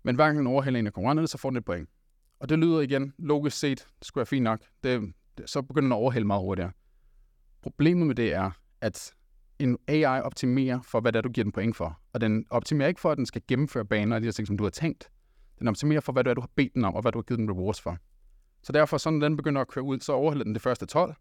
Men 0.03 0.15
hver 0.15 0.25
gang 0.25 0.37
den 0.37 0.47
overhaler 0.47 0.79
en 0.79 0.87
af 0.87 0.93
konkurrenterne, 0.93 1.27
så 1.27 1.37
får 1.37 1.49
den 1.49 1.57
et 1.57 1.65
point. 1.65 1.89
Og 2.39 2.49
det 2.49 2.59
lyder 2.59 2.81
igen, 2.81 3.13
logisk 3.17 3.57
set, 3.57 3.77
det 3.99 4.07
skulle 4.07 4.21
være 4.21 4.25
fint 4.25 4.43
nok. 4.43 4.61
Det, 4.83 5.13
det, 5.37 5.49
så 5.49 5.61
begynder 5.61 5.85
den 5.85 5.91
at 5.91 5.95
overhale 5.95 6.25
meget 6.25 6.41
hurtigere. 6.41 6.71
Problemet 7.61 8.07
med 8.07 8.15
det 8.15 8.33
er, 8.33 8.51
at 8.81 9.13
en 9.59 9.77
AI 9.87 10.21
optimerer 10.21 10.81
for, 10.81 10.99
hvad 10.99 11.11
det 11.11 11.17
er, 11.17 11.21
du 11.21 11.29
giver 11.29 11.45
den 11.45 11.51
point 11.51 11.75
for. 11.75 11.99
Og 12.13 12.21
den 12.21 12.45
optimerer 12.49 12.87
ikke 12.87 13.01
for, 13.01 13.11
at 13.11 13.17
den 13.17 13.25
skal 13.25 13.41
gennemføre 13.47 13.85
baner 13.85 14.15
og 14.15 14.21
de 14.21 14.27
her 14.27 14.31
ting, 14.31 14.47
som 14.47 14.57
du 14.57 14.63
har 14.63 14.71
tænkt. 14.71 15.09
Den 15.59 15.67
optimerer 15.67 16.01
for, 16.01 16.13
hvad 16.13 16.23
det 16.23 16.29
er, 16.29 16.33
du 16.33 16.41
har 16.41 16.49
bedt 16.55 16.73
den 16.73 16.85
om, 16.85 16.95
og 16.95 17.01
hvad 17.01 17.11
du 17.11 17.17
har 17.17 17.23
givet 17.23 17.39
den 17.39 17.51
rewards 17.51 17.81
for. 17.81 17.97
Så 18.63 18.71
derfor, 18.71 18.97
så 18.97 19.09
når 19.09 19.27
den 19.27 19.37
begynder 19.37 19.61
at 19.61 19.67
køre 19.67 19.83
ud, 19.83 19.99
så 19.99 20.13
overhælder 20.13 20.43
den 20.43 20.53
det 20.53 20.61
første 20.61 20.85
12, 20.85 21.15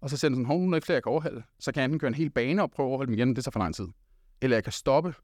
og 0.00 0.10
så 0.10 0.16
siger 0.16 0.28
den 0.28 0.36
sådan, 0.36 0.46
hov, 0.46 0.60
nu 0.60 0.70
er 0.70 0.74
ikke 0.74 0.86
flere, 0.86 0.94
jeg 0.94 1.02
kan 1.02 1.12
overhælde. 1.12 1.42
Så 1.58 1.72
kan 1.72 1.80
jeg 1.80 1.84
enten 1.84 1.98
køre 1.98 2.08
en 2.08 2.14
hel 2.14 2.30
bane 2.30 2.62
og 2.62 2.70
prøve 2.70 2.86
at 2.86 2.90
overhælde 2.90 3.12
dem 3.12 3.18
igen, 3.18 3.36
det 3.36 3.44
tager 3.44 3.50
for 3.50 3.60
lang 3.60 3.74
tid. 3.74 3.86
Eller 4.42 4.56
jeg 4.56 4.64
kan 4.64 4.72
stoppe, 4.72 5.14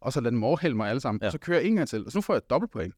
og 0.00 0.12
så 0.12 0.20
lade 0.20 0.34
dem 0.34 0.44
overhælde 0.44 0.76
mig 0.76 0.88
alle 0.88 1.00
sammen, 1.00 1.20
ja. 1.22 1.26
og 1.26 1.32
så 1.32 1.38
kører 1.38 1.58
jeg 1.58 1.68
en 1.68 1.76
gang 1.76 1.88
til, 1.88 2.06
og 2.06 2.12
så 2.12 2.18
nu 2.18 2.22
får 2.22 2.34
jeg 2.34 2.38
et 2.38 2.50
dobbelt 2.50 2.72
point. 2.72 2.94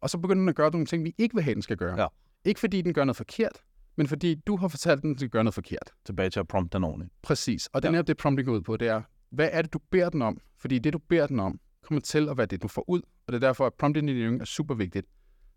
Og 0.00 0.10
så 0.10 0.18
begynder 0.18 0.40
den 0.40 0.48
at 0.48 0.54
gøre 0.56 0.70
nogle 0.70 0.86
ting, 0.86 1.04
vi 1.04 1.14
ikke 1.18 1.34
vil 1.34 1.44
have, 1.44 1.54
den 1.54 1.62
skal 1.62 1.76
gøre. 1.76 2.00
Ja. 2.00 2.06
Ikke 2.44 2.60
fordi 2.60 2.82
den 2.82 2.94
gør 2.94 3.04
noget 3.04 3.16
forkert, 3.16 3.62
men 3.96 4.06
fordi 4.06 4.34
du 4.34 4.56
har 4.56 4.68
fortalt 4.68 5.02
den, 5.02 5.10
at 5.10 5.14
den 5.14 5.18
skal 5.18 5.30
gøre 5.30 5.44
noget 5.44 5.54
forkert. 5.54 5.90
Tilbage 6.04 6.30
til 6.30 6.40
at 6.40 6.48
prompte 6.48 6.76
den 6.76 6.84
ordentligt. 6.84 7.12
Præcis. 7.22 7.66
Og 7.66 7.82
den 7.82 7.92
ja. 7.92 7.98
er 7.98 8.02
det 8.02 8.16
prompting 8.16 8.46
går 8.46 8.54
ud 8.54 8.60
på, 8.60 8.76
det 8.76 8.88
er, 8.88 9.02
hvad 9.30 9.48
er 9.52 9.62
det, 9.62 9.72
du 9.72 9.78
beder 9.90 10.10
den 10.10 10.22
om? 10.22 10.40
Fordi 10.58 10.78
det, 10.78 10.92
du 10.92 10.98
beder 10.98 11.26
den 11.26 11.40
om, 11.40 11.60
kommer 11.82 12.00
til 12.00 12.28
at 12.28 12.36
være 12.36 12.46
det, 12.46 12.62
du 12.62 12.68
får 12.68 12.84
ud. 12.88 13.00
Og 13.26 13.32
det 13.32 13.34
er 13.34 13.46
derfor, 13.48 13.66
at 13.66 13.74
prompt 13.74 13.98
engineering 13.98 14.40
er 14.40 14.44
super 14.44 14.74
vigtigt 14.74 15.06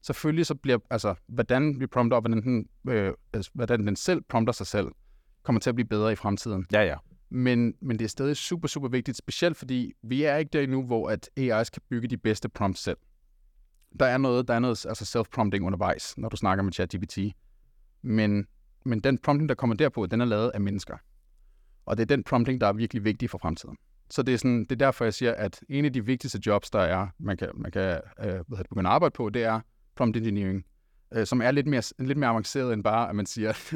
selvfølgelig 0.05 0.45
så 0.45 0.55
bliver, 0.55 0.77
altså, 0.89 1.15
hvordan 1.27 1.79
vi 1.79 1.88
prompter, 1.88 2.17
og 2.17 2.21
hvordan 2.21 2.43
den, 2.43 2.67
øh, 2.89 3.13
altså, 3.33 3.51
hvordan 3.53 3.88
den 3.88 3.95
selv 3.95 4.21
prompter 4.29 4.53
sig 4.53 4.67
selv, 4.67 4.88
kommer 5.43 5.59
til 5.59 5.69
at 5.69 5.75
blive 5.75 5.88
bedre 5.88 6.11
i 6.11 6.15
fremtiden. 6.15 6.65
Ja, 6.71 6.81
ja. 6.81 6.95
Men, 7.29 7.73
men 7.81 7.99
det 7.99 8.05
er 8.05 8.09
stadig 8.09 8.38
super, 8.38 8.67
super 8.67 8.88
vigtigt, 8.88 9.17
specielt 9.17 9.57
fordi 9.57 9.93
vi 10.01 10.23
er 10.23 10.38
ikke 10.38 10.49
der 10.53 10.61
endnu, 10.61 10.86
hvor 10.86 11.09
at 11.09 11.29
AI's 11.39 11.69
kan 11.69 11.81
bygge 11.89 12.07
de 12.07 12.17
bedste 12.17 12.49
prompts 12.49 12.81
selv. 12.81 12.97
Der 13.99 14.05
er 14.05 14.17
noget, 14.17 14.47
der 14.47 14.53
er 14.53 14.59
noget 14.59 14.86
altså 14.86 15.05
self-prompting 15.05 15.65
undervejs, 15.65 16.17
når 16.17 16.29
du 16.29 16.38
snakker 16.38 16.63
med 16.63 16.73
ChatGPT. 16.73 17.17
Men, 18.06 18.47
men 18.84 18.99
den 18.99 19.18
prompting, 19.18 19.49
der 19.49 19.56
kommer 19.56 19.76
derpå, 19.76 20.06
den 20.06 20.22
er 20.22 20.26
lavet 20.26 20.51
af 20.53 20.62
mennesker. 20.62 20.97
Og 21.86 21.97
det 21.97 22.03
er 22.03 22.16
den 22.16 22.24
prompting, 22.24 22.62
der 22.62 22.68
er 22.68 22.74
virkelig 22.74 23.03
vigtig 23.03 23.30
for 23.30 23.38
fremtiden. 23.38 23.78
Så 24.10 24.24
det 24.24 24.34
er, 24.34 24.38
sådan, 24.38 24.60
det 24.60 24.72
er 24.72 24.76
derfor, 24.76 25.06
jeg 25.06 25.14
siger, 25.14 25.34
at 25.34 25.64
en 25.70 25.86
af 25.86 25.93
de 25.93 26.06
vigtigste 26.06 26.39
jobs, 26.45 26.70
der 26.70 26.80
er, 26.80 27.08
man 27.20 27.38
kan, 27.38 27.49
man 27.56 27.72
kan 27.72 28.01
øh, 28.24 28.39
begynde 28.47 28.89
at 28.89 28.93
arbejde 28.93 29.14
på, 29.14 29.30
det 29.30 29.43
er 29.43 29.60
prompt 29.95 30.18
engineering, 30.18 30.66
øh, 31.14 31.26
som 31.26 31.41
er 31.41 31.51
lidt 31.51 31.68
mere, 31.68 31.82
lidt 31.99 32.18
mere 32.18 32.30
avanceret 32.30 32.74
end 32.74 32.84
bare, 32.84 33.10
at 33.10 33.16
man 33.16 33.26
siger, 33.26 33.53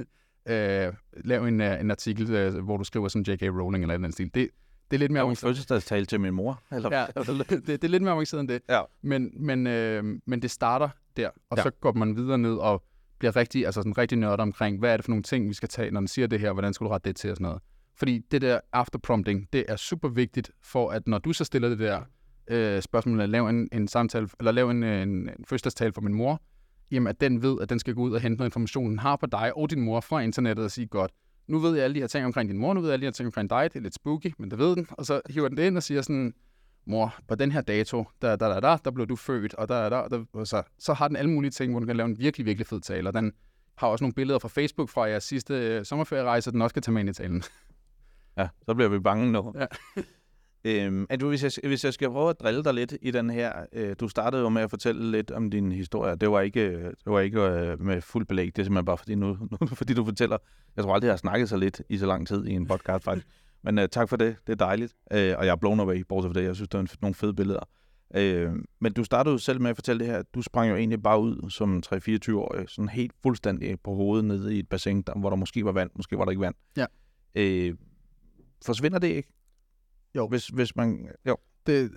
øh, 0.50 0.94
lav 1.24 1.46
en, 1.46 1.62
uh, 1.62 1.80
en 1.80 1.92
artikel, 1.92 2.32
øh, 2.32 2.64
hvor 2.64 2.78
du 2.78 2.84
skriver 2.84 3.08
som 3.08 3.22
J.K. 3.22 3.42
Rowling 3.42 3.84
eller 3.84 3.96
en 3.96 4.12
stil. 4.12 4.32
Det, 4.34 4.50
det 4.92 4.98
er 4.98 5.00
lidt 5.00 5.12
mere 5.12 5.24
avanceret. 5.24 5.50
fødselsdagstale 5.50 6.06
til 6.06 6.20
min 6.20 6.34
mor. 6.34 6.64
Eller? 6.72 6.90
Ja, 6.98 7.06
det, 7.50 7.68
det, 7.68 7.84
er 7.84 7.88
lidt 7.88 8.04
mere 8.04 8.14
avanceret 8.14 8.40
end 8.40 8.48
det. 8.48 8.62
Ja. 8.70 8.82
Men, 9.02 9.32
men, 9.34 9.68
øh, 9.68 10.04
men 10.26 10.42
det 10.42 10.52
starter 10.52 10.90
der, 11.18 11.30
og 11.50 11.58
ja. 11.58 11.64
så 11.64 11.70
går 11.70 11.94
man 11.94 12.16
videre 12.16 12.38
ned 12.38 12.56
og 12.56 12.84
bliver 13.20 13.36
rigtig, 13.36 13.66
altså 13.66 13.80
sådan 13.80 13.98
rigtig 13.98 14.18
nørdet 14.18 14.40
omkring, 14.40 14.80
hvad 14.80 14.94
er 14.94 14.98
det 14.98 15.06
for 15.06 15.12
nogle 15.12 15.24
ting, 15.24 15.50
vi 15.50 15.54
skal 15.54 15.70
tage, 15.70 15.92
når 15.92 16.00
den 16.00 16.08
siger 16.08 16.28
det 16.28 16.40
her, 16.40 16.54
hvordan 16.54 16.74
skal 16.74 16.86
du 16.86 16.90
rette 16.90 17.10
det 17.10 17.16
til 17.16 17.30
og 17.30 17.36
sådan 17.36 17.44
noget. 17.44 17.62
Fordi 17.96 18.20
det 18.32 18.42
der 18.42 18.60
after 18.74 19.00
prompting, 19.00 19.48
det 19.54 19.66
er 19.68 19.76
super 19.76 20.10
vigtigt 20.10 20.52
for, 20.64 20.90
at 20.92 21.08
når 21.08 21.18
du 21.18 21.34
så 21.34 21.44
stiller 21.44 21.70
det 21.70 21.80
der 21.80 22.02
øh, 22.48 22.82
spørgsmål, 22.82 23.14
eller 23.14 23.26
lav 23.26 23.48
en, 23.48 23.70
en 23.72 23.88
samtale, 23.88 24.30
eller 24.40 24.52
lav 24.52 24.70
en, 24.70 24.84
en, 24.84 25.10
en 25.10 25.30
fødselsdagstale 25.50 25.94
for 25.94 26.02
min 26.02 26.14
mor, 26.14 26.42
jamen, 26.92 27.08
at 27.08 27.22
den 27.22 27.42
ved, 27.42 27.58
at 27.62 27.70
den 27.70 27.80
skal 27.80 27.94
gå 27.94 28.02
ud 28.02 28.12
og 28.12 28.22
hente 28.22 28.38
noget 28.38 28.48
information, 28.48 28.90
den 28.90 29.00
har 29.00 29.16
på 29.16 29.26
dig 29.26 29.58
og 29.58 29.70
din 29.70 29.82
mor 29.82 30.00
fra 30.00 30.20
internettet 30.20 30.66
og 30.66 30.72
sige, 30.72 30.88
godt, 30.88 31.12
nu 31.48 31.60
ved 31.60 31.76
jeg 31.76 31.84
alle 31.84 31.96
de 31.96 32.00
her 32.00 32.08
ting 32.08 32.26
omkring 32.26 32.50
din 32.50 32.58
mor, 32.58 32.74
nu 32.74 32.80
ved 32.80 32.90
jeg 32.90 32.94
alle 32.94 33.02
de 33.02 33.08
her 33.08 33.12
ting 33.12 33.28
omkring 33.28 33.50
dig, 33.50 33.70
det 33.74 33.80
er 33.80 33.84
lidt 33.84 33.96
spooky, 33.96 34.34
men 34.38 34.52
det 34.52 34.60
ved 34.60 34.76
den. 34.76 34.88
Og 34.90 35.06
så 35.06 35.22
hiver 35.30 35.48
den 35.48 35.58
det 35.58 35.68
ind 35.68 35.78
og 35.78 35.84
siger 35.84 36.02
sådan, 36.02 36.34
mor, 36.86 37.16
på 37.28 37.36
den 37.36 37.52
her 37.52 37.62
dato, 37.62 38.06
der, 38.22 38.36
der, 38.36 38.48
der, 38.48 38.60
der, 38.60 38.78
der 38.78 38.92
blev 38.92 39.08
du 39.08 39.16
født, 39.16 39.54
og 39.54 39.70
der, 39.70 39.90
der, 39.90 40.08
der, 40.08 40.26
og 40.34 40.48
så, 40.48 40.64
så 40.80 40.94
har 40.94 41.08
den 41.08 41.18
alle 41.18 41.32
mulige 41.32 41.52
ting, 41.52 41.72
hvor 41.72 41.80
den 41.80 41.88
kan 41.88 41.98
lave 41.98 42.10
en 42.10 42.20
virkelig, 42.20 42.46
virkelig 42.46 42.68
fed 42.68 42.82
tale. 42.82 43.10
Og 43.10 43.14
den 43.14 43.34
har 43.78 43.88
også 43.88 44.04
nogle 44.04 44.14
billeder 44.14 44.40
fra 44.40 44.48
Facebook 44.48 44.90
fra 44.90 45.04
jeres 45.04 45.24
sidste 45.24 45.54
øh, 45.54 45.86
sommerferierejse, 45.86 46.52
den 46.52 46.62
også 46.62 46.74
kan 46.74 46.84
tage 46.84 46.94
med 46.94 47.02
ind 47.02 47.10
i 47.10 47.14
talen. 47.14 47.44
Ja, 48.38 48.48
så 48.66 48.74
bliver 48.74 48.90
vi 48.90 49.00
bange 49.00 49.32
nu. 49.32 49.54
Ja. 49.60 49.66
Øhm, 50.64 51.08
du, 51.20 51.30
hvis, 51.30 51.44
jeg, 51.44 51.52
hvis 51.70 51.86
jeg 51.86 51.94
skal 51.94 52.10
prøve 52.10 52.30
at 52.30 52.40
drille 52.40 52.64
dig 52.64 52.74
lidt 52.74 52.94
i 53.02 53.12
den 53.12 53.30
her, 53.30 53.54
øh, 53.74 53.96
du 54.00 54.08
startede 54.08 54.42
jo 54.42 54.50
med 54.50 54.62
at 54.62 54.70
fortælle 54.70 55.12
lidt 55.12 55.32
om 55.32 55.52
din 55.52 55.72
historie. 55.72 56.16
Det 56.16 56.32
var 56.32 56.42
ikke, 56.42 56.84
det 56.84 57.06
var 57.06 57.20
ikke 57.20 57.42
øh, 57.42 57.82
med 57.82 58.02
fuld 58.02 58.26
belæg, 58.26 58.46
det 58.46 58.60
er 58.60 58.64
simpelthen 58.64 58.86
bare 58.86 58.98
fordi, 58.98 59.16
nu, 59.16 59.38
nu, 59.62 59.68
fordi 59.68 59.94
du 59.94 60.06
fortæller. 60.06 60.38
Jeg 60.76 60.84
tror 60.84 60.94
aldrig, 60.94 61.08
jeg 61.08 61.12
har 61.12 61.18
snakket 61.18 61.50
så 61.50 61.58
lidt 61.58 61.82
i 61.90 61.98
så 61.98 62.06
lang 62.06 62.28
tid 62.28 62.46
i 62.46 62.52
en 62.52 62.68
podcast 62.68 63.04
faktisk. 63.04 63.28
Men 63.64 63.78
øh, 63.80 63.90
tak 63.90 64.10
for 64.10 64.16
det, 64.18 64.36
det 64.48 64.52
er 64.54 64.66
dejligt. 64.66 64.94
Øh, 65.14 65.36
og 65.38 65.46
jeg 65.46 65.52
er 65.52 65.56
blown 65.56 65.80
away, 65.80 66.02
bortset 66.10 66.34
fra 66.34 66.40
det. 66.40 66.46
Jeg 66.48 66.56
synes, 66.56 66.70
det 66.70 66.78
er 66.80 66.96
nogle 67.02 67.16
fede 67.16 67.34
billeder. 67.34 67.60
Øh, 68.16 68.52
men 68.82 68.94
du 68.94 69.04
startede 69.04 69.34
jo 69.34 69.38
selv 69.38 69.62
med 69.62 69.70
at 69.70 69.76
fortælle 69.78 70.00
det 70.06 70.08
her. 70.14 70.22
Du 70.36 70.42
sprang 70.42 70.70
jo 70.72 70.76
egentlig 70.76 71.04
bare 71.04 71.20
ud 71.22 71.50
som 71.50 71.84
3-24-årig, 71.86 72.70
sådan 72.70 72.90
helt 72.90 73.12
fuldstændig 73.24 73.80
på 73.82 73.94
hovedet 73.94 74.26
nede 74.26 74.56
i 74.56 74.60
et 74.60 74.70
bassin, 74.70 75.02
der, 75.02 75.20
hvor 75.20 75.30
der 75.30 75.38
måske 75.38 75.66
var 75.66 75.72
vand, 75.72 75.92
måske 75.96 76.18
var 76.18 76.24
der 76.26 76.32
ikke 76.32 76.42
vand. 76.42 76.56
Ja. 76.78 76.86
Øh, 77.36 77.76
forsvinder 78.66 79.00
det 79.00 79.08
ikke? 79.08 79.30
Jo. 80.16 80.28
Hvis, 80.28 80.48
hvis 80.48 80.76
man... 80.76 81.10
Jo. 81.28 81.38
Det, 81.68 81.92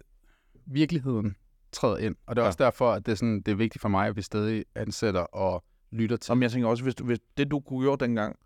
virkeligheden 0.66 1.36
træder 1.72 1.96
ind, 1.98 2.16
og 2.26 2.36
det 2.36 2.40
er 2.40 2.44
Ja. 2.44 2.48
også 2.48 2.64
derfor, 2.64 2.92
at 2.92 3.06
det 3.06 3.12
er, 3.12 3.16
sådan, 3.16 3.42
det 3.42 3.52
er 3.52 3.56
vigtigt 3.56 3.82
for 3.82 3.88
mig, 3.88 4.06
at 4.08 4.16
vi 4.16 4.22
stadig 4.22 4.64
ansætter 4.74 5.20
og 5.20 5.64
lytter 5.92 6.16
til. 6.16 6.26
Som 6.26 6.42
jeg 6.42 6.50
tænker 6.50 6.68
også, 6.68 6.82
hvis, 6.84 6.94
du, 6.94 7.04
hvis 7.04 7.18
det 7.36 7.50
du 7.50 7.60
kunne 7.60 7.86
gøre 7.86 7.96
dengang, 8.00 8.36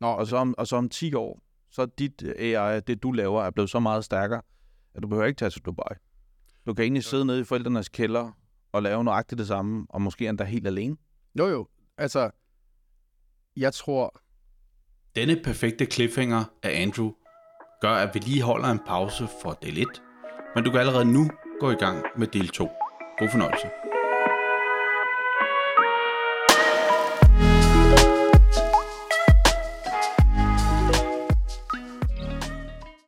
Nå, 0.00 0.06
og 0.06 0.26
så, 0.26 0.36
om, 0.36 0.54
og 0.58 0.66
så 0.66 0.76
om 0.76 0.88
10 0.88 1.14
år, 1.14 1.40
så 1.70 1.82
er 1.82 1.86
dit 1.86 2.22
øh, 2.22 2.34
AI, 2.38 2.80
det 2.80 3.02
du 3.02 3.12
laver, 3.12 3.42
er 3.42 3.50
blevet 3.50 3.70
så 3.70 3.80
meget 3.80 4.04
stærkere, 4.04 4.42
at 4.94 5.02
du 5.02 5.08
behøver 5.08 5.26
ikke 5.26 5.38
tage 5.38 5.50
til 5.50 5.62
Dubai. 5.62 5.96
Du 6.66 6.74
kan 6.74 6.82
egentlig 6.82 7.04
sidde 7.04 7.24
nede 7.24 7.40
i 7.40 7.44
forældrenes 7.44 7.88
kælder 7.88 8.30
og 8.72 8.82
lave 8.82 9.04
nøjagtigt 9.04 9.38
det 9.38 9.46
samme, 9.46 9.86
og 9.88 10.02
måske 10.02 10.28
endda 10.28 10.44
helt 10.44 10.66
alene. 10.66 10.96
jo 11.38 11.46
jo, 11.46 11.68
altså, 11.98 12.30
jeg 13.56 13.74
tror, 13.74 14.20
Denne 15.16 15.40
perfekte 15.44 15.86
cliffhanger 15.86 16.44
af 16.62 16.82
Andrew 16.82 17.12
gør, 17.80 17.90
at 17.94 18.14
vi 18.14 18.18
lige 18.20 18.42
holder 18.42 18.68
en 18.68 18.80
pause 18.86 19.28
for 19.42 19.52
del 19.52 19.78
1, 19.78 19.88
men 20.54 20.64
du 20.64 20.70
kan 20.70 20.80
allerede 20.80 21.04
nu 21.04 21.30
gå 21.60 21.70
i 21.70 21.74
gang 21.74 22.04
med 22.18 22.26
del 22.26 22.48
2. 22.48 22.68
God 23.18 23.28
fornøjelse. 23.30 23.66